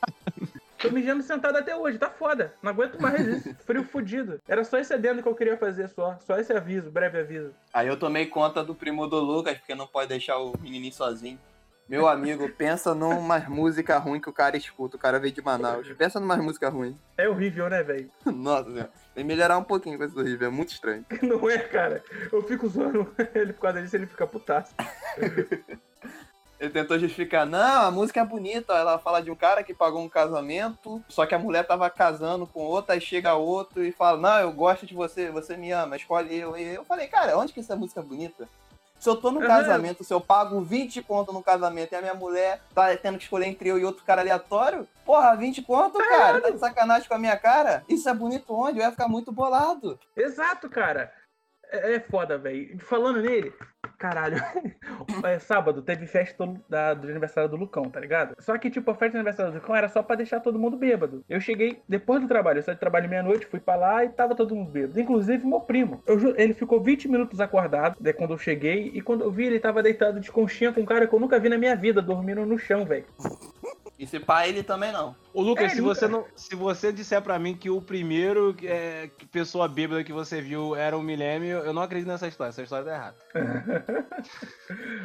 Tô 0.80 0.90
mijando 0.90 1.22
sentado 1.22 1.58
até 1.58 1.76
hoje, 1.76 1.98
tá 1.98 2.08
foda. 2.08 2.54
Não 2.62 2.70
aguento 2.70 2.98
mais 2.98 3.20
isso. 3.20 3.54
Frio 3.66 3.84
fudido. 3.84 4.40
Era 4.48 4.64
só 4.64 4.78
esse 4.78 4.94
adendo 4.94 5.22
que 5.22 5.28
eu 5.28 5.34
queria 5.34 5.58
fazer 5.58 5.90
só. 5.90 6.16
Só 6.26 6.38
esse 6.38 6.54
aviso, 6.54 6.90
breve 6.90 7.18
aviso. 7.18 7.50
Aí 7.70 7.86
eu 7.86 7.98
tomei 7.98 8.24
conta 8.24 8.64
do 8.64 8.74
primo 8.74 9.06
do 9.06 9.20
Lucas, 9.20 9.58
porque 9.58 9.74
não 9.74 9.86
pode 9.86 10.08
deixar 10.08 10.38
o 10.38 10.54
menininho 10.58 10.94
sozinho. 10.94 11.38
Meu 11.86 12.08
amigo, 12.08 12.48
pensa 12.56 12.94
numas 12.94 13.46
música 13.46 13.98
ruim 13.98 14.22
que 14.22 14.30
o 14.30 14.32
cara 14.32 14.56
escuta. 14.56 14.96
O 14.96 14.98
cara 14.98 15.18
veio 15.18 15.34
de 15.34 15.42
Manaus. 15.42 15.86
Pensa 15.98 16.18
numas 16.18 16.38
música 16.38 16.70
ruim. 16.70 16.96
É 17.18 17.28
horrível, 17.28 17.68
né, 17.68 17.82
velho? 17.82 18.10
Nossa 18.24 18.88
que 19.20 19.26
melhorar 19.26 19.58
um 19.58 19.64
pouquinho 19.64 19.98
com 19.98 20.04
esse 20.04 20.18
horrível. 20.18 20.48
É 20.48 20.50
muito 20.50 20.72
estranho. 20.72 21.04
Não 21.22 21.48
é, 21.48 21.58
cara. 21.58 22.02
Eu 22.32 22.42
fico 22.42 22.68
zoando 22.68 23.12
ele 23.34 23.52
por 23.52 23.62
causa 23.62 23.82
disso, 23.82 23.96
ele 23.96 24.06
fica 24.06 24.26
putaço. 24.26 24.74
Ele 26.60 26.68
tentou 26.68 26.98
justificar, 26.98 27.46
não, 27.46 27.86
a 27.86 27.90
música 27.90 28.20
é 28.20 28.24
bonita. 28.24 28.74
Ela 28.74 28.98
fala 28.98 29.22
de 29.22 29.30
um 29.30 29.34
cara 29.34 29.62
que 29.62 29.72
pagou 29.72 30.02
um 30.02 30.10
casamento, 30.10 31.02
só 31.08 31.24
que 31.24 31.34
a 31.34 31.38
mulher 31.38 31.66
tava 31.66 31.88
casando 31.88 32.46
com 32.46 32.60
outra, 32.60 32.94
aí 32.94 33.00
chega 33.00 33.32
outro 33.32 33.82
e 33.82 33.90
fala, 33.90 34.18
não, 34.18 34.40
eu 34.40 34.52
gosto 34.52 34.84
de 34.84 34.92
você, 34.92 35.30
você 35.30 35.56
me 35.56 35.72
ama, 35.72 35.96
escolhe 35.96 36.36
eu. 36.36 36.54
E 36.58 36.74
eu 36.74 36.84
falei, 36.84 37.06
cara, 37.06 37.38
onde 37.38 37.54
que 37.54 37.60
essa 37.60 37.74
música 37.74 38.00
é 38.00 38.04
bonita? 38.04 38.46
Se 39.00 39.08
eu 39.08 39.16
tô 39.16 39.30
no 39.32 39.40
Aham. 39.40 39.48
casamento, 39.48 40.04
se 40.04 40.12
eu 40.12 40.20
pago 40.20 40.60
20 40.60 41.02
conto 41.02 41.32
no 41.32 41.42
casamento 41.42 41.92
e 41.92 41.96
a 41.96 42.02
minha 42.02 42.12
mulher 42.12 42.60
tá 42.74 42.94
tendo 42.98 43.16
que 43.16 43.24
escolher 43.24 43.46
entre 43.46 43.70
eu 43.70 43.78
e 43.78 43.84
outro 43.84 44.04
cara 44.04 44.20
aleatório, 44.20 44.86
porra, 45.06 45.34
20 45.34 45.62
conto, 45.62 45.96
cara, 45.96 46.38
tá 46.38 46.50
de 46.50 46.58
sacanagem 46.58 47.08
com 47.08 47.14
a 47.14 47.18
minha 47.18 47.36
cara? 47.38 47.82
Isso 47.88 48.06
é 48.10 48.14
bonito 48.14 48.52
onde? 48.52 48.78
Eu 48.78 48.84
ia 48.84 48.90
ficar 48.90 49.08
muito 49.08 49.32
bolado. 49.32 49.98
Exato, 50.14 50.68
cara. 50.68 51.10
É, 51.70 51.94
é 51.94 52.00
foda, 52.00 52.36
velho. 52.38 52.78
Falando 52.80 53.20
nele, 53.22 53.52
caralho. 53.98 54.36
É, 55.24 55.38
sábado 55.38 55.82
teve 55.82 56.06
festa 56.06 56.46
da- 56.68 56.94
do 56.94 57.08
aniversário 57.08 57.48
do 57.48 57.56
Lucão, 57.56 57.84
tá 57.84 57.98
ligado? 58.00 58.34
Só 58.38 58.56
que, 58.58 58.70
tipo, 58.70 58.90
a 58.90 58.94
festa 58.94 59.12
do 59.12 59.16
aniversário 59.20 59.52
do 59.52 59.56
Lucão 59.58 59.74
era 59.76 59.88
só 59.88 60.02
pra 60.02 60.16
deixar 60.16 60.40
todo 60.40 60.58
mundo 60.58 60.76
bêbado. 60.76 61.24
Eu 61.28 61.40
cheguei 61.40 61.80
depois 61.88 62.20
do 62.20 62.28
trabalho, 62.28 62.58
eu 62.58 62.62
saí 62.62 62.74
do 62.74 62.78
trabalho 62.80 63.08
meia-noite, 63.08 63.46
fui 63.46 63.60
pra 63.60 63.76
lá 63.76 64.04
e 64.04 64.08
tava 64.08 64.34
todo 64.34 64.54
mundo 64.54 64.70
bêbado. 64.70 64.98
Inclusive 65.00 65.46
meu 65.46 65.60
primo. 65.60 66.02
Eu 66.06 66.34
ele 66.36 66.54
ficou 66.54 66.80
20 66.80 67.08
minutos 67.08 67.40
acordado, 67.40 67.96
né, 68.00 68.12
quando 68.12 68.32
eu 68.34 68.38
cheguei, 68.38 68.90
e 68.94 69.00
quando 69.00 69.24
eu 69.24 69.30
vi, 69.30 69.44
ele 69.46 69.60
tava 69.60 69.82
deitado 69.82 70.20
de 70.20 70.30
conchinha 70.30 70.72
com 70.72 70.80
um 70.80 70.86
cara 70.86 71.06
que 71.06 71.14
eu 71.14 71.20
nunca 71.20 71.38
vi 71.38 71.48
na 71.48 71.58
minha 71.58 71.76
vida, 71.76 72.00
dormindo 72.02 72.44
no 72.46 72.58
chão, 72.58 72.84
velho. 72.84 73.04
E 74.00 74.06
se 74.06 74.18
pá, 74.18 74.48
ele 74.48 74.62
também 74.62 74.90
não. 74.90 75.14
Ô, 75.34 75.42
Lucas, 75.42 75.66
É, 75.72 75.74
se, 75.74 75.80
você 75.82 76.08
não, 76.08 76.24
se 76.34 76.56
você 76.56 76.90
disser 76.90 77.20
pra 77.20 77.38
mim 77.38 77.54
que 77.54 77.68
o 77.68 77.82
primeiro 77.82 78.56
é, 78.62 79.10
que 79.18 79.26
pessoa 79.26 79.68
bêbada 79.68 80.02
que 80.02 80.10
você 80.12 80.40
viu 80.40 80.74
era 80.74 80.96
o 80.96 81.02
Milênio, 81.02 81.58
eu 81.58 81.74
não 81.74 81.82
acredito 81.82 82.08
nessa 82.08 82.26
história. 82.26 82.48
Essa 82.48 82.62
história 82.62 82.86
tá 82.86 82.94
errada. 82.94 83.16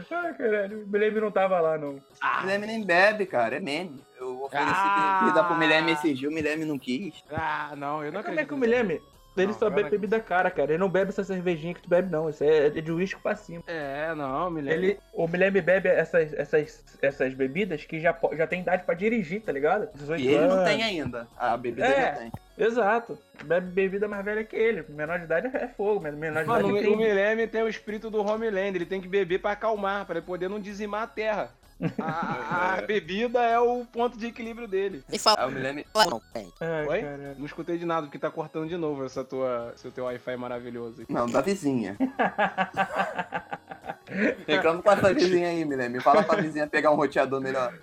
Ai, 0.09 0.33
caralho. 0.35 0.83
O 0.83 0.87
Milene 0.87 1.19
não 1.19 1.29
tava 1.29 1.59
lá, 1.59 1.77
não. 1.77 2.01
Ah, 2.21 2.41
Milene 2.43 2.67
nem 2.67 2.85
bebe, 2.85 3.25
cara, 3.25 3.57
é 3.57 3.59
meme. 3.59 4.01
Eu 4.17 4.43
ofereci 4.43 4.71
Ah. 4.73 5.19
bebida 5.23 5.43
pro 5.43 5.57
Milene 5.57 5.91
esse 5.91 6.13
dia, 6.13 6.29
o 6.29 6.31
Milene 6.31 6.63
não 6.63 6.79
quis. 6.79 7.21
ah, 7.31 7.73
não, 7.75 8.01
eu 8.01 8.13
não 8.13 8.21
Como 8.23 8.33
acredito. 8.33 8.39
é 8.39 8.45
que 8.45 8.53
o 8.53 8.57
nisso. 8.57 9.14
Milene? 9.35 9.51
Ele 9.51 9.51
Não, 9.51 9.59
só 9.59 9.69
bebe 9.69 9.89
bebida 9.89 10.19
cara, 10.19 10.49
cara. 10.49 10.71
Ele 10.71 10.77
não 10.77 10.89
bebe 10.89 11.09
essa 11.09 11.23
cervejinha 11.23 11.73
que 11.73 11.81
tu 11.81 11.89
bebe, 11.89 12.09
não. 12.11 12.29
Isso 12.29 12.43
é, 12.43 12.67
é 12.67 12.69
de 12.69 12.91
uísque 12.91 13.19
pra 13.21 13.35
cima. 13.35 13.63
É, 13.67 14.13
não, 14.15 14.49
Milênio. 14.49 14.77
Ele, 14.83 14.99
o 15.13 15.27
Milene 15.27 15.61
bebe 15.61 15.89
essas, 15.89 16.33
essas, 16.33 16.83
essas 17.01 17.33
bebidas 17.33 17.83
que 17.85 17.99
já, 17.99 18.17
já 18.33 18.47
tem 18.47 18.61
idade 18.61 18.83
pra 18.83 18.95
dirigir, 18.95 19.41
tá 19.41 19.51
ligado? 19.51 19.89
18 19.95 20.21
E 20.21 20.27
ele 20.27 20.47
não 20.47 20.63
tem 20.63 20.83
ainda. 20.83 21.27
A 21.37 21.55
bebida 21.57 21.85
É. 21.87 22.09
ele 22.09 22.17
tem. 22.31 22.31
Exato. 22.57 23.17
Bebe 23.43 23.67
bebida 23.67 24.07
mais 24.07 24.23
velha 24.23 24.43
que 24.43 24.55
ele. 24.55 24.85
Menor 24.89 25.19
de 25.19 25.25
idade 25.25 25.47
é 25.53 25.67
fogo. 25.67 25.99
Menor 25.99 26.43
de 26.43 26.47
Mano, 26.47 26.69
idade 26.69 26.87
o 26.87 26.97
tem... 26.97 26.97
Milênio 26.97 27.47
tem 27.47 27.61
o 27.63 27.67
espírito 27.67 28.09
do 28.09 28.21
Homelander, 28.25 28.75
ele 28.75 28.85
tem 28.85 29.01
que 29.01 29.07
beber 29.07 29.39
pra 29.39 29.51
acalmar, 29.51 30.05
pra 30.05 30.17
ele 30.17 30.25
poder 30.25 30.49
não 30.49 30.59
dizimar 30.59 31.03
a 31.03 31.07
terra. 31.07 31.49
A, 31.99 32.75
a 32.75 32.81
bebida 32.87 33.41
é 33.41 33.59
o 33.59 33.85
ponto 33.85 34.17
de 34.17 34.27
equilíbrio 34.27 34.67
dele. 34.67 35.03
Nem 35.09 35.19
fala 35.19 35.41
Aí 35.41 35.47
o 35.47 35.51
Milene. 35.51 35.85
não, 35.93 36.21
tem. 36.33 36.51
Oi? 36.87 37.01
Não 37.37 37.45
escutei 37.45 37.77
de 37.77 37.85
nada, 37.85 38.07
porque 38.07 38.17
tá 38.17 38.31
cortando 38.31 38.67
de 38.67 38.77
novo 38.77 39.05
essa 39.05 39.23
tua, 39.23 39.73
seu 39.75 39.91
teu 39.91 40.05
Wi-Fi 40.05 40.37
maravilhoso. 40.37 41.03
Não, 41.09 41.29
da 41.29 41.41
vizinha. 41.41 41.97
Reclamo 44.47 44.81
com 44.81 44.91
essa 44.91 45.13
vizinha 45.13 45.49
aí, 45.49 45.65
Milene. 45.65 45.99
Fala 45.99 46.23
pra 46.23 46.41
vizinha 46.41 46.67
pegar 46.67 46.91
um 46.91 46.95
roteador 46.95 47.41
melhor. 47.41 47.77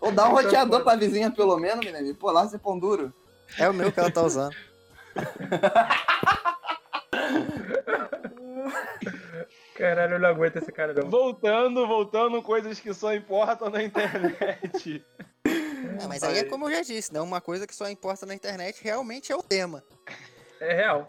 Ou 0.00 0.10
dá 0.10 0.28
um 0.28 0.32
roteador 0.32 0.82
pra 0.82 0.96
vizinha 0.96 1.30
pelo 1.30 1.56
menos, 1.58 1.84
Milene. 1.84 2.14
Pô, 2.14 2.30
lá 2.30 2.46
você 2.46 2.58
pão 2.58 2.78
duro. 2.78 3.12
É 3.58 3.68
o 3.68 3.74
meu 3.74 3.92
que 3.92 4.00
ela 4.00 4.10
tá 4.10 4.22
usando. 4.22 4.56
Caralho, 9.76 10.14
eu 10.14 10.18
não 10.18 10.28
aguento 10.28 10.56
esse 10.56 10.72
cara, 10.72 10.94
não. 10.94 11.08
Voltando, 11.08 11.86
voltando, 11.86 12.42
coisas 12.42 12.80
que 12.80 12.92
só 12.94 13.14
importam 13.14 13.70
na 13.70 13.82
internet. 13.82 15.04
É, 15.98 16.06
mas 16.08 16.22
aí 16.24 16.38
é 16.38 16.44
como 16.44 16.68
eu 16.68 16.72
já 16.74 16.82
disse, 16.82 17.14
né? 17.14 17.20
Uma 17.20 17.40
coisa 17.40 17.66
que 17.66 17.74
só 17.74 17.88
importa 17.88 18.26
na 18.26 18.34
internet 18.34 18.82
realmente 18.82 19.32
é 19.32 19.36
o 19.36 19.42
tema. 19.42 19.82
É 20.60 20.74
real. 20.74 21.08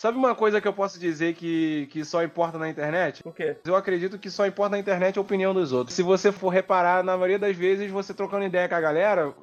Sabe 0.00 0.16
uma 0.16 0.34
coisa 0.34 0.62
que 0.62 0.66
eu 0.66 0.72
posso 0.72 0.98
dizer 0.98 1.34
que, 1.34 1.86
que 1.92 2.06
só 2.06 2.24
importa 2.24 2.56
na 2.56 2.70
internet? 2.70 3.22
Por 3.22 3.34
quê? 3.34 3.58
Eu 3.66 3.76
acredito 3.76 4.18
que 4.18 4.30
só 4.30 4.46
importa 4.46 4.70
na 4.70 4.78
internet 4.78 5.18
a 5.18 5.20
opinião 5.20 5.52
dos 5.52 5.74
outros. 5.74 5.94
Se 5.94 6.02
você 6.02 6.32
for 6.32 6.48
reparar, 6.48 7.04
na 7.04 7.18
maioria 7.18 7.38
das 7.38 7.54
vezes, 7.54 7.90
você 7.90 8.14
trocando 8.14 8.46
ideia 8.46 8.66
com 8.66 8.74
a 8.76 8.80
galera, 8.80 9.34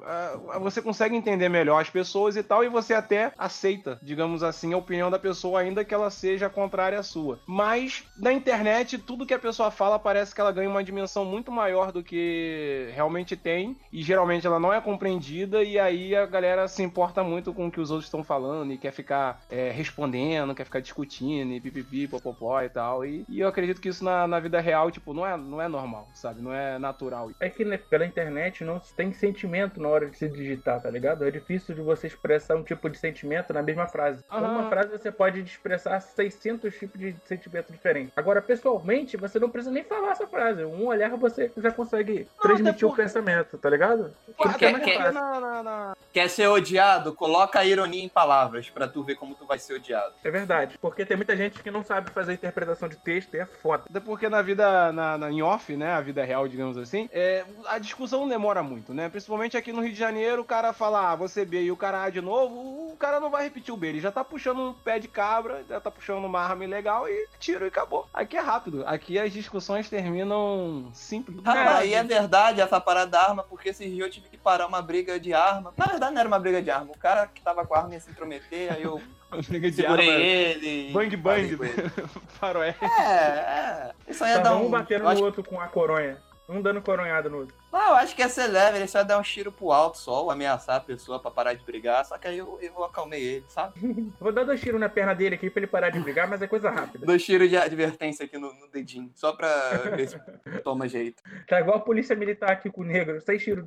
você 0.60 0.82
consegue 0.82 1.14
entender 1.14 1.48
melhor 1.48 1.80
as 1.80 1.88
pessoas 1.88 2.34
e 2.34 2.42
tal, 2.42 2.64
e 2.64 2.68
você 2.68 2.92
até 2.92 3.32
aceita, 3.38 4.00
digamos 4.02 4.42
assim, 4.42 4.72
a 4.72 4.76
opinião 4.76 5.12
da 5.12 5.16
pessoa, 5.16 5.60
ainda 5.60 5.84
que 5.84 5.94
ela 5.94 6.10
seja 6.10 6.50
contrária 6.50 6.98
à 6.98 7.04
sua. 7.04 7.38
Mas 7.46 8.02
na 8.18 8.32
internet, 8.32 8.98
tudo 8.98 9.24
que 9.24 9.34
a 9.34 9.38
pessoa 9.38 9.70
fala 9.70 9.96
parece 9.96 10.34
que 10.34 10.40
ela 10.40 10.50
ganha 10.50 10.68
uma 10.68 10.82
dimensão 10.82 11.24
muito 11.24 11.52
maior 11.52 11.92
do 11.92 12.02
que 12.02 12.90
realmente 12.96 13.36
tem, 13.36 13.76
e 13.92 14.02
geralmente 14.02 14.44
ela 14.44 14.58
não 14.58 14.72
é 14.72 14.80
compreendida, 14.80 15.62
e 15.62 15.78
aí 15.78 16.16
a 16.16 16.26
galera 16.26 16.66
se 16.66 16.82
importa 16.82 17.22
muito 17.22 17.54
com 17.54 17.68
o 17.68 17.70
que 17.70 17.80
os 17.80 17.92
outros 17.92 18.06
estão 18.06 18.24
falando 18.24 18.72
e 18.72 18.76
quer 18.76 18.90
ficar 18.90 19.40
é, 19.48 19.70
respondendo, 19.70 20.47
quer 20.54 20.64
ficar 20.64 20.80
discutindo, 20.80 21.52
e 21.52 21.60
pipipi, 21.60 22.06
popopó 22.08 22.60
e 22.62 22.68
tal. 22.68 23.04
E, 23.04 23.24
e 23.28 23.40
eu 23.40 23.48
acredito 23.48 23.80
que 23.80 23.88
isso 23.88 24.04
na, 24.04 24.26
na 24.26 24.40
vida 24.40 24.60
real, 24.60 24.90
tipo, 24.90 25.12
não 25.14 25.26
é, 25.26 25.36
não 25.36 25.60
é 25.60 25.68
normal, 25.68 26.08
sabe? 26.14 26.40
Não 26.42 26.52
é 26.52 26.78
natural. 26.78 27.30
É 27.40 27.48
que 27.48 27.64
né, 27.64 27.76
pela 27.78 28.04
internet 28.06 28.64
não 28.64 28.78
tem 28.96 29.12
sentimento 29.12 29.80
na 29.80 29.88
hora 29.88 30.06
de 30.06 30.16
se 30.16 30.28
digitar, 30.28 30.80
tá 30.80 30.90
ligado? 30.90 31.24
É 31.24 31.30
difícil 31.30 31.74
de 31.74 31.80
você 31.80 32.06
expressar 32.06 32.56
um 32.56 32.62
tipo 32.62 32.88
de 32.88 32.98
sentimento 32.98 33.52
na 33.52 33.62
mesma 33.62 33.86
frase. 33.86 34.24
Aham. 34.30 34.58
Uma 34.58 34.68
frase 34.68 34.90
você 34.90 35.10
pode 35.12 35.40
expressar 35.40 36.00
600 36.00 36.74
tipos 36.74 36.98
de 37.00 37.14
sentimento 37.24 37.72
diferentes. 37.72 38.12
Agora, 38.16 38.40
pessoalmente, 38.42 39.16
você 39.16 39.38
não 39.38 39.48
precisa 39.50 39.72
nem 39.72 39.84
falar 39.84 40.12
essa 40.12 40.26
frase. 40.26 40.64
Um 40.64 40.86
olhar 40.86 41.10
você 41.16 41.50
já 41.56 41.70
consegue 41.70 42.26
transmitir 42.40 42.84
o 42.86 42.90
porque- 42.90 43.02
pensamento, 43.02 43.58
tá 43.58 43.70
ligado? 43.70 44.12
Por 44.36 44.54
que 44.54 44.64
é 44.64 44.78
quer- 44.78 44.96
fácil. 44.98 45.12
na, 45.14 45.40
na, 45.40 45.62
na- 45.62 45.96
Quer 46.12 46.28
ser 46.30 46.46
odiado? 46.48 47.12
Coloca 47.14 47.58
a 47.60 47.64
ironia 47.64 48.02
em 48.02 48.08
palavras 48.08 48.68
pra 48.70 48.88
tu 48.88 49.02
ver 49.02 49.14
como 49.16 49.34
tu 49.34 49.46
vai 49.46 49.58
ser 49.58 49.74
odiado. 49.74 50.14
É 50.24 50.30
verdade. 50.38 50.78
Porque 50.80 51.04
tem 51.04 51.16
muita 51.16 51.36
gente 51.36 51.62
que 51.62 51.70
não 51.70 51.84
sabe 51.84 52.10
fazer 52.10 52.32
interpretação 52.32 52.88
de 52.88 52.96
texto 52.96 53.34
e 53.34 53.38
é 53.40 53.46
foda. 53.46 53.84
Até 53.88 54.00
porque 54.00 54.28
na 54.28 54.42
vida, 54.42 54.92
na, 54.92 55.18
na- 55.18 55.30
em 55.30 55.42
off, 55.42 55.76
né, 55.76 55.92
a 55.92 56.00
vida 56.00 56.24
real, 56.24 56.46
digamos 56.48 56.76
assim, 56.78 57.08
é, 57.12 57.44
a 57.66 57.78
discussão 57.78 58.20
não 58.20 58.28
demora 58.28 58.62
muito, 58.62 58.92
né? 58.94 59.08
Principalmente 59.08 59.56
aqui 59.56 59.72
no 59.72 59.82
Rio 59.82 59.92
de 59.92 59.98
Janeiro, 59.98 60.42
o 60.42 60.44
cara 60.44 60.72
fala, 60.72 61.10
ah, 61.12 61.16
você 61.16 61.44
B 61.44 61.62
e 61.62 61.72
o 61.72 61.76
cara 61.76 62.02
A 62.02 62.10
de 62.10 62.20
novo, 62.20 62.90
o 62.92 62.96
cara 62.98 63.20
não 63.20 63.30
vai 63.30 63.44
repetir 63.44 63.72
o 63.72 63.76
B, 63.76 63.88
ele 63.88 64.00
já 64.00 64.10
tá 64.12 64.24
puxando 64.24 64.60
um 64.60 64.72
pé 64.72 64.98
de 64.98 65.08
cabra, 65.08 65.62
já 65.68 65.80
tá 65.80 65.90
puxando 65.90 66.24
uma 66.24 66.40
arma 66.40 66.64
ilegal 66.64 67.08
e 67.08 67.28
tiro 67.38 67.64
e 67.64 67.68
acabou. 67.68 68.08
Aqui 68.12 68.36
é 68.36 68.40
rápido, 68.40 68.84
aqui 68.86 69.18
as 69.18 69.32
discussões 69.32 69.88
terminam 69.88 70.90
simples. 70.92 71.38
Rapaz, 71.44 71.76
aí 71.78 71.94
é 71.94 72.02
verdade 72.02 72.60
essa 72.60 72.80
parada 72.80 73.10
da 73.10 73.22
arma, 73.28 73.42
porque 73.42 73.70
esses 73.70 73.86
dias 73.88 74.06
eu 74.06 74.10
tive 74.10 74.28
que 74.28 74.36
parar 74.36 74.66
uma 74.66 74.82
briga 74.82 75.18
de 75.18 75.32
arma. 75.34 75.72
Na 75.76 75.86
verdade 75.86 76.12
não 76.12 76.20
era 76.20 76.28
uma 76.28 76.38
briga 76.38 76.60
de 76.62 76.70
arma, 76.70 76.90
o 76.94 76.98
cara 76.98 77.26
que 77.26 77.40
tava 77.42 77.64
com 77.66 77.74
a 77.74 77.78
arma 77.78 77.94
ia 77.94 78.00
se 78.00 78.10
intrometer, 78.10 78.72
aí 78.72 78.82
eu 78.82 79.00
Briga 79.48 79.70
de 79.70 79.76
segurei 79.76 80.08
arma, 80.10 80.24
ele. 80.24 80.92
Bang 80.92 81.16
bang, 81.16 81.58
faroeste. 82.40 82.84
É, 82.84 82.88
é. 83.12 83.92
Isso 84.08 84.24
aí 84.24 84.30
ia 84.30 84.38
dar 84.38 84.44
Tava 84.50 84.56
um. 84.62 84.66
um 84.66 84.70
batendo 84.70 85.02
no 85.04 85.08
acho- 85.10 85.22
outro 85.24 85.42
com 85.44 85.60
a 85.60 85.68
coronha. 85.68 86.18
Um 86.50 86.62
dando 86.62 86.80
coronhada 86.80 87.28
no 87.28 87.40
outro. 87.40 87.54
Não, 87.70 87.88
eu 87.90 87.94
acho 87.96 88.16
que 88.16 88.22
ia 88.22 88.28
ser 88.30 88.46
leve, 88.46 88.78
ele 88.78 88.86
só 88.88 89.00
ia 89.00 89.04
dar 89.04 89.18
um 89.18 89.22
tiro 89.22 89.52
pro 89.52 89.70
alto 89.70 89.98
só, 89.98 90.22
ou 90.24 90.30
ameaçar 90.30 90.76
a 90.76 90.80
pessoa 90.80 91.20
pra 91.20 91.30
parar 91.30 91.52
de 91.52 91.62
brigar, 91.62 92.02
só 92.06 92.16
que 92.16 92.26
aí 92.26 92.38
eu, 92.38 92.58
eu 92.62 92.82
acalmei 92.82 93.22
ele, 93.22 93.44
sabe? 93.50 93.78
Vou 94.18 94.32
dar 94.32 94.44
dois 94.44 94.58
tiros 94.58 94.80
na 94.80 94.88
perna 94.88 95.14
dele 95.14 95.34
aqui 95.34 95.50
pra 95.50 95.60
ele 95.60 95.66
parar 95.66 95.90
de 95.90 96.00
brigar, 96.00 96.26
mas 96.26 96.40
é 96.40 96.46
coisa 96.46 96.70
rápida. 96.70 97.04
Dois 97.04 97.22
tiros 97.22 97.50
de 97.50 97.56
advertência 97.58 98.24
aqui 98.24 98.38
no, 98.38 98.50
no 98.54 98.66
dedinho, 98.72 99.10
só 99.14 99.34
pra 99.34 99.50
ver 99.94 100.08
se 100.08 100.18
toma 100.64 100.88
jeito. 100.88 101.22
Tá 101.46 101.60
igual 101.60 101.76
a 101.76 101.80
polícia 101.80 102.16
militar 102.16 102.50
aqui 102.52 102.70
com 102.70 102.80
o 102.80 102.84
negro, 102.84 103.20
seis 103.20 103.44
tiros 103.44 103.66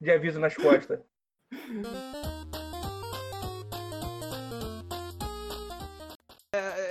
de 0.00 0.10
aviso 0.12 0.38
nas 0.38 0.54
costas. 0.54 1.00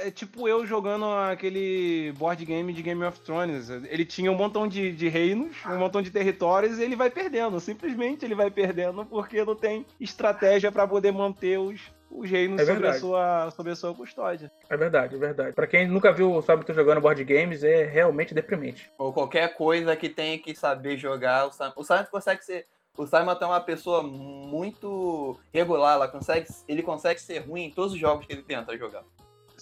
É, 0.02 0.12
tipo 0.12 0.48
eu 0.48 0.66
jogando 0.66 1.06
aquele 1.06 2.14
board 2.14 2.44
game 2.46 2.72
de 2.74 2.82
Game 2.82 3.04
of 3.04 3.20
Thrones. 3.22 3.70
Ele 3.70 4.06
tinha 4.06 4.32
um 4.32 4.36
montão 4.36 4.68
de, 4.68 4.92
de 4.92 5.08
reinos, 5.08 5.58
um 5.66 5.78
montão 5.78 6.02
de 6.02 6.12
territórios 6.12 6.80
e 6.80 6.84
ele 6.84 6.96
vai 6.96 7.10
perdendo. 7.10 7.60
Simplesmente 7.60 8.24
ele 8.24 8.36
vai 8.36 8.50
perdendo 8.50 9.06
porque 9.06 9.44
não 9.44 9.56
tem 9.56 9.86
estratégia 10.00 10.72
pra 10.72 10.88
poder 10.88 11.12
manter 11.12 11.60
os, 11.60 11.82
os 12.10 12.30
reinos 12.30 12.62
É 12.62 12.66
sobre, 12.66 12.88
a 12.88 12.94
sua, 12.94 13.52
sobre 13.52 13.72
a 13.72 13.76
sua 13.76 13.94
custódia. 13.94 14.52
É 14.70 14.78
verdade, 14.78 15.16
é 15.16 15.18
verdade. 15.18 15.54
Pra 15.54 15.68
quem 15.68 15.88
nunca 15.88 16.12
viu 16.12 16.34
o 16.34 16.42
Sabe 16.42 16.66
jogando 16.74 17.02
board 17.02 17.24
games, 17.24 17.64
é 17.64 17.84
realmente 17.84 18.34
deprimente. 18.34 18.92
Ou 18.98 19.14
qualquer 19.14 19.54
coisa 19.56 19.96
que 19.96 20.10
tenha 20.10 20.38
que 20.40 20.56
saber 20.56 20.98
jogar, 20.98 21.48
o 21.48 21.52
Simon, 21.52 21.74
o 21.76 21.84
Simon 21.84 22.06
consegue 22.10 22.44
ser. 22.44 22.66
O 22.98 23.06
Simon 23.06 23.32
é 23.40 23.46
uma 23.46 23.62
pessoa 23.62 24.04
muito 24.04 25.40
regular, 25.54 25.96
ela 25.96 26.08
consegue, 26.08 26.48
ele 26.68 26.84
consegue 26.84 27.22
ser 27.22 27.40
ruim 27.40 27.66
em 27.66 27.72
todos 27.72 27.94
os 27.94 28.00
jogos 28.00 28.26
que 28.26 28.34
ele 28.34 28.44
tenta 28.44 28.78
jogar. 28.78 29.04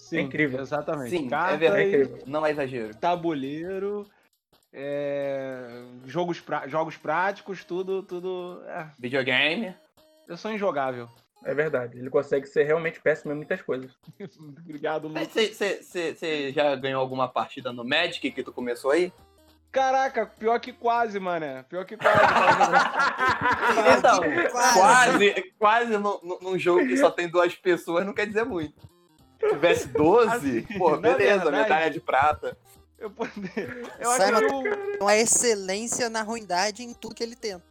Sim, 0.08 0.20
incrível. 0.20 0.60
Exatamente. 0.60 1.10
Sim, 1.10 1.26
é 1.26 1.30
Carta 1.30 1.56
verdade. 1.58 1.82
É 1.82 1.86
incrível. 1.88 2.18
Não 2.26 2.44
é 2.46 2.50
exagero. 2.50 2.94
tabuleiro, 2.96 4.06
é, 4.72 5.82
jogos, 6.04 6.40
pra- 6.40 6.66
jogos 6.68 6.96
práticos, 6.96 7.64
tudo, 7.64 8.02
tudo. 8.02 8.62
é, 8.66 8.88
Videogame. 8.98 9.74
eu 10.26 10.36
sou 10.36 10.50
injogável. 10.52 11.08
É 11.44 11.54
verdade. 11.54 11.98
Ele 11.98 12.10
consegue 12.10 12.46
ser 12.46 12.64
realmente 12.64 13.00
péssimo 13.00 13.32
em 13.32 13.36
muitas 13.36 13.62
coisas. 13.62 13.92
Obrigado, 14.60 15.08
Lucas. 15.08 15.28
Você 15.32 16.52
já 16.52 16.74
ganhou 16.74 17.00
alguma 17.00 17.28
partida 17.28 17.72
no 17.72 17.84
Magic 17.84 18.30
que 18.30 18.42
tu 18.42 18.52
começou 18.52 18.90
aí? 18.90 19.12
Caraca, 19.70 20.24
pior 20.26 20.58
que 20.58 20.72
quase, 20.72 21.20
mané. 21.20 21.62
Pior 21.68 21.84
que 21.84 21.96
quase. 21.96 22.18
cara. 22.26 23.98
Então, 23.98 24.20
Quase. 24.50 24.78
quase, 24.78 25.52
quase 25.58 25.92
num 25.98 26.58
jogo 26.58 26.86
que 26.86 26.96
só 26.96 27.10
tem 27.10 27.28
duas 27.28 27.54
pessoas 27.54 28.04
não 28.06 28.14
quer 28.14 28.26
dizer 28.26 28.44
muito. 28.44 28.74
Se 29.40 29.48
tivesse 29.50 29.88
12, 29.88 30.28
Assim, 30.34 30.62
pô, 30.78 30.90
na 30.92 30.96
beleza, 31.12 31.44
verdade- 31.44 31.62
medalha 31.62 31.90
de 31.90 32.00
prata. 32.00 32.56
eu, 32.98 33.10
poder- 33.10 33.92
eu 34.00 34.10
acho 34.10 34.38
que 34.38 34.44
eu- 34.44 34.98
Uma 35.00 35.16
excelência 35.16 36.08
na 36.10 36.22
ruindade 36.22 36.82
em 36.82 36.92
tudo 36.92 37.14
que 37.14 37.22
ele 37.22 37.36
tenta. 37.36 37.62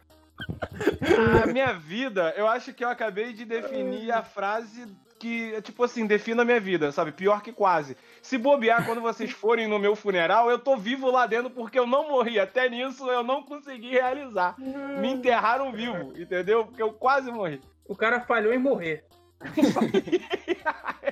a 1.42 1.46
minha 1.46 1.72
vida, 1.72 2.32
eu 2.36 2.46
acho 2.46 2.72
que 2.72 2.84
eu 2.84 2.88
acabei 2.88 3.32
de 3.32 3.44
definir 3.44 4.10
a 4.12 4.22
frase 4.22 4.86
que, 5.18 5.60
tipo 5.62 5.82
assim, 5.82 6.06
defina 6.06 6.42
a 6.42 6.44
minha 6.44 6.60
vida, 6.60 6.92
sabe? 6.92 7.10
Pior 7.10 7.42
que 7.42 7.52
quase. 7.52 7.96
Se 8.22 8.38
bobear 8.38 8.86
quando 8.86 9.00
vocês 9.00 9.30
forem 9.32 9.66
no 9.66 9.76
meu 9.78 9.96
funeral, 9.96 10.48
eu 10.48 10.58
tô 10.60 10.76
vivo 10.76 11.10
lá 11.10 11.26
dentro 11.26 11.50
porque 11.50 11.76
eu 11.78 11.86
não 11.88 12.08
morri. 12.08 12.38
Até 12.38 12.68
nisso 12.68 13.10
eu 13.10 13.24
não 13.24 13.42
consegui 13.42 13.90
realizar. 13.90 14.54
Me 14.58 15.08
enterraram 15.12 15.72
vivo, 15.72 16.12
entendeu? 16.16 16.64
Porque 16.66 16.82
eu 16.82 16.92
quase 16.92 17.32
morri. 17.32 17.60
O 17.86 17.96
cara 17.96 18.20
falhou 18.20 18.52
em 18.54 18.58
morrer. 18.58 19.04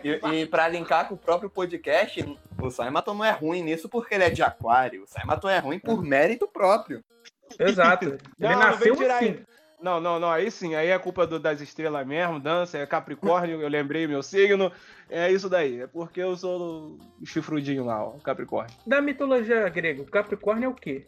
E, 0.04 0.40
e 0.42 0.46
pra 0.46 0.68
linkar 0.68 1.08
com 1.08 1.14
o 1.14 1.18
próprio 1.18 1.50
podcast, 1.50 2.24
o 2.60 2.70
Saimaton 2.70 3.14
não 3.14 3.24
é 3.24 3.30
ruim 3.30 3.62
nisso 3.62 3.88
porque 3.88 4.14
ele 4.14 4.24
é 4.24 4.30
de 4.30 4.42
aquário. 4.42 5.02
O 5.02 5.06
Saimaton 5.06 5.48
é 5.48 5.58
ruim 5.58 5.78
por 5.78 6.02
mérito 6.02 6.46
próprio. 6.46 7.02
Exato. 7.58 8.06
Ele 8.38 8.48
Não, 8.48 8.50
não 8.50 8.58
nasceu 8.58 8.96
tirar 8.96 9.16
assim. 9.16 9.38
Não, 9.80 10.00
não, 10.00 10.18
não. 10.18 10.30
Aí 10.30 10.50
sim, 10.50 10.74
aí 10.74 10.88
é 10.88 10.98
culpa 10.98 11.26
do- 11.26 11.38
das 11.38 11.60
estrelas 11.60 12.04
mesmo, 12.06 12.40
dança, 12.40 12.78
é 12.78 12.86
Capricórnio, 12.86 13.60
eu 13.60 13.68
lembrei 13.68 14.06
meu 14.06 14.22
signo. 14.22 14.72
É 15.08 15.30
isso 15.30 15.48
daí. 15.48 15.82
É 15.82 15.86
porque 15.86 16.20
eu 16.20 16.36
sou 16.36 16.98
o 17.20 17.26
chifrudinho 17.26 17.84
lá, 17.84 18.02
ó, 18.04 18.12
Capricórnio. 18.18 18.74
Da 18.86 19.00
mitologia 19.00 19.68
grega, 19.68 20.02
o 20.02 20.06
Capricórnio 20.06 20.66
é 20.66 20.68
o 20.68 20.74
quê? 20.74 21.06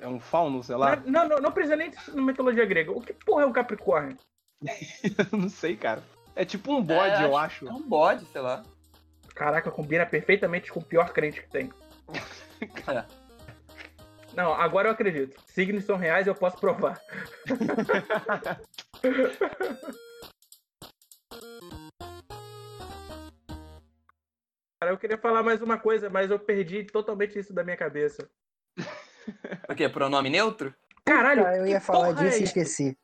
É 0.00 0.08
um 0.08 0.18
fauno, 0.18 0.62
sei 0.62 0.74
lá. 0.76 0.96
Não, 1.06 1.28
não, 1.28 1.38
não 1.38 1.52
precisa 1.52 1.76
nem 1.76 1.92
na 2.12 2.22
mitologia 2.22 2.64
grega. 2.66 2.90
O 2.90 3.00
que 3.00 3.12
porra 3.12 3.42
é 3.44 3.46
o 3.46 3.52
Capricórnio? 3.52 4.16
não 5.32 5.48
sei, 5.48 5.76
cara. 5.76 6.02
É 6.36 6.44
tipo 6.44 6.72
um 6.72 6.82
bode, 6.82 7.22
É, 7.22 7.24
eu 7.24 7.36
acho-. 7.36 7.68
É 7.68 7.72
um 7.72 7.82
bode, 7.82 8.24
sei 8.26 8.40
lá. 8.40 8.64
Caraca, 9.34 9.70
combina 9.70 10.06
perfeitamente 10.06 10.72
com 10.72 10.80
o 10.80 10.84
pior 10.84 11.12
crente 11.12 11.40
que 11.42 11.48
tem. 11.48 11.70
É. 12.88 13.04
Não, 14.34 14.52
agora 14.52 14.88
eu 14.88 14.92
acredito. 14.92 15.40
Signos 15.46 15.84
são 15.84 15.96
reais, 15.96 16.26
eu 16.26 16.34
posso 16.34 16.58
provar. 16.58 17.00
Cara, 24.80 24.92
eu 24.92 24.98
queria 24.98 25.16
falar 25.18 25.42
mais 25.42 25.62
uma 25.62 25.78
coisa, 25.78 26.10
mas 26.10 26.30
eu 26.30 26.38
perdi 26.38 26.84
totalmente 26.84 27.38
isso 27.38 27.54
da 27.54 27.64
minha 27.64 27.76
cabeça. 27.76 28.28
O 29.68 29.74
quê? 29.74 29.88
Pronome 29.88 30.28
neutro? 30.28 30.74
Caralho, 31.04 31.46
Ah, 31.46 31.56
eu 31.56 31.66
ia 31.66 31.80
falar 31.80 32.10
é 32.10 32.12
disso 32.14 32.58
e 32.58 32.62
isso? 32.62 32.96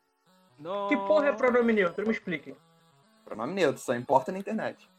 Esqueci. 0.61 0.89
Que 0.89 1.07
porra 1.07 1.27
é 1.29 1.31
pronome 1.33 1.73
neutro? 1.73 2.05
Me 2.05 2.11
explique. 2.11 2.55
Pronome 3.25 3.53
neutro, 3.53 3.81
só 3.81 3.95
importa 3.95 4.31
na 4.31 4.39
internet. 4.39 4.89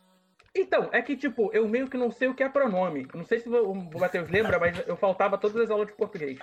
Então, 0.55 0.89
é 0.93 1.01
que, 1.01 1.17
tipo, 1.17 1.51
eu 1.53 1.67
meio 1.67 1.89
que 1.89 1.97
não 1.97 2.11
sei 2.11 2.29
o 2.29 2.35
que 2.35 2.43
é 2.43 2.49
pronome. 2.49 3.09
Não 3.15 3.25
sei 3.25 3.39
se 3.41 3.49
o 3.49 3.75
Matheus 3.99 4.29
lembra, 4.29 4.59
mas 4.59 4.87
eu 4.87 4.97
faltava 4.97 5.39
todas 5.39 5.57
as 5.57 5.71
aulas 5.71 5.87
de 5.87 5.95
português. 5.95 6.39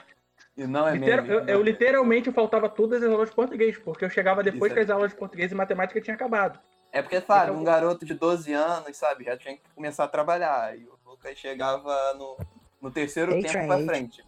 E 0.57 0.65
não 0.65 0.87
é 0.87 0.93
Litera- 0.93 1.21
meme. 1.21 1.33
eu, 1.35 1.45
eu 1.45 1.61
literalmente 1.61 2.31
faltava 2.31 2.67
todas 2.67 3.03
as 3.03 3.09
aulas 3.11 3.29
de 3.29 3.35
português, 3.35 3.77
porque 3.77 4.03
eu 4.03 4.09
chegava 4.09 4.41
depois 4.43 4.71
Isso 4.71 4.75
que 4.75 4.79
as 4.81 4.89
aulas 4.89 5.11
de 5.11 5.17
português 5.17 5.51
e 5.51 5.55
matemática 5.55 6.01
tinham 6.01 6.15
acabado. 6.15 6.59
É 6.91 7.03
porque, 7.03 7.21
sabe, 7.21 7.51
Então- 7.51 7.61
um 7.61 7.63
garoto 7.63 8.03
de 8.03 8.15
12 8.15 8.51
anos, 8.51 8.97
sabe, 8.97 9.25
já 9.25 9.37
tinha 9.37 9.55
que 9.55 9.61
começar 9.75 10.05
a 10.05 10.07
trabalhar. 10.07 10.75
E 10.75 10.85
o 10.85 10.97
Lucas 11.05 11.37
chegava 11.37 12.13
no, 12.15 12.35
no 12.81 12.89
terceiro 12.91 13.31
Ei, 13.33 13.43
tempo 13.43 13.67
pra 13.67 13.77
frente. 13.77 14.23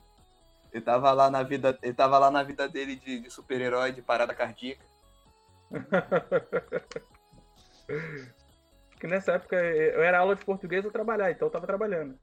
Ele 0.72 0.84
tava 0.84 1.12
lá 1.12 1.30
na 1.30 1.44
vida, 1.44 1.78
ele 1.82 1.94
tava 1.94 2.18
lá 2.18 2.32
na 2.32 2.44
vida 2.44 2.68
dele 2.68 2.96
de, 2.96 3.20
de 3.20 3.30
super-herói, 3.30 3.92
de 3.92 4.02
parada 4.02 4.34
cardíaca. 4.34 4.84
Porque 8.92 9.08
nessa 9.08 9.34
época 9.34 9.56
eu 9.56 10.04
era 10.04 10.20
aula 10.20 10.36
de 10.36 10.46
português 10.46 10.86
eu 10.86 10.92
trabalhar, 10.92 11.32
então 11.32 11.48
eu 11.48 11.52
tava 11.52 11.66
trabalhando. 11.66 12.18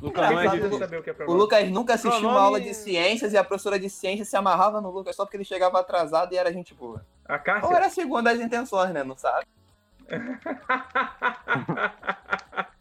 Lucas 0.00 0.30
não 0.30 0.40
é 0.40 0.46
o 0.46 0.50
é 0.50 1.26
O. 1.26 1.34
Lucas 1.34 1.70
nunca 1.70 1.94
assistiu 1.94 2.28
uma 2.28 2.32
Pronome- 2.32 2.44
aula 2.46 2.60
de 2.60 2.74
ciências 2.74 3.32
e 3.32 3.36
a 3.36 3.44
professora 3.44 3.78
de 3.78 3.88
ciências 3.88 4.28
se 4.28 4.36
amarrava 4.36 4.80
no 4.80 4.90
Lucas 4.90 5.14
só 5.14 5.24
porque 5.24 5.36
ele 5.36 5.44
chegava 5.44 5.78
atrasado 5.78 6.32
e 6.32 6.36
era 6.36 6.52
gente 6.52 6.74
boa. 6.74 7.06
A 7.26 7.34
Ou 7.34 7.40
Cássia? 7.40 7.76
era 7.76 7.88
segundo 7.90 8.26
as 8.26 8.40
intenções, 8.40 8.92
né? 8.92 9.04
Não 9.04 9.16
sabe? 9.16 9.46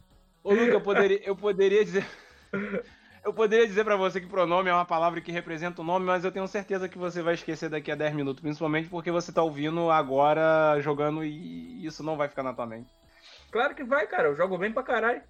Ô, 0.44 0.54
Luca, 0.54 0.74
eu 0.74 0.82
poderia, 0.82 1.22
eu 1.24 1.36
poderia 1.36 1.86
dizer. 1.86 2.06
Eu 3.24 3.34
poderia 3.34 3.66
dizer 3.66 3.86
pra 3.86 3.96
você 3.96 4.20
que 4.20 4.28
pronome 4.28 4.70
é 4.70 4.74
uma 4.74 4.84
palavra 4.86 5.22
que 5.22 5.32
representa 5.32 5.82
o 5.82 5.86
nome, 5.86 6.06
mas 6.06 6.26
eu 6.26 6.32
tenho 6.32 6.48
certeza 6.48 6.90
que 6.90 6.98
você 6.98 7.22
vai 7.22 7.36
esquecer 7.36 7.70
daqui 7.70 7.90
a 7.92 7.96
10 7.96 8.14
minutos, 8.16 8.42
principalmente 8.42 8.90
porque 8.90 9.12
você 9.12 9.32
tá 9.32 9.42
ouvindo 9.42 9.90
agora 9.90 10.78
jogando 10.82 11.24
e 11.24 11.86
isso 11.86 12.04
não 12.04 12.18
vai 12.18 12.28
ficar 12.28 12.44
na 12.44 12.54
tua 12.54 12.66
mente. 12.66 12.90
claro 13.50 13.74
que 13.76 13.84
vai, 13.84 14.06
cara. 14.08 14.28
Eu 14.28 14.36
jogo 14.36 14.58
bem 14.58 14.74
pra 14.74 14.84
caralho. 14.84 15.22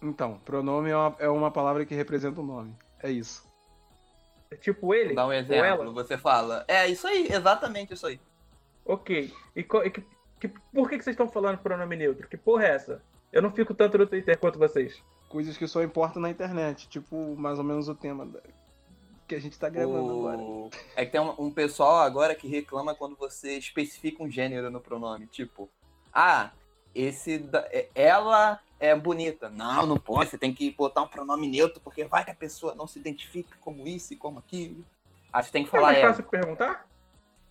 Então, 0.00 0.38
pronome 0.44 0.90
é 0.90 0.96
uma, 0.96 1.16
é 1.18 1.28
uma 1.28 1.50
palavra 1.50 1.84
que 1.84 1.92
representa 1.94 2.40
o 2.40 2.44
nome. 2.46 2.72
É 3.02 3.10
isso. 3.10 3.44
É 4.48 4.54
Tipo 4.54 4.94
ele? 4.94 5.14
Dar 5.14 5.24
um 5.24 5.28
Ou 5.28 5.32
exemplo. 5.32 5.64
ela? 5.64 5.90
Você 5.92 6.16
fala. 6.16 6.64
É 6.68 6.86
isso 6.86 7.06
aí, 7.08 7.26
exatamente 7.30 7.94
isso 7.94 8.06
aí. 8.06 8.20
Ok. 8.84 9.32
E, 9.56 9.62
co- 9.64 9.82
e 9.82 9.90
que- 9.90 10.04
que- 10.40 10.48
por 10.72 10.88
que, 10.88 10.98
que 10.98 11.04
vocês 11.04 11.14
estão 11.14 11.28
falando 11.28 11.58
pronome 11.58 11.96
neutro? 11.96 12.28
Que 12.28 12.36
porra 12.36 12.64
é 12.66 12.74
essa? 12.76 13.02
Eu 13.32 13.42
não 13.42 13.50
fico 13.50 13.74
tanto 13.74 13.98
no 13.98 14.06
Twitter 14.06 14.38
quanto 14.38 14.56
vocês. 14.58 15.02
Coisas 15.28 15.56
que 15.56 15.66
só 15.68 15.82
importam 15.82 16.22
na 16.22 16.30
internet, 16.30 16.88
tipo 16.88 17.36
mais 17.36 17.58
ou 17.58 17.64
menos 17.64 17.88
o 17.88 17.94
tema 17.94 18.24
da- 18.24 18.40
que 19.26 19.34
a 19.34 19.40
gente 19.40 19.58
tá 19.58 19.68
gravando 19.68 20.10
agora. 20.10 20.38
O- 20.38 20.70
É 20.96 21.04
que 21.04 21.12
tem 21.12 21.20
um, 21.20 21.34
um 21.38 21.50
pessoal 21.50 21.98
agora 21.98 22.34
que 22.34 22.48
reclama 22.48 22.94
quando 22.94 23.14
você 23.16 23.58
especifica 23.58 24.22
um 24.22 24.30
gênero 24.30 24.70
no 24.70 24.80
pronome. 24.80 25.26
Tipo, 25.26 25.68
ah, 26.14 26.50
esse 26.94 27.36
da- 27.38 27.68
é- 27.70 27.88
ela 27.94 28.58
é 28.80 28.94
bonita. 28.96 29.50
Não, 29.50 29.84
não 29.84 29.98
pode. 29.98 30.30
Você 30.30 30.38
tem 30.38 30.54
que 30.54 30.70
botar 30.70 31.02
um 31.02 31.08
pronome 31.08 31.46
neutro, 31.46 31.78
porque 31.80 32.04
vai 32.04 32.24
que 32.24 32.30
a 32.30 32.34
pessoa 32.34 32.74
não 32.74 32.86
se 32.86 32.98
identifica 32.98 33.54
como 33.60 33.86
isso 33.86 34.14
e 34.14 34.16
como 34.16 34.38
aquilo. 34.38 34.82
Aí 35.30 35.42
você 35.42 35.50
tem 35.50 35.62
que 35.62 35.68
É 35.68 35.72
falar 35.72 35.86
mais 35.88 35.98
ela. 35.98 36.08
fácil 36.08 36.24
perguntar? 36.24 36.86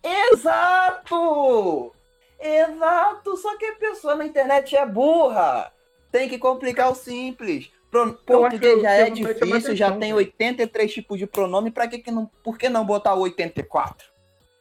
Exato! 0.02 1.92
Exato! 2.40 3.36
Só 3.36 3.56
que 3.56 3.64
a 3.66 3.76
pessoa 3.76 4.14
na 4.16 4.26
internet 4.26 4.74
é 4.76 4.84
burra. 4.86 5.72
Tem 6.10 6.28
que 6.28 6.38
complicar 6.38 6.90
o 6.90 6.94
simples. 6.94 7.70
Pro- 7.90 8.08
Eu 8.26 8.40
Português 8.40 8.74
eu- 8.74 8.80
já 8.82 8.98
eu 8.98 9.06
é 9.06 9.10
difícil, 9.10 9.74
já 9.76 9.90
tem 9.90 10.10
cara. 10.10 10.14
83 10.16 10.92
tipos 10.92 11.18
de 11.18 11.26
pronome. 11.26 11.70
Pra 11.70 11.88
que, 11.88 11.98
que 11.98 12.10
não. 12.10 12.26
Por 12.42 12.58
que 12.58 12.68
não 12.68 12.84
botar 12.84 13.14
o 13.14 13.20
84? 13.20 14.08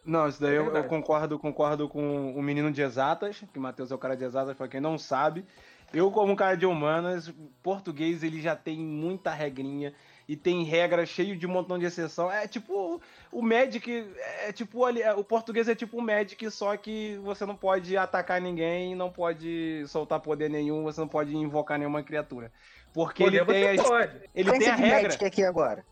Não, 0.06 0.28
isso 0.30 0.40
daí 0.42 0.52
É 0.52 0.54
eu, 0.54 0.60
eu 0.60 0.64
verdade. 0.66 0.88
concordo, 0.88 1.38
concordo 1.38 1.90
com 1.90 2.32
o 2.34 2.42
menino 2.42 2.72
de 2.72 2.82
exatas, 2.82 3.44
que 3.52 3.60
o 3.60 3.62
Matheus 3.62 3.92
é 3.92 3.96
o 3.96 3.98
cara 3.98 4.16
de 4.16 4.24
exatas, 4.24 4.56
pra 4.56 4.68
quem 4.68 4.80
não 4.80 4.98
sabe. 4.98 5.46
Eu, 5.94 6.10
como 6.12 6.36
cara 6.36 6.56
de 6.56 6.66
humanas, 6.66 7.34
português 7.62 8.24
ele 8.24 8.42
já 8.42 8.56
tem 8.56 8.78
muita 8.78 9.32
regrinha 9.32 9.94
e 10.28 10.36
tem 10.36 10.64
regra 10.64 11.06
cheio 11.06 11.38
de 11.38 11.48
um 11.48 11.50
montão 11.50 11.80
de 11.80 11.86
exceção. 11.86 12.32
É 12.32 12.48
tipo 12.48 13.02
o 13.32 13.42
Magic, 13.42 14.06
é 14.44 14.52
tipo 14.52 14.84
ali, 14.84 15.02
o 15.18 15.24
português 15.24 15.68
é 15.70 15.76
tipo 15.76 15.98
o 15.98 16.02
Magic, 16.02 16.50
só 16.52 16.76
que 16.76 17.18
você 17.24 17.46
não 17.46 17.56
pode 17.56 17.96
atacar 17.96 18.42
ninguém, 18.42 18.94
não 18.96 19.10
pode 19.10 19.84
soltar 19.88 20.20
poder 20.20 20.50
nenhum, 20.50 20.84
você 20.84 21.00
não 21.00 21.08
pode 21.08 21.36
invocar 21.36 21.78
nenhuma 21.80 22.04
criatura. 22.04 22.52
Porque 22.94 23.24
Poder 23.24 23.38
ele 23.38 23.46
tem, 23.46 23.64
você 23.76 23.82
as- 23.82 23.88
pode. 23.88 24.22
ele 24.36 24.52
tem 24.60 24.68
a 24.70 24.76
regra. 24.76 25.04
Magic 25.04 25.26
aqui 25.26 25.44
agora. 25.44 25.86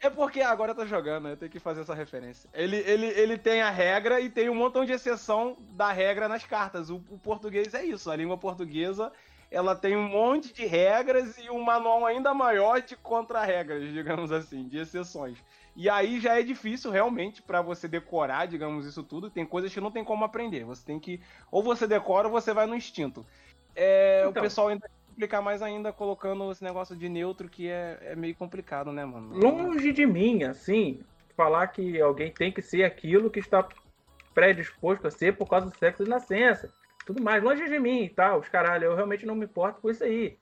É 0.00 0.10
porque 0.10 0.40
agora 0.42 0.74
tá 0.74 0.84
jogando, 0.84 1.28
eu 1.28 1.36
tenho 1.36 1.50
que 1.50 1.58
fazer 1.58 1.80
essa 1.80 1.94
referência. 1.94 2.48
Ele, 2.52 2.76
ele, 2.76 3.06
ele 3.06 3.38
tem 3.38 3.62
a 3.62 3.70
regra 3.70 4.20
e 4.20 4.28
tem 4.28 4.48
um 4.50 4.54
montão 4.54 4.84
de 4.84 4.92
exceção 4.92 5.56
da 5.70 5.90
regra 5.90 6.28
nas 6.28 6.44
cartas. 6.44 6.90
O, 6.90 6.96
o 7.08 7.18
português 7.18 7.72
é 7.72 7.84
isso, 7.84 8.10
a 8.10 8.16
língua 8.16 8.36
portuguesa 8.36 9.10
ela 9.50 9.74
tem 9.74 9.96
um 9.96 10.08
monte 10.08 10.52
de 10.52 10.66
regras 10.66 11.38
e 11.38 11.50
um 11.50 11.62
manual 11.62 12.04
ainda 12.04 12.34
maior 12.34 12.80
de 12.80 12.96
contra-regras, 12.96 13.92
digamos 13.92 14.32
assim, 14.32 14.66
de 14.66 14.78
exceções. 14.78 15.38
E 15.74 15.90
aí 15.90 16.18
já 16.20 16.38
é 16.38 16.42
difícil 16.42 16.90
realmente 16.90 17.42
pra 17.42 17.60
você 17.60 17.86
decorar, 17.86 18.46
digamos, 18.46 18.86
isso 18.86 19.02
tudo. 19.02 19.30
Tem 19.30 19.44
coisas 19.44 19.72
que 19.72 19.80
não 19.80 19.90
tem 19.90 20.02
como 20.02 20.24
aprender. 20.24 20.64
Você 20.64 20.84
tem 20.84 20.98
que. 20.98 21.20
Ou 21.50 21.62
você 21.62 21.86
decora 21.86 22.28
ou 22.28 22.32
você 22.32 22.54
vai 22.54 22.66
no 22.66 22.74
instinto. 22.74 23.24
É, 23.74 24.20
Então. 24.20 24.40
O 24.40 24.44
pessoal 24.44 24.68
ainda 24.68 24.88
complicar 25.08 25.42
mais 25.42 25.62
ainda 25.62 25.92
colocando 25.92 26.50
esse 26.50 26.62
negócio 26.64 26.96
de 26.96 27.08
neutro 27.08 27.48
que 27.48 27.68
é, 27.68 27.98
é 28.02 28.16
meio 28.16 28.34
complicado, 28.34 28.92
né, 28.92 29.04
mano? 29.04 29.34
Longe 29.34 29.92
de 29.92 30.04
mim, 30.06 30.44
assim, 30.44 31.00
falar 31.36 31.66
que 31.68 32.00
alguém 32.00 32.30
tem 32.30 32.52
que 32.52 32.60
ser 32.60 32.84
aquilo 32.84 33.30
que 33.30 33.40
está 33.40 33.66
predisposto 34.34 35.06
a 35.06 35.10
ser 35.10 35.36
por 35.36 35.48
causa 35.48 35.70
do 35.70 35.76
sexo 35.76 36.04
de 36.04 36.10
nascença. 36.10 36.70
Tudo 37.06 37.22
mais, 37.22 37.42
longe 37.42 37.66
de 37.68 37.78
mim 37.78 38.02
e 38.02 38.10
tal. 38.10 38.40
Os 38.40 38.48
caralho, 38.48 38.84
eu 38.86 38.94
realmente 38.94 39.24
não 39.24 39.34
me 39.34 39.44
importo 39.46 39.80
com 39.80 39.88
isso 39.88 40.04
aí. 40.04 40.36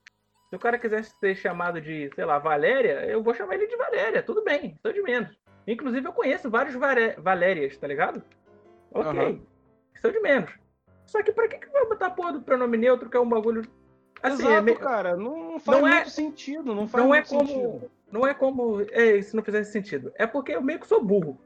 Se 0.51 0.57
o 0.57 0.59
cara 0.59 0.79
quiser 0.79 1.05
ser 1.05 1.35
chamado 1.37 1.81
de, 1.81 2.11
sei 2.15 2.25
lá, 2.25 2.39
Valéria, 2.39 3.05
eu 3.07 3.23
vou 3.23 3.35
chamar 3.35 3.55
ele 3.55 3.67
de 3.67 3.77
Valéria, 3.77 4.23
tudo 4.23 4.43
bem, 4.43 4.77
sou 4.83 4.93
de 4.93 5.03
menos. 5.03 5.37
Inclusive, 5.67 6.07
eu 6.07 6.13
conheço 6.13 6.51
vários 6.51 6.75
Vare- 6.75 7.15
Valérias, 7.19 7.77
tá 7.77 7.87
ligado? 7.87 8.23
Ok, 8.93 9.11
Aham. 9.11 9.41
sou 10.01 10.11
de 10.11 10.21
menos. 10.21 10.51
Só 11.07 11.23
que 11.23 11.33
pra 11.33 11.49
que, 11.49 11.59
que 11.59 11.69
vai 11.69 11.85
botar 11.87 12.11
porra 12.11 12.33
do 12.33 12.43
pronome 12.43 12.77
neutro, 12.79 13.11
que 13.11 13.17
é 13.17 13.21
um 13.21 13.29
bagulho. 13.29 13.63
Assim, 14.23 14.43
Exato, 14.43 14.55
é 14.55 14.61
meio- 14.63 14.79
cara, 14.79 15.17
não, 15.17 15.59
faz 15.61 15.79
Não 15.79 15.87
é- 15.89 15.95
muito 15.97 16.11
sentido, 16.11 16.75
não 16.75 16.89
faz 16.89 17.05
não 17.05 17.15
é 17.15 17.23
como. 17.23 17.47
sentido. 17.47 17.91
Não 18.11 18.27
é 18.27 18.33
como. 18.33 18.81
É, 18.91 19.21
se 19.21 19.35
não 19.37 19.43
fizesse 19.43 19.73
sentido. 19.73 20.13
É 20.17 20.27
porque 20.27 20.53
eu 20.53 20.63
meio 20.63 20.79
que 20.81 20.87
sou 20.87 21.03
burro. 21.05 21.39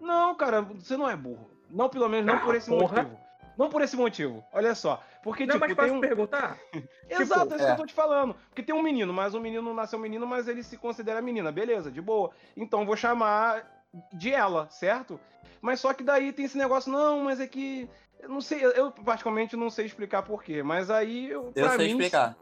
Não, 0.00 0.34
cara, 0.34 0.60
você 0.62 0.96
não 0.96 1.08
é 1.08 1.14
burro. 1.14 1.48
Não, 1.70 1.88
pelo 1.88 2.08
menos 2.08 2.26
não 2.26 2.34
Ah, 2.34 2.40
por 2.40 2.54
esse 2.56 2.68
porra. 2.70 3.02
motivo. 3.02 3.20
Não 3.60 3.68
por 3.68 3.82
esse 3.82 3.94
motivo. 3.96 4.42
Olha 4.52 4.74
só. 4.74 5.02
Porque, 5.22 5.44
Não 5.44 5.56
é 5.56 5.58
mais 5.58 5.70
tipo, 5.70 5.82
tem 5.82 5.90
fácil 5.90 5.98
um. 5.98 6.00
perguntar? 6.00 6.56
Exato, 7.10 7.52
é 7.52 7.56
isso 7.56 7.64
é. 7.64 7.66
que 7.66 7.72
eu 7.72 7.76
tô 7.76 7.86
te 7.86 7.92
falando. 7.92 8.34
Porque 8.48 8.62
tem 8.62 8.74
um 8.74 8.82
menino, 8.82 9.12
mas 9.12 9.34
o 9.34 9.40
menino 9.40 9.74
nasceu 9.74 9.98
menino, 9.98 10.26
mas 10.26 10.48
ele 10.48 10.62
se 10.62 10.78
considera 10.78 11.20
menina. 11.20 11.52
Beleza, 11.52 11.90
de 11.90 12.00
boa. 12.00 12.30
Então 12.56 12.86
vou 12.86 12.96
chamar 12.96 13.84
de 14.14 14.32
ela, 14.32 14.66
certo? 14.70 15.20
Mas 15.60 15.78
só 15.80 15.92
que 15.92 16.02
daí 16.02 16.32
tem 16.32 16.46
esse 16.46 16.56
negócio, 16.56 16.90
não, 16.90 17.20
mas 17.24 17.38
é 17.38 17.46
que. 17.46 17.86
Eu 18.18 18.28
não 18.30 18.40
sei, 18.40 18.64
eu- 18.64 18.90
particularmente 18.92 19.56
não 19.56 19.68
sei 19.70 19.84
explicar 19.86 20.22
porquê. 20.22 20.62
Mas 20.62 20.90
aí 20.90 21.28
eu. 21.30 21.52
Eu 21.54 21.66
pra 21.66 21.76
sei 21.76 21.86
mim- 21.88 21.90
explicar. 21.92 22.36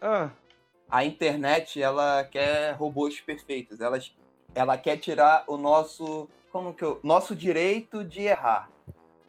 Ah, 0.00 0.30
A 0.90 1.04
internet, 1.04 1.80
ela 1.80 2.24
quer 2.24 2.72
robôs 2.72 3.20
perfeitos. 3.20 3.80
Ela, 3.80 3.98
ela 4.54 4.76
quer 4.76 4.96
tirar 4.96 5.44
o 5.46 5.56
nosso. 5.56 6.28
Como 6.50 6.74
que 6.74 6.82
eu. 6.82 6.98
Nosso 7.04 7.36
direito 7.36 8.02
de 8.04 8.22
errar. 8.22 8.68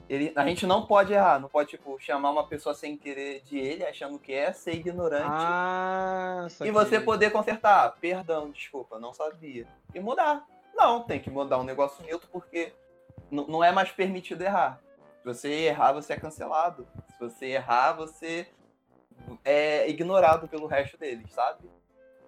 Ele, 0.10 0.32
a 0.36 0.46
gente 0.48 0.66
não 0.66 0.86
pode 0.86 1.12
errar, 1.14 1.38
não 1.40 1.50
pode, 1.50 1.70
tipo, 1.72 2.00
chamar 2.00 2.32
uma 2.32 2.48
pessoa 2.48 2.74
sem 2.74 2.96
querer 2.98 3.42
de 3.42 3.58
ele, 3.60 3.86
achando 3.86 4.18
que 4.18 4.32
é, 4.34 4.54
ser 4.54 4.74
ignorante. 4.74 5.26
ah 5.30 6.48
e 6.62 6.72
você 6.72 7.00
poder 7.00 7.30
consertar. 7.32 7.86
"Ah, 7.86 7.90
Perdão, 7.90 8.50
desculpa, 8.52 8.98
não 9.00 9.14
sabia. 9.14 9.68
E 9.94 10.00
mudar. 10.00 10.46
Não, 10.74 11.02
tem 11.04 11.20
que 11.20 11.30
mudar 11.30 11.58
um 11.58 11.64
negócio 11.64 12.06
neutro, 12.06 12.30
porque 12.32 12.72
não 13.30 13.62
é 13.64 13.72
mais 13.72 13.92
permitido 13.92 14.44
errar. 14.44 14.80
Se 15.20 15.26
você 15.26 15.50
errar, 15.50 15.92
você 15.92 16.14
é 16.14 16.20
cancelado. 16.20 16.88
Se 17.10 17.20
você 17.20 17.48
errar, 17.48 17.94
você 17.94 18.48
é 19.44 19.90
ignorado 19.90 20.48
pelo 20.48 20.68
resto 20.68 20.98
deles, 20.98 21.32
sabe? 21.34 21.70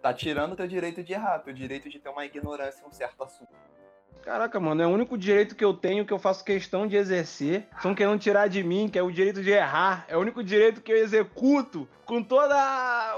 Tá 0.01 0.13
tirando 0.13 0.55
teu 0.55 0.67
direito 0.67 1.01
de 1.03 1.13
errar, 1.13 1.39
teu 1.39 1.53
direito 1.53 1.89
de 1.89 1.99
ter 1.99 2.09
uma 2.09 2.25
ignorância 2.25 2.83
em 2.83 2.87
um 2.87 2.91
certo 2.91 3.23
assunto. 3.23 3.53
Caraca, 4.29 4.59
mano, 4.59 4.79
é 4.79 4.85
o 4.85 4.91
único 4.91 5.17
direito 5.17 5.55
que 5.55 5.65
eu 5.65 5.73
tenho 5.73 6.05
que 6.05 6.13
eu 6.13 6.19
faço 6.19 6.45
questão 6.45 6.85
de 6.85 6.95
exercer. 6.95 7.65
Estão 7.75 7.95
querendo 7.95 8.19
tirar 8.19 8.47
de 8.47 8.63
mim, 8.63 8.87
que 8.87 8.99
é 8.99 9.01
o 9.01 9.09
direito 9.09 9.41
de 9.41 9.49
errar. 9.49 10.05
É 10.07 10.15
o 10.15 10.19
único 10.19 10.43
direito 10.43 10.81
que 10.81 10.91
eu 10.91 10.97
executo 10.97 11.89
com 12.05 12.21
todas 12.21 12.55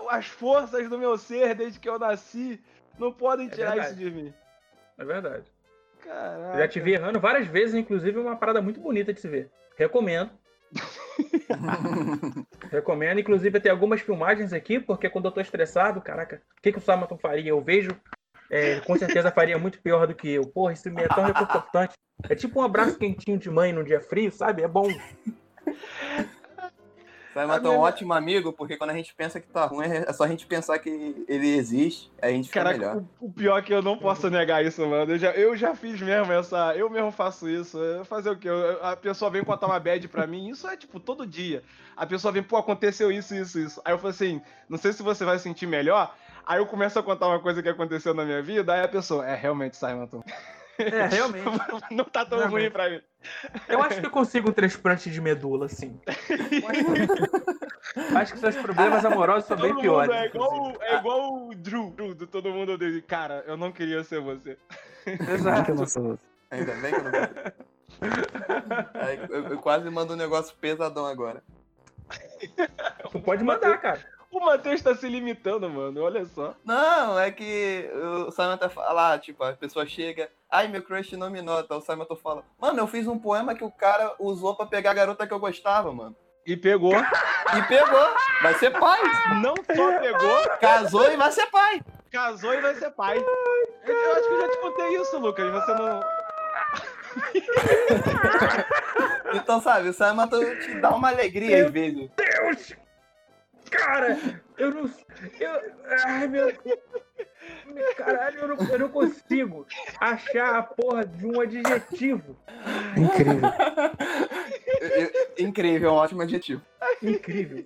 as 0.09 0.27
forças 0.27 0.87
do 0.87 0.97
meu 0.97 1.17
ser 1.17 1.53
desde 1.53 1.81
que 1.81 1.89
eu 1.89 1.99
nasci. 1.99 2.61
Não 2.97 3.11
podem 3.11 3.47
É 3.47 3.49
tirar 3.49 3.71
verdade. 3.71 3.89
isso 3.89 3.99
de 3.99 4.09
mim. 4.09 4.33
É 4.97 5.03
verdade. 5.03 5.43
Caraca. 6.01 6.53
Eu 6.53 6.59
já 6.59 6.67
te 6.69 6.79
vi 6.79 6.93
errando 6.93 7.19
várias 7.19 7.45
vezes, 7.45 7.75
inclusive 7.75 8.17
uma 8.17 8.37
parada 8.37 8.61
muito 8.61 8.79
bonita 8.79 9.13
de 9.13 9.19
se 9.19 9.27
ver. 9.27 9.51
Recomendo. 9.75 10.31
Recomendo. 12.71 13.19
Inclusive, 13.19 13.59
tem 13.59 13.69
algumas 13.69 13.99
filmagens 13.99 14.53
aqui, 14.53 14.79
porque 14.79 15.09
quando 15.09 15.25
eu 15.25 15.31
tô 15.31 15.41
estressado, 15.41 15.99
caraca, 15.99 16.41
o 16.57 16.61
que, 16.61 16.71
que 16.71 16.77
o 16.77 16.81
Samaton 16.81 17.17
faria? 17.17 17.49
Eu 17.49 17.59
vejo, 17.59 17.91
é, 18.51 18.79
com 18.81 18.95
certeza 18.97 19.31
faria 19.31 19.57
muito 19.57 19.81
pior 19.81 20.05
do 20.05 20.13
que 20.13 20.29
eu. 20.29 20.45
Porra, 20.45 20.73
isso 20.73 20.91
me 20.91 21.01
é 21.01 21.07
tão 21.07 21.23
reconfortante. 21.23 21.93
É 22.29 22.35
tipo 22.35 22.59
um 22.59 22.63
abraço 22.63 22.97
quentinho 22.99 23.37
de 23.39 23.49
mãe 23.49 23.71
num 23.73 23.83
dia 23.83 24.01
frio, 24.01 24.31
sabe? 24.31 24.61
É 24.61 24.67
bom. 24.67 24.87
Vai 27.33 27.45
matar 27.45 27.69
um 27.69 27.77
ótimo 27.77 28.11
amigo, 28.13 28.51
porque 28.51 28.75
quando 28.75 28.89
a 28.89 28.93
gente 28.93 29.15
pensa 29.15 29.39
que 29.39 29.47
tá 29.47 29.63
ruim, 29.65 29.85
é 29.87 30.11
só 30.11 30.25
a 30.25 30.27
gente 30.27 30.45
pensar 30.45 30.77
que 30.79 31.23
ele 31.29 31.55
existe, 31.55 32.11
aí 32.21 32.33
a 32.33 32.35
gente 32.35 32.49
fica 32.49 32.61
melhor. 32.61 32.79
Caraca, 32.79 33.05
o, 33.21 33.27
o 33.27 33.31
pior 33.31 33.57
é 33.57 33.61
que 33.61 33.73
eu 33.73 33.81
não 33.81 33.97
posso 33.97 34.29
negar 34.29 34.65
isso, 34.65 34.85
mano. 34.85 35.13
Eu 35.13 35.17
já, 35.17 35.31
eu 35.31 35.55
já 35.55 35.73
fiz 35.73 36.01
mesmo 36.01 36.33
essa. 36.33 36.75
Eu 36.75 36.89
mesmo 36.89 37.09
faço 37.09 37.47
isso. 37.49 37.79
Fazer 38.03 38.31
o 38.31 38.35
quê? 38.37 38.49
Eu- 38.49 38.83
a 38.83 38.97
pessoa 38.97 39.31
vem 39.31 39.45
contar 39.45 39.67
uma 39.67 39.79
bad 39.79 40.05
pra 40.09 40.27
mim, 40.27 40.49
isso 40.49 40.67
é 40.67 40.75
tipo 40.75 40.99
todo 40.99 41.25
dia. 41.25 41.63
A 41.95 42.05
pessoa 42.05 42.33
vem, 42.33 42.43
pô, 42.43 42.57
aconteceu 42.57 43.09
isso, 43.09 43.33
isso, 43.33 43.57
isso. 43.59 43.81
Aí 43.85 43.93
eu 43.93 43.97
falo 43.97 44.09
assim, 44.09 44.41
não 44.67 44.77
sei 44.77 44.91
se 44.91 45.01
você 45.01 45.23
vai 45.23 45.37
se 45.37 45.43
sentir 45.43 45.67
melhor. 45.67 46.13
Aí 46.45 46.59
eu 46.59 46.65
começo 46.65 46.97
a 46.99 47.03
contar 47.03 47.27
uma 47.27 47.39
coisa 47.39 47.61
que 47.61 47.69
aconteceu 47.69 48.13
na 48.13 48.25
minha 48.25 48.41
vida, 48.41 48.73
aí 48.73 48.83
a 48.83 48.87
pessoa, 48.87 49.25
é 49.27 49.35
realmente, 49.35 49.77
Simon, 49.77 50.07
É, 50.79 51.05
realmente. 51.05 51.45
não 51.91 52.05
tá 52.05 52.25
tão 52.25 52.39
Realmente. 52.39 52.61
ruim 52.63 52.71
pra 52.71 52.89
mim. 52.89 53.01
Eu 53.67 53.83
acho 53.83 53.99
que 53.99 54.05
eu 54.07 54.09
consigo 54.09 54.49
um 54.49 54.53
transplante 54.53 55.11
de 55.11 55.21
medula, 55.21 55.67
sim. 55.67 55.99
acho 58.15 58.33
que 58.33 58.39
seus 58.39 58.55
problemas 58.55 59.05
amorosos 59.05 59.45
são 59.45 59.57
Todo 59.57 59.73
bem 59.73 59.81
piores. 59.81 60.15
é 60.15 60.25
igual, 60.25 60.73
é 60.81 60.95
igual 60.97 61.47
o 61.49 61.53
Drew, 61.55 61.91
Drew, 61.91 62.15
do 62.15 62.25
todo 62.25 62.49
mundo 62.49 62.77
dele. 62.79 63.01
Cara, 63.03 63.43
eu 63.45 63.55
não 63.57 63.71
queria 63.71 64.03
ser 64.03 64.21
você. 64.21 64.57
Exato. 65.05 65.65
Que 65.65 65.71
eu 65.71 65.75
não 65.75 65.85
sou- 65.85 66.17
Ainda 66.49 66.73
bem 66.75 66.93
que 66.93 66.99
eu 66.99 67.03
não 67.03 67.11
Aí, 69.01 69.19
eu, 69.29 69.47
eu 69.49 69.57
quase 69.59 69.89
mando 69.89 70.13
um 70.13 70.17
negócio 70.17 70.55
pesadão 70.59 71.05
agora. 71.05 71.43
Tu 73.11 73.19
pode 73.19 73.43
mandar, 73.43 73.77
cara. 73.79 73.99
O 74.31 74.39
Matheus 74.39 74.81
tá 74.81 74.95
se 74.95 75.07
limitando, 75.09 75.69
mano. 75.69 76.01
Olha 76.01 76.25
só. 76.25 76.55
Não, 76.63 77.19
é 77.19 77.29
que 77.31 77.89
o 78.27 78.31
Simon 78.31 78.51
até 78.51 78.69
fala, 78.69 79.19
tipo, 79.19 79.43
a 79.43 79.51
pessoa 79.53 79.85
chega, 79.85 80.29
ai, 80.49 80.67
meu 80.69 80.81
crush 80.81 81.17
não 81.17 81.29
me 81.29 81.41
nota. 81.41 81.75
O 81.75 81.81
Simon 81.81 82.05
fala, 82.21 82.43
mano, 82.59 82.79
eu 82.79 82.87
fiz 82.87 83.07
um 83.07 83.19
poema 83.19 83.53
que 83.53 83.63
o 83.63 83.69
cara 83.71 84.15
usou 84.17 84.55
pra 84.55 84.65
pegar 84.65 84.91
a 84.91 84.95
garota 84.95 85.27
que 85.27 85.33
eu 85.33 85.39
gostava, 85.39 85.91
mano. 85.91 86.15
E 86.47 86.55
pegou. 86.57 86.95
E 86.95 87.61
pegou, 87.67 88.07
vai 88.41 88.53
ser 88.55 88.71
pai. 88.71 88.99
Não 89.41 89.53
só 89.75 89.99
pegou, 89.99 90.49
Casou 90.59 91.11
e 91.11 91.17
vai 91.17 91.31
ser 91.31 91.45
pai. 91.47 91.81
casou 92.09 92.53
e 92.53 92.61
vai 92.61 92.73
ser 92.75 92.89
pai. 92.91 93.17
Eu, 93.17 93.93
eu 93.95 94.11
acho 94.13 94.27
que 94.27 94.33
eu 94.33 94.41
já 94.41 94.49
te 94.49 94.57
contei 94.57 94.95
isso, 94.97 95.19
Lucas. 95.19 95.51
Você 95.51 95.73
não. 95.73 96.01
Então, 99.33 99.61
sabe, 99.61 99.89
o 99.89 99.93
Simon 99.93 100.27
te 100.27 100.79
dá 100.81 100.89
uma 100.89 101.09
alegria 101.09 101.65
às 101.65 101.71
vezes. 101.71 102.09
Deus! 102.15 102.73
Cara, 103.71 104.17
eu 104.57 104.71
não. 104.73 104.89
Eu, 105.39 105.73
ai, 106.05 106.27
meu. 106.27 106.53
Caralho, 107.95 108.39
eu 108.39 108.47
não, 108.49 108.57
eu 108.69 108.79
não 108.79 108.89
consigo 108.89 109.65
achar 109.99 110.55
a 110.57 110.63
porra 110.63 111.05
de 111.05 111.25
um 111.25 111.39
adjetivo. 111.41 112.37
Incrível. 112.97 113.49
Eu- 114.81 114.87
eu- 114.89 115.11
incrível, 115.39 115.89
é 115.89 115.91
um 115.93 115.95
ótimo 115.95 116.21
adjetivo. 116.21 116.61
Incrível. 117.01 117.63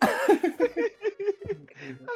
Incrível. 1.43 2.07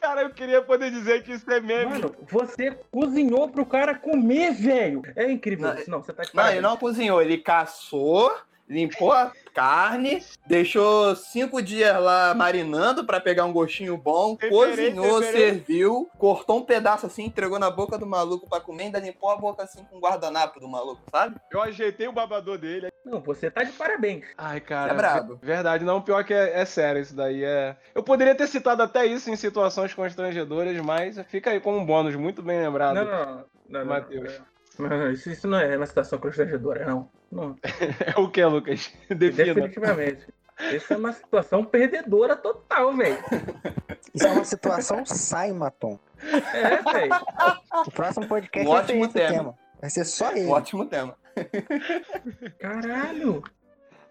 Cara, 0.00 0.22
eu 0.22 0.30
queria 0.30 0.60
poder 0.62 0.90
dizer 0.90 1.22
que 1.22 1.32
isso 1.32 1.50
é 1.50 1.60
meme. 1.60 1.92
Mano, 1.92 2.14
você 2.30 2.72
cozinhou 2.90 3.48
pro 3.48 3.64
cara 3.64 3.94
comer, 3.94 4.52
velho. 4.52 5.02
É 5.16 5.30
incrível 5.30 5.68
Não, 5.68 5.78
isso. 5.78 5.90
Não, 5.90 6.02
você 6.02 6.12
tá 6.12 6.22
de 6.24 6.34
Não, 6.34 6.48
ele 6.50 6.60
não 6.60 6.76
cozinhou, 6.76 7.22
ele 7.22 7.38
caçou, 7.38 8.30
limpou 8.68 9.12
a 9.12 9.32
carne, 9.52 10.22
deixou 10.46 11.14
cinco 11.14 11.62
dias 11.62 12.00
lá 12.00 12.34
marinando 12.34 13.04
pra 13.04 13.20
pegar 13.20 13.44
um 13.44 13.52
gostinho 13.52 13.96
bom, 13.96 14.36
cozinhou, 14.36 15.22
serviu, 15.22 16.10
cortou 16.18 16.58
um 16.58 16.64
pedaço 16.64 17.06
assim, 17.06 17.24
entregou 17.24 17.58
na 17.58 17.70
boca 17.70 17.96
do 17.96 18.06
maluco 18.06 18.48
pra 18.48 18.60
comer, 18.60 18.84
ainda 18.84 18.98
limpou 18.98 19.30
a 19.30 19.36
boca 19.36 19.62
assim 19.62 19.84
com 19.84 19.96
o 19.96 20.00
guardanapo 20.00 20.58
do 20.58 20.68
maluco, 20.68 21.02
sabe? 21.10 21.36
Eu 21.50 21.62
ajeitei 21.62 22.08
o 22.08 22.12
babador 22.12 22.58
dele. 22.58 22.88
Não, 23.04 23.20
você 23.20 23.50
tá 23.50 23.62
de 23.62 23.72
parabéns. 23.72 24.24
Ai, 24.36 24.60
cara. 24.60 24.92
É 24.92 24.96
brabo. 24.96 25.38
Verdade, 25.42 25.84
não. 25.84 26.00
Pior 26.00 26.24
que 26.24 26.32
é, 26.32 26.60
é 26.60 26.64
sério 26.64 27.02
isso 27.02 27.14
daí. 27.14 27.44
É... 27.44 27.76
Eu 27.94 28.02
poderia 28.02 28.34
ter 28.34 28.46
citado 28.46 28.82
até 28.82 29.04
isso 29.04 29.30
em 29.30 29.36
situações 29.36 29.92
constrangedoras, 29.92 30.74
mas 30.80 31.20
fica 31.28 31.50
aí 31.50 31.60
como 31.60 31.78
um 31.78 31.84
bônus. 31.84 32.16
Muito 32.16 32.42
bem 32.42 32.58
lembrado. 32.58 32.94
Não, 32.94 33.04
não, 33.04 33.12
não. 33.12 33.36
não, 33.68 33.80
não, 33.80 33.84
Matheus. 33.84 34.40
Não, 34.78 34.88
não, 34.88 35.10
isso, 35.10 35.30
isso 35.30 35.46
não 35.48 35.58
é 35.58 35.76
uma 35.76 35.86
situação 35.86 36.18
constrangedora, 36.18 36.84
não. 36.86 37.08
Não, 37.30 37.56
É 38.16 38.18
o 38.18 38.28
que, 38.30 38.44
Lucas? 38.44 38.92
Defina. 39.08 39.54
definitivamente. 39.54 40.26
Isso 40.72 40.92
é 40.92 40.96
uma 40.96 41.12
situação 41.12 41.64
perdedora 41.64 42.36
total, 42.36 42.94
velho. 42.96 43.18
Isso 44.14 44.26
é 44.26 44.30
uma 44.30 44.44
situação 44.44 45.04
Saimaton. 45.04 45.98
É, 46.22 46.80
velho. 46.92 47.12
O 47.86 47.90
próximo 47.90 48.28
podcast 48.28 48.66
Um 48.68 48.70
vai 48.70 48.82
ótimo 48.82 49.08
tema. 49.08 49.28
tema. 49.36 49.58
Vai 49.80 49.90
ser 49.90 50.04
só 50.04 50.30
ele. 50.30 50.46
Um 50.46 50.50
ótimo 50.50 50.86
tema. 50.86 51.16
Caralho. 52.60 53.42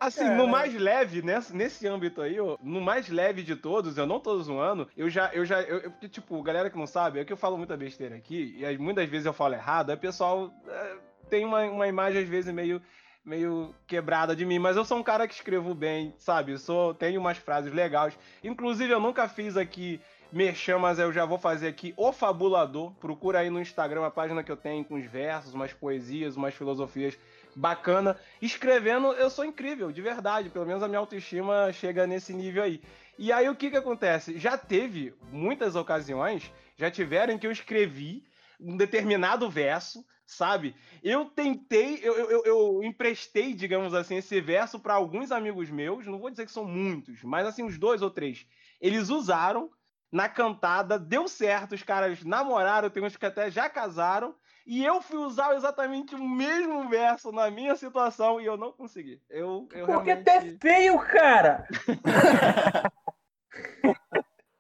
Assim, 0.08 0.24
no 0.36 0.48
mais 0.48 0.74
leve, 0.74 1.22
nesse, 1.22 1.56
nesse 1.56 1.88
âmbito 1.88 2.22
aí, 2.22 2.40
ó, 2.40 2.58
no 2.62 2.82
mais 2.82 3.08
leve 3.10 3.44
de 3.44 3.56
todos, 3.56 3.98
eu 3.98 4.06
não 4.06 4.20
tô 4.20 4.38
zoando, 4.42 4.88
eu 4.98 5.10
já, 5.10 5.32
eu 5.34 5.46
já, 5.46 5.62
eu, 5.62 5.92
eu- 6.02 6.10
tipo, 6.10 6.42
galera 6.44 6.70
que 6.70 6.78
não 6.78 6.88
sabe, 6.88 7.20
é 7.20 7.26
que 7.26 7.32
eu 7.34 7.38
falo 7.38 7.58
muita 7.58 7.78
besteira 7.78 8.16
aqui, 8.16 8.58
e 8.60 8.78
muitas 8.78 9.08
vezes 9.10 9.26
eu 9.26 9.34
falo 9.34 9.54
errado, 9.54 9.90
aí 9.90 9.96
o 9.96 10.00
pessoal 10.00 10.54
é, 10.68 10.96
tem 11.30 11.46
uma, 11.46 11.62
uma 11.64 11.88
imagem, 11.88 12.22
às 12.22 12.28
vezes, 12.30 12.54
meio, 12.54 12.82
meio 13.24 13.74
quebrada 13.88 14.36
de 14.36 14.46
mim, 14.46 14.60
mas 14.60 14.76
eu 14.76 14.84
sou 14.86 14.98
um 14.98 15.04
cara 15.04 15.28
que 15.28 15.34
escrevo 15.34 15.74
bem, 15.74 16.14
sabe? 16.18 16.52
Eu 16.52 16.58
sou, 16.58 16.94
tenho 16.94 17.20
umas 17.20 17.38
frases 17.38 17.74
legais. 17.74 18.18
Inclusive, 18.44 18.92
eu 18.92 19.00
nunca 19.00 19.28
fiz 19.30 19.56
aqui 19.56 20.02
merchan, 20.32 20.80
mas 20.80 21.00
eu 21.00 21.14
já 21.14 21.26
vou 21.26 21.38
fazer 21.38 21.68
aqui 21.68 21.94
o 21.96 22.12
Fabulador. 22.12 22.92
Procura 22.96 23.40
aí 23.40 23.50
no 23.50 23.62
Instagram 23.62 24.06
a 24.06 24.12
página 24.12 24.44
que 24.44 24.52
eu 24.52 24.58
tenho 24.58 24.84
com 24.84 24.96
os 24.96 25.06
versos, 25.06 25.54
umas 25.54 25.72
poesias, 25.72 26.36
umas 26.36 26.54
filosofias 26.54 27.18
bacana. 27.56 28.18
Escrevendo, 28.42 29.14
eu 29.14 29.30
sou 29.30 29.46
incrível, 29.46 29.92
de 29.92 30.02
verdade. 30.02 30.50
Pelo 30.50 30.66
menos 30.66 30.84
a 30.84 30.88
minha 30.88 31.00
autoestima 31.00 31.72
chega 31.72 32.08
nesse 32.08 32.34
nível 32.34 32.64
aí. 32.64 32.82
E 33.18 33.32
aí 33.32 33.48
o 33.50 33.56
que 33.56 33.70
que 33.70 33.78
acontece? 33.78 34.40
Já 34.40 34.58
teve 34.58 35.14
muitas 35.32 35.76
ocasiões, 35.76 36.52
já 36.76 36.90
tiveram 36.90 37.38
que 37.38 37.46
eu 37.46 37.52
escrevi 37.52 38.24
um 38.60 38.76
determinado 38.78 39.50
verso, 39.50 40.06
sabe? 40.26 40.76
Eu 41.04 41.26
tentei, 41.26 42.00
eu, 42.02 42.16
eu- 42.30 42.44
eu 42.46 42.84
emprestei, 42.84 43.54
digamos 43.54 43.94
assim, 43.94 44.16
esse 44.18 44.40
verso 44.42 44.80
para 44.80 44.94
alguns 44.94 45.32
amigos 45.32 45.70
meus, 45.70 46.06
não 46.08 46.20
vou 46.20 46.30
dizer 46.30 46.46
que 46.46 46.52
são 46.52 46.66
muitos, 46.66 47.24
mas 47.24 47.46
assim, 47.46 47.64
uns 47.64 47.78
dois 47.78 48.02
ou 48.02 48.10
três. 48.10 48.46
Eles 48.82 49.10
usaram 49.10 49.70
na 50.12 50.30
cantada, 50.30 50.98
deu 51.00 51.28
certo, 51.28 51.74
os 51.74 51.84
caras 51.84 52.24
namoraram, 52.24 52.90
tem 52.90 53.04
uns 53.04 53.18
que 53.18 53.26
até 53.26 53.50
já 53.50 53.70
casaram, 53.70 54.36
e 54.66 54.84
eu 54.84 55.02
fui 55.02 55.18
usar 55.18 55.56
exatamente 55.56 56.16
o 56.16 56.24
mesmo 56.24 56.88
verso 56.88 57.32
na 57.32 57.52
minha 57.52 57.76
situação 57.76 58.40
e 58.40 58.46
eu 58.46 58.58
não 58.58 58.72
consegui. 58.72 59.22
Eu, 59.30 59.68
eu 59.74 59.86
Porque 59.86 60.14
realmente... 60.14 60.24
tu 60.24 60.30
é 60.30 60.42
feio, 60.60 61.00
cara. 61.00 61.68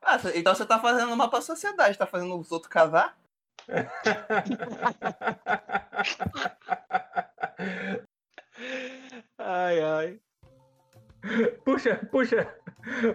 Ah, 0.06 0.20
então 0.36 0.54
você 0.54 0.66
tá 0.66 0.78
fazendo 0.80 1.16
mal 1.16 1.30
pra 1.30 1.40
sociedade, 1.40 1.98
tá 1.98 2.06
fazendo 2.06 2.38
os 2.38 2.52
outros 2.52 2.70
casar? 2.70 3.18
Ai, 9.38 9.82
ai. 9.82 10.20
Puxa, 11.64 11.96
puxa. 12.12 12.54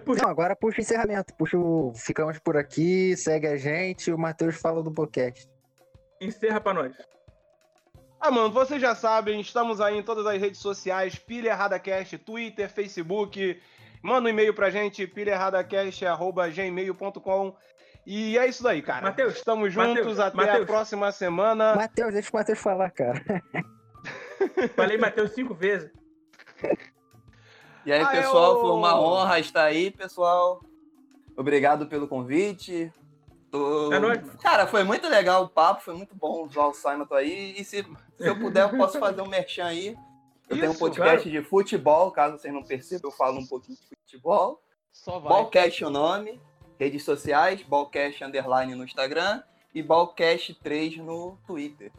Puxa. 0.04 0.22
Não, 0.22 0.30
agora 0.30 0.56
puxa 0.56 0.78
o 0.78 0.80
encerramento. 0.80 1.34
Puxa 1.34 1.58
o. 1.58 1.92
Ficamos 1.94 2.38
por 2.38 2.56
aqui, 2.56 3.14
segue 3.16 3.46
a 3.46 3.56
gente. 3.56 4.10
O 4.10 4.18
Matheus 4.18 4.56
fala 4.56 4.82
do 4.82 4.90
podcast. 4.90 5.48
Encerra 6.20 6.60
pra 6.60 6.74
nós. 6.74 6.92
Ah, 8.20 8.30
mano, 8.30 8.50
vocês 8.50 8.80
já 8.80 8.94
sabem, 8.96 9.40
estamos 9.40 9.80
aí 9.80 9.96
em 9.96 10.02
todas 10.02 10.26
as 10.26 10.40
redes 10.40 10.60
sociais, 10.60 11.14
Pilha 11.16 11.50
Errada 11.50 11.78
Cast, 11.78 12.18
Twitter, 12.18 12.68
Facebook. 12.68 13.60
Manda 14.02 14.26
um 14.28 14.30
e-mail 14.30 14.52
pra 14.52 14.70
gente, 14.70 15.06
pilhaerradacast.gmail.com. 15.06 17.54
E 18.06 18.38
é 18.38 18.46
isso 18.46 18.62
daí, 18.62 18.80
cara. 18.80 19.02
Mateus, 19.02 19.34
estamos 19.36 19.74
Mateus, 19.74 19.98
juntos 19.98 20.18
até 20.18 20.42
a 20.42 20.46
Mateus. 20.46 20.66
próxima 20.66 21.12
semana. 21.12 21.74
Matheus, 21.76 22.12
deixa 22.14 22.30
o 22.30 22.36
Matheus 22.36 22.58
falar, 22.58 22.90
cara. 22.90 23.22
Falei 24.74 24.96
Matheus 24.96 25.32
cinco 25.32 25.52
vezes. 25.54 25.90
E 27.84 27.92
aí, 27.92 28.00
Ah, 28.00 28.06
pessoal, 28.08 28.54
eu- 28.54 28.60
foi 28.62 28.70
uma 28.70 28.98
honra 29.00 29.38
estar 29.38 29.64
aí, 29.64 29.90
pessoal. 29.90 30.60
Obrigado 31.36 31.86
pelo 31.86 32.08
convite. 32.08 32.90
Tô- 33.50 33.92
É 33.92 33.98
nóis. 33.98 34.20
Cara, 34.42 34.66
foi 34.66 34.84
muito 34.84 35.08
legal 35.08 35.44
o 35.44 35.48
papo, 35.48 35.82
foi 35.82 35.94
muito 35.94 36.14
bom 36.14 36.44
usar 36.46 36.66
o 36.66 36.74
Simon 36.74 37.06
aí. 37.12 37.54
E 37.58 37.64
se, 37.64 37.82
se 37.82 38.26
eu 38.28 38.38
puder, 38.38 38.62
eu 38.70 38.76
posso 38.76 38.98
fazer 38.98 39.22
um 39.22 39.28
merchan 39.28 39.64
aí. 39.66 39.96
Eu 40.48 40.56
tenho 40.56 40.68
um 40.68 40.72
Isso, 40.72 40.78
podcast 40.80 41.28
de 41.30 41.42
futebol, 41.42 42.10
caso 42.10 42.38
vocês 42.38 42.52
não 42.52 42.62
percebam, 42.62 43.10
eu 43.10 43.16
falo 43.16 43.38
um 43.38 43.46
pouquinho 43.46 43.76
de 43.78 43.96
futebol. 43.96 44.62
Só 44.92 45.18
vai. 45.18 45.28
Ballcast 45.32 45.84
é 45.84 45.86
o 45.86 45.90
nome. 45.90 46.40
Redes 46.78 47.04
sociais, 47.04 47.62
Ballcast 47.62 48.22
Underline 48.24 48.74
no 48.74 48.84
Instagram 48.84 49.42
e 49.74 49.82
Ballcast 49.82 50.54
3 50.54 50.96
no 50.98 51.36
Twitter. 51.46 51.92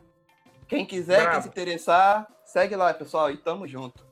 Quem 0.68 0.86
quiser, 0.86 1.22
Bravo. 1.22 1.34
quem 1.34 1.42
se 1.44 1.48
interessar, 1.50 2.28
segue 2.46 2.76
lá, 2.76 2.94
pessoal, 2.94 3.30
e 3.32 3.38
tamo 3.38 3.68
junto. 3.68 4.06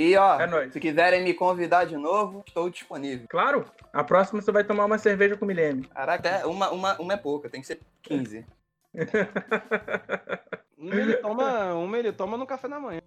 E 0.00 0.16
ó, 0.16 0.40
É 0.40 0.70
se 0.70 0.78
quiserem 0.78 1.24
me 1.24 1.34
convidar 1.34 1.84
de 1.84 1.96
novo, 1.96 2.44
estou 2.46 2.70
disponível. 2.70 3.26
Claro, 3.28 3.64
a 3.92 4.04
próxima 4.04 4.40
você 4.40 4.52
vai 4.52 4.62
tomar 4.62 4.84
uma 4.84 4.96
cerveja 4.96 5.36
com 5.36 5.44
o 5.44 5.48
Milene. 5.48 5.88
Caraca, 5.88 6.28
é- 6.28 6.46
uma, 6.46 6.70
uma, 6.70 6.96
uma 7.00 7.14
é 7.14 7.16
pouca, 7.16 7.50
tem 7.50 7.60
que 7.60 7.66
ser 7.66 7.80
15. 8.02 8.46
Uma 10.78 10.94
ele 10.94 11.16
toma, 11.16 11.74
uma 11.74 11.98
ele 11.98 12.12
toma 12.12 12.36
no 12.36 12.46
café 12.46 12.68
da 12.68 12.78
manhã. 12.78 13.00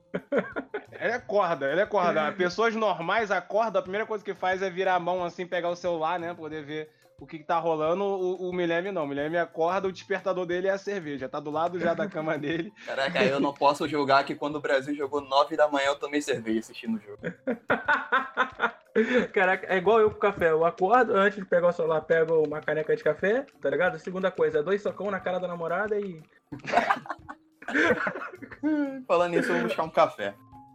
Ele 1.00 1.14
acorda, 1.14 1.72
ele 1.72 1.80
acorda. 1.80 2.30
Pessoas 2.34 2.76
normais 2.76 3.32
acordam, 3.32 3.80
a 3.80 3.82
primeira 3.82 4.06
coisa 4.06 4.24
que 4.26 4.34
faz 4.34 4.62
é 4.62 4.70
virar 4.70 4.96
a 4.96 5.00
mão 5.00 5.24
assim, 5.24 5.48
pegar 5.48 5.70
o 5.70 5.76
celular, 5.76 6.20
né? 6.20 6.34
Poder 6.34 6.66
ver 6.66 6.90
o 7.22 7.28
que, 7.28 7.38
que 7.38 7.46
tá 7.46 7.60
rolando. 7.60 8.04
O, 8.04 8.50
o 8.50 8.54
Milene 8.54 8.92
não. 8.92 9.04
O 9.04 9.08
Milene 9.08 9.38
acorda, 9.38 9.88
o 9.88 9.92
despertador 9.92 10.44
dele 10.44 10.68
é 10.68 10.72
a 10.72 10.78
cerveja. 10.80 11.30
Tá 11.30 11.40
do 11.40 11.52
lado 11.52 11.80
já 11.80 11.94
da 11.94 12.10
cama 12.10 12.36
dele. 12.36 12.74
Caraca, 12.84 13.24
eu 13.24 13.40
não 13.40 13.54
posso 13.54 13.88
julgar 13.88 14.26
que 14.26 14.34
quando 14.34 14.56
o 14.56 14.60
Brasil 14.60 14.96
jogou 14.96 15.22
9 15.22 15.56
da 15.56 15.68
manhã 15.68 15.90
eu 15.90 16.00
tomei 16.00 16.20
cerveja 16.20 16.62
assistindo 16.62 16.98
o 16.98 17.00
jogo. 17.00 17.22
Caraca, 19.32 19.72
é 19.72 19.78
igual 19.78 20.02
eu 20.02 20.10
com 20.10 20.18
café. 20.18 20.50
Eu 20.50 20.66
acordo, 20.66 21.16
antes 21.16 21.38
de 21.38 21.46
pegar 21.46 21.68
o 21.68 21.72
celular, 21.72 22.02
pego 22.02 22.42
uma 22.44 22.60
caneca 22.60 22.96
de 22.96 23.04
café, 23.04 23.46
tá 23.62 23.70
ligado? 23.70 23.94
A 23.96 24.00
segunda 24.00 24.32
coisa, 24.32 24.58
é 24.58 24.64
dois 24.64 24.82
socão 24.82 25.12
na 25.12 25.20
cara 25.20 25.40
da 25.40 25.48
namorada 25.48 26.00
e. 26.00 26.24
Falando 29.08 29.34
nisso, 29.34 29.52
eu 29.52 29.60
vou 29.60 29.66
buscar 29.66 29.84
um 29.84 29.92
café. 29.92 30.34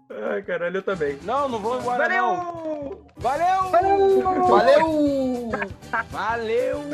Ai, 0.09 0.43
caralho, 0.43 0.77
eu 0.77 0.83
também. 0.83 1.19
Não, 1.23 1.49
não 1.49 1.59
vou 1.59 1.81
embora 1.81 2.09
não. 2.09 2.99
Valeu! 3.17 3.71
Valeu! 3.71 4.47
Valeu! 4.47 5.51
Valeu! 6.11 6.85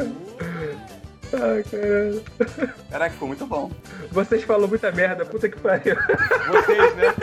Ai, 1.34 1.62
caralho. 1.64 2.24
Caraca, 2.90 3.12
ficou 3.12 3.28
muito 3.28 3.46
bom. 3.46 3.70
Vocês 4.10 4.42
falam 4.44 4.68
muita 4.68 4.90
merda, 4.92 5.24
puta 5.24 5.48
que 5.48 5.58
pariu. 5.58 5.96
Vocês, 6.48 6.94
né? 6.96 7.14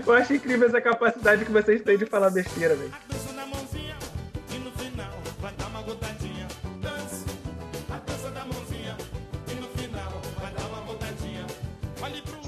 Eu 0.06 0.12
acho 0.14 0.34
incrível 0.34 0.68
essa 0.68 0.80
capacidade 0.80 1.44
que 1.44 1.52
vocês 1.52 1.82
têm 1.82 1.96
de 1.96 2.06
falar 2.06 2.30
besteira, 2.30 2.74
velho. 2.74 2.92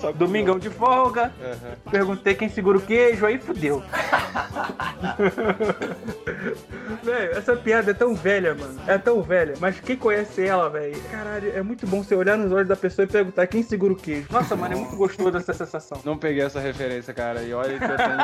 Só 0.03 0.11
Domingão 0.11 0.59
de 0.59 0.68
folga, 0.68 1.32
Aham. 1.40 1.76
perguntei 1.88 2.34
quem 2.34 2.48
segura 2.48 2.76
o 2.76 2.80
queijo, 2.80 3.24
aí 3.24 3.38
fudeu. 3.38 3.80
velho, 7.05 7.38
essa 7.38 7.55
piada 7.55 7.92
é 7.92 7.94
tão 7.94 8.12
velha, 8.12 8.53
mano. 8.53 8.80
É 8.88 8.98
tão 8.98 9.22
velha. 9.22 9.55
Mas 9.61 9.78
quem 9.78 9.96
conhece 9.96 10.44
ela, 10.44 10.68
velho? 10.68 11.00
Caralho, 11.09 11.57
é 11.57 11.62
muito 11.62 11.86
bom 11.86 12.03
você 12.03 12.16
olhar 12.16 12.36
nos 12.36 12.50
olhos 12.50 12.66
da 12.66 12.74
pessoa 12.74 13.05
e 13.05 13.09
perguntar 13.09 13.46
quem 13.46 13.62
segura 13.62 13.92
o 13.92 13.96
queijo. 13.96 14.26
Nossa, 14.28 14.57
mano, 14.57 14.74
é 14.74 14.76
muito 14.76 14.96
gostoso 14.96 15.36
essa 15.36 15.55
sensação. 15.55 16.00
Não 16.05 16.18
peguei 16.18 16.42
essa 16.42 16.59
referência, 16.59 17.14
cara. 17.14 17.40
E 17.44 17.55
olha 17.55 17.78
que 17.78 17.84
eu 17.84 17.96
tenho. 17.96 18.18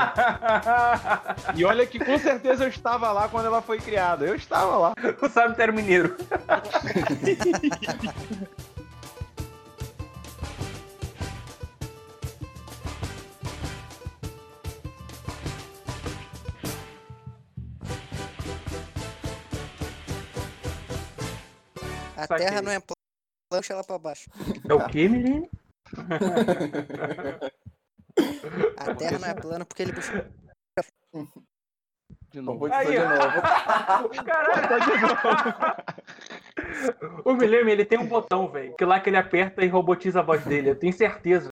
E 1.54 1.64
olha 1.64 1.86
que 1.86 2.00
com 2.00 2.18
certeza 2.18 2.64
eu 2.64 2.68
estava 2.68 3.12
lá 3.12 3.28
quando 3.28 3.46
ela 3.46 3.62
foi 3.62 3.78
criada. 3.78 4.26
Eu 4.26 4.34
estava 4.34 4.76
lá. 4.76 4.94
o 5.22 5.28
Sábio 5.28 5.54
era 5.56 5.70
mineiro. 5.70 6.16
A 22.18 22.26
Saquei. 22.26 22.46
terra 22.46 22.60
não 22.62 22.72
é 22.72 22.80
plana, 22.80 22.96
puxa 23.50 23.72
ela 23.72 23.84
pra 23.84 23.98
baixo. 23.98 24.28
É 24.68 24.74
o 24.74 24.86
que, 24.88 25.08
menino? 25.08 25.48
A 28.76 28.94
terra 28.94 29.18
não 29.18 29.28
é 29.28 29.34
plana 29.34 29.64
porque 29.64 29.82
ele 29.82 29.92
puxou. 29.92 30.16
De 30.16 30.24
Então, 32.40 32.42
novo. 32.42 32.66
Aí, 32.72 32.86
de 32.88 32.98
novo. 32.98 34.18
Caralho, 34.24 35.84
O 37.24 37.34
Guilherme, 37.36 37.72
ele 37.72 37.84
tem 37.84 37.98
um 37.98 38.06
botão, 38.06 38.48
velho. 38.50 38.74
Que 38.76 38.84
lá 38.84 39.00
que 39.00 39.08
ele 39.08 39.16
aperta 39.16 39.64
e 39.64 39.68
robotiza 39.68 40.20
a 40.20 40.22
voz 40.22 40.44
dele. 40.44 40.70
Eu 40.70 40.78
tenho 40.78 40.92
certeza. 40.92 41.48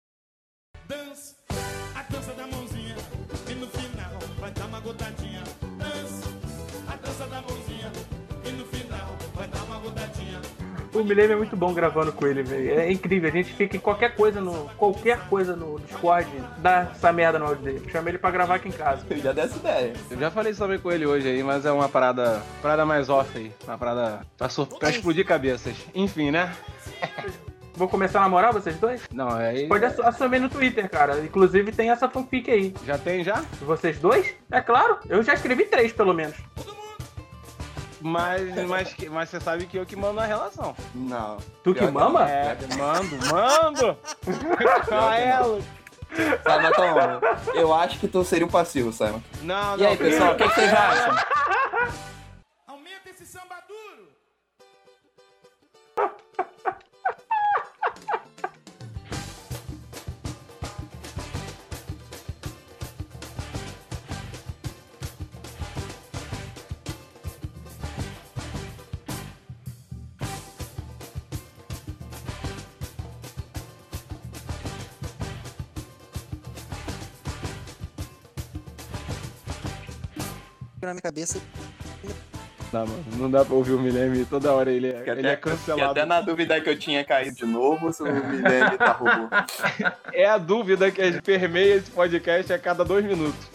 O 11.00 11.04
Guilherme 11.04 11.34
é 11.34 11.36
muito 11.36 11.56
bom 11.56 11.72
gravando 11.74 12.12
com 12.12 12.26
ele, 12.26 12.42
velho. 12.42 12.78
É 12.80 12.90
incrível. 12.90 13.28
A 13.28 13.32
gente 13.32 13.52
fica 13.52 13.76
em 13.76 13.80
qualquer 13.80 14.14
coisa 14.16 14.40
no. 14.40 14.68
Qualquer 14.76 15.18
coisa 15.28 15.54
no 15.54 15.78
Discord, 15.80 16.28
dá 16.58 16.88
essa 16.92 17.12
merda 17.12 17.38
no 17.38 17.46
áudio 17.46 17.64
dele. 17.64 17.88
Chama 17.90 18.08
ele 18.08 18.18
pra 18.18 18.30
gravar 18.30 18.56
aqui 18.56 18.68
em 18.68 18.72
casa. 18.72 19.04
Eu 19.10 19.18
já 19.18 19.32
dei 19.32 19.44
essa 19.44 19.56
ideia. 19.56 19.92
Eu 20.10 20.18
já 20.18 20.30
falei 20.30 20.54
também 20.54 20.78
com 20.78 20.90
ele 20.90 21.06
hoje 21.06 21.28
aí, 21.28 21.42
mas 21.42 21.64
é 21.66 21.70
uma 21.72 21.88
parada, 21.88 22.42
parada 22.62 22.84
mais 22.86 23.08
off 23.08 23.36
aí. 23.36 23.52
Uma 23.66 23.76
parada 23.78 24.20
pra, 24.38 24.48
sur- 24.48 24.66
pra 24.78 24.90
explodir 24.90 25.26
cabeças. 25.26 25.74
Enfim, 25.94 26.30
né? 26.30 26.52
Vou 27.74 27.88
começar 27.88 28.20
a 28.20 28.22
namorar 28.22 28.54
vocês 28.54 28.76
dois? 28.78 29.02
Não, 29.12 29.28
aí. 29.28 29.68
Pode 29.68 29.84
assu- 29.84 30.02
assumir 30.02 30.40
no 30.40 30.48
Twitter, 30.48 30.88
cara. 30.88 31.20
Inclusive 31.20 31.72
tem 31.72 31.90
essa 31.90 32.08
fanfic 32.08 32.50
aí. 32.50 32.74
Já 32.86 32.96
tem 32.96 33.22
já? 33.22 33.44
Vocês 33.60 33.98
dois? 33.98 34.34
É 34.50 34.62
claro. 34.62 34.96
Eu 35.10 35.22
já 35.22 35.34
escrevi 35.34 35.64
três, 35.66 35.92
pelo 35.92 36.14
menos. 36.14 36.34
Mas, 38.00 38.54
mas, 38.68 38.92
que- 38.92 39.08
mas 39.08 39.28
você 39.28 39.40
sabe 39.40 39.66
que 39.66 39.76
eu 39.78 39.86
que 39.86 39.96
mando 39.96 40.20
a 40.20 40.24
relação. 40.24 40.74
Não. 40.94 41.38
Tu 41.64 41.74
que 41.74 41.86
mama? 41.86 42.28
É, 42.30 42.56
mando, 42.76 43.16
mando! 43.30 43.98
a 44.94 45.16
ela! 45.18 45.60
Simon, 46.08 46.68
então, 46.68 47.20
eu 47.54 47.74
acho 47.74 47.98
que 47.98 48.06
tu 48.08 48.24
seria 48.24 48.46
o 48.46 48.50
passivo, 48.50 48.92
Simon. 48.92 49.20
Não, 49.42 49.76
não. 49.76 49.78
E 49.78 49.86
aí, 49.86 49.96
pessoal, 49.96 50.32
o 50.32 50.36
que, 50.36 50.48
que 50.48 50.54
vocês 50.54 50.72
acham? 50.72 51.16
Aumenta 52.66 53.10
esse 53.10 53.26
samba 53.26 53.56
duro. 53.68 54.05
Na 80.86 80.94
minha 80.94 81.02
cabeça. 81.02 81.40
Não, 82.72 82.86
mano, 82.86 83.04
não 83.12 83.30
dá 83.30 83.44
pra 83.44 83.54
ouvir 83.54 83.72
o 83.72 83.78
Milene 83.78 84.24
toda 84.24 84.52
hora, 84.52 84.70
ele 84.70 84.88
é, 84.88 85.02
Que 85.02 85.10
ele 85.10 85.26
é 85.26 85.36
cancelado. 85.36 85.90
até 85.92 86.04
na 86.04 86.20
dúvida 86.20 86.60
que 86.60 86.68
eu 86.68 86.78
tinha 86.78 87.04
caído 87.04 87.36
de 87.36 87.46
novo 87.46 87.92
se 87.92 88.02
o 88.02 88.06
Guilherme 88.06 88.76
tá 88.76 88.92
robô. 88.92 89.28
É 90.12 90.26
a 90.26 90.36
dúvida 90.38 90.90
que 90.90 91.00
a 91.00 91.10
gente 91.10 91.22
permeia 91.22 91.76
esse 91.76 91.90
podcast 91.90 92.52
a 92.52 92.58
cada 92.58 92.84
dois 92.84 93.04
minutos. 93.04 93.46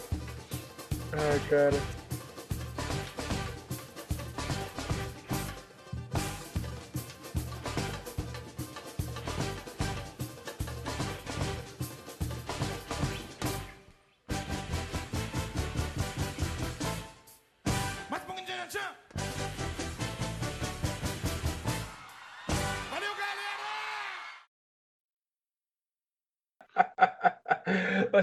Ai, 1.12 1.40
cara. 1.50 2.01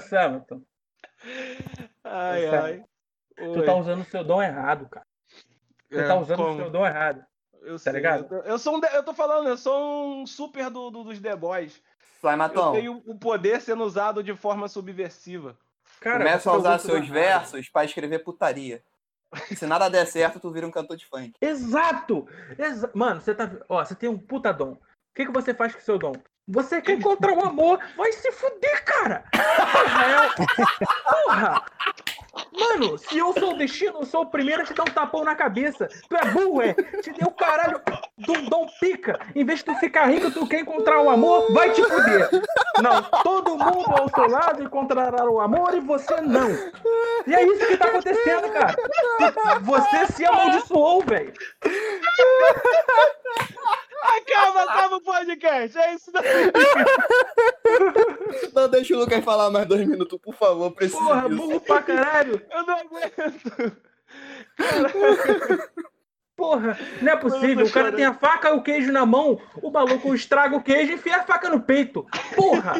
Samuel, 0.10 0.46
Ai, 2.04 2.48
ai. 2.48 2.84
tu 3.38 3.64
tá 3.66 3.76
usando 3.76 4.02
o 4.02 4.06
seu 4.06 4.24
dom 4.24 4.42
errado, 4.42 4.88
cara. 4.90 5.06
Tu 5.90 6.00
É, 6.00 6.08
tá 6.08 6.16
usando 6.16 6.38
como? 6.38 6.54
o 6.54 6.56
seu 6.58 6.70
dom 6.70 6.86
errado. 6.86 7.24
Eu 7.62 7.78
sei, 7.78 7.92
ligado? 7.94 8.24
Eu, 8.24 8.28
tô- 8.42 8.48
eu 8.48 8.60
sou 8.60 8.78
um. 8.78 8.80
de- 8.80 8.88
Eu 8.96 9.04
tô 9.04 9.14
falando, 9.14 9.50
eu 9.50 9.58
sou 9.58 10.22
um 10.22 10.26
super 10.26 10.70
do, 10.70 10.90
do- 10.90 11.04
dos 11.04 11.20
The 11.20 11.36
Boys. 11.36 11.82
Vai, 12.22 12.34
Eu 12.34 12.38
Matão. 12.38 12.72
tenho 12.72 13.02
o 13.06 13.18
poder 13.18 13.62
sendo 13.62 13.84
usado 13.84 14.24
de 14.24 14.36
forma 14.36 14.68
subversiva. 14.68 15.58
Cara, 16.00 16.20
Começa 16.20 16.50
a 16.50 16.54
usar 16.58 16.78
seus 16.80 17.08
versos 17.08 17.70
pra 17.70 17.84
escrever 17.84 18.20
putaria. 18.20 18.82
Se 19.56 19.66
nada 19.68 19.90
der 19.90 20.06
certo, 20.08 20.40
tu 20.40 20.52
vira 20.52 20.66
um 20.66 20.72
cantor 20.72 20.96
de 20.98 21.06
funk. 21.06 21.34
Exato! 21.42 22.28
Exa- 22.58 22.90
Mano, 22.96 23.20
você 23.22 23.36
tá. 23.36 23.50
Ó, 23.68 23.84
você 23.84 23.94
tem 23.96 24.10
um 24.10 24.18
puta 24.18 24.52
dom. 24.54 24.72
O 24.74 24.80
que, 25.14 25.26
que 25.26 25.32
você 25.32 25.54
faz 25.54 25.74
com 25.74 25.80
o 25.80 25.84
seu 25.84 25.98
dom? 26.00 26.14
Você 26.50 26.82
quer 26.82 26.94
encontrar 26.94 27.34
o 27.34 27.46
amor, 27.46 27.80
vai 27.96 28.12
se 28.12 28.32
fuder, 28.32 28.84
cara! 28.84 29.24
Porra! 29.32 30.06
é- 30.06 30.86
Porra! 31.26 31.66
Mano, 32.58 32.98
se 32.98 33.18
eu 33.18 33.34
sou 33.34 33.54
o 33.54 33.58
destino, 33.58 34.00
eu 34.00 34.06
sou 34.06 34.22
o 34.22 34.26
primeiro 34.26 34.62
a 34.62 34.66
te 34.66 34.74
dar 34.74 34.84
um 34.84 34.94
tapão 34.94 35.24
na 35.24 35.36
cabeça. 35.36 35.88
Tu 36.08 36.16
é 36.16 36.26
burro, 36.26 36.62
é? 36.62 36.74
Te 36.74 37.12
deu 37.12 37.30
caralho 37.32 37.82
um 38.28 38.46
dom 38.50 38.68
pica. 38.80 39.20
Em 39.36 39.44
vez 39.46 39.60
de 39.60 39.66
tu 39.66 39.76
ficar 39.76 40.06
rico, 40.08 40.32
tu 40.32 40.48
quer 40.48 40.62
encontrar 40.62 41.02
o 41.02 41.10
amor, 41.10 41.52
vai 41.54 41.72
te 41.72 41.84
fuder. 41.84 42.30
Não, 42.82 43.02
todo 43.24 43.58
mundo 43.58 43.86
ao 43.92 44.10
seu 44.10 44.28
lado 44.30 44.64
encontrará 44.64 45.26
o 45.30 45.40
amor 45.40 45.74
e 45.76 45.80
você 45.82 46.22
não. 46.22 46.50
E 47.28 47.36
é 47.36 47.44
isso 47.44 47.68
que 47.68 47.78
tá 47.78 47.86
acontecendo, 47.86 48.50
cara. 48.52 48.76
Você 49.62 50.14
se 50.14 50.26
amaldiçoou, 50.26 51.04
velho. 51.04 51.34
Acaba, 54.02 54.64
acaba 54.64 54.96
o 54.98 55.02
podcast. 55.02 55.78
É 55.78 55.94
isso 55.96 56.12
daí. 56.12 56.24
Não, 58.54 58.68
deixa 58.70 58.96
o 58.96 59.00
Lucas 59.00 59.24
falar 59.24 59.50
mais 59.50 59.68
dois 59.68 59.88
minutos, 59.88 60.20
por 60.22 60.34
favor. 60.36 60.72
Preciso 60.72 61.04
Porra, 61.04 61.28
disso. 61.30 61.42
burro 61.42 61.62
pra 61.62 61.82
caralho. 61.82 62.46
Eu 62.52 62.64
não 62.66 62.78
aguento. 62.78 63.78
Porra, 66.36 66.78
não 67.02 67.12
é 67.12 67.16
possível. 67.18 67.66
O 67.66 67.72
cara 67.72 67.92
tem 67.92 68.06
a 68.06 68.14
faca 68.14 68.50
e 68.50 68.54
o 68.54 68.64
queijo 68.64 68.92
na 68.92 69.06
mão. 69.06 69.40
O 69.62 69.70
maluco 69.70 70.16
estraga 70.16 70.56
o 70.56 70.64
queijo 70.64 70.94
e 70.94 70.96
enfia 70.96 71.18
a 71.18 71.24
faca 71.24 71.50
no 71.50 71.62
peito. 71.62 72.06
Porra! 72.36 72.76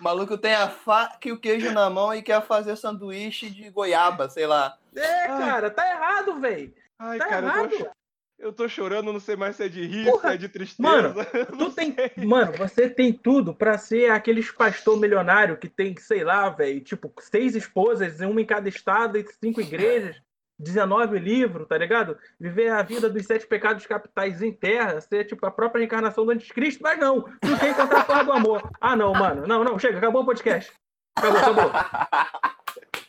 O 0.00 0.02
maluco 0.02 0.38
tem 0.38 0.54
a 0.54 0.68
faca 0.68 1.28
e 1.28 1.32
o 1.32 1.38
queijo 1.38 1.70
na 1.72 1.90
mão 1.90 2.14
e 2.14 2.22
quer 2.22 2.40
fazer 2.42 2.76
sanduíche 2.76 3.50
de 3.50 3.68
goiaba, 3.70 4.28
sei 4.30 4.46
lá. 4.46 4.76
É, 4.96 5.26
cara, 5.26 5.70
tá 5.70 5.86
errado, 5.88 6.40
velho. 6.40 6.72
Ai, 6.98 7.18
Tá 7.18 7.26
cara, 7.26 7.46
eu 7.46 7.50
errado. 7.50 7.90
Eu 8.38 8.52
tô 8.52 8.68
chorando, 8.68 9.12
não 9.12 9.20
sei 9.20 9.36
mais 9.36 9.56
se 9.56 9.64
é 9.64 9.68
de 9.68 9.86
rir, 9.86 10.04
Porra, 10.04 10.30
se 10.30 10.34
é 10.34 10.38
de 10.38 10.48
tristeza. 10.48 10.82
mano, 10.88 11.14
Tu 11.58 11.70
tem. 11.72 11.96
Mano, 12.26 12.52
você 12.52 12.88
tem 12.88 13.12
tudo 13.12 13.54
pra 13.54 13.78
ser 13.78 14.10
aqueles 14.10 14.50
pastor 14.50 14.98
milionário 14.98 15.56
que 15.56 15.68
tem, 15.68 15.96
sei 15.96 16.24
lá, 16.24 16.48
velho, 16.50 16.80
tipo, 16.80 17.12
seis 17.20 17.54
esposas, 17.54 18.20
uma 18.20 18.40
em 18.40 18.46
cada 18.46 18.68
estado 18.68 19.16
e 19.16 19.24
cinco 19.42 19.60
igrejas, 19.60 20.16
19 20.58 21.18
livros, 21.18 21.66
tá 21.66 21.76
ligado? 21.76 22.16
Viver 22.38 22.68
a 22.70 22.82
vida 22.82 23.08
dos 23.10 23.26
sete 23.26 23.46
pecados 23.46 23.86
capitais 23.86 24.42
em 24.42 24.52
terra, 24.52 25.00
ser 25.00 25.24
tipo 25.24 25.44
a 25.46 25.50
própria 25.50 25.80
reencarnação 25.80 26.24
do 26.24 26.30
anticristo, 26.32 26.82
mas 26.82 26.98
não, 26.98 27.22
tu 27.22 27.58
quer 27.58 27.70
encontrar 27.70 28.00
a 28.00 28.04
porra 28.04 28.24
do 28.24 28.32
amor. 28.32 28.70
Ah, 28.80 28.94
não, 28.94 29.12
mano, 29.12 29.46
não, 29.46 29.64
não, 29.64 29.78
chega, 29.78 29.98
acabou 29.98 30.22
o 30.22 30.26
podcast. 30.26 30.72
Acabou, 31.16 31.38
acabou. 31.40 31.70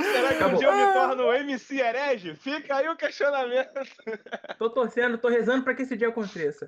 Será 0.00 0.34
que 0.34 0.44
um 0.44 0.54
dia 0.56 0.68
eu 0.68 0.76
me 0.76 0.92
torno 0.92 1.24
o 1.24 1.32
MC 1.32 1.80
herege? 1.80 2.34
Fica 2.36 2.76
aí 2.76 2.88
o 2.88 2.96
questionamento. 2.96 3.70
Tô 4.58 4.70
torcendo, 4.70 5.18
tô 5.18 5.28
rezando 5.28 5.64
pra 5.64 5.74
que 5.74 5.82
esse 5.82 5.96
dia 5.96 6.08
aconteça. 6.08 6.66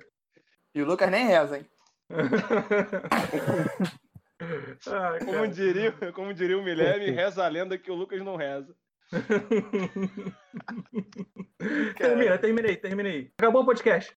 E 0.73 0.81
o 0.81 0.85
Lucas 0.85 1.09
nem 1.09 1.25
reza, 1.25 1.57
hein? 1.57 1.65
Ai, 4.87 5.19
Como 5.19 5.47
diria, 5.47 5.91
como 6.13 6.33
diria 6.33 6.57
o 6.57 6.63
Milene, 6.63 7.09
reza 7.11 7.45
a 7.45 7.47
lenda 7.47 7.77
que 7.77 7.89
o 7.89 7.95
Lucas 7.95 8.21
não 8.21 8.35
reza. 8.35 8.75
Termina, 11.97 12.37
terminei, 12.37 12.75
terminei. 12.75 13.31
Acabou 13.37 13.61
o 13.61 13.65
podcast. 13.65 14.13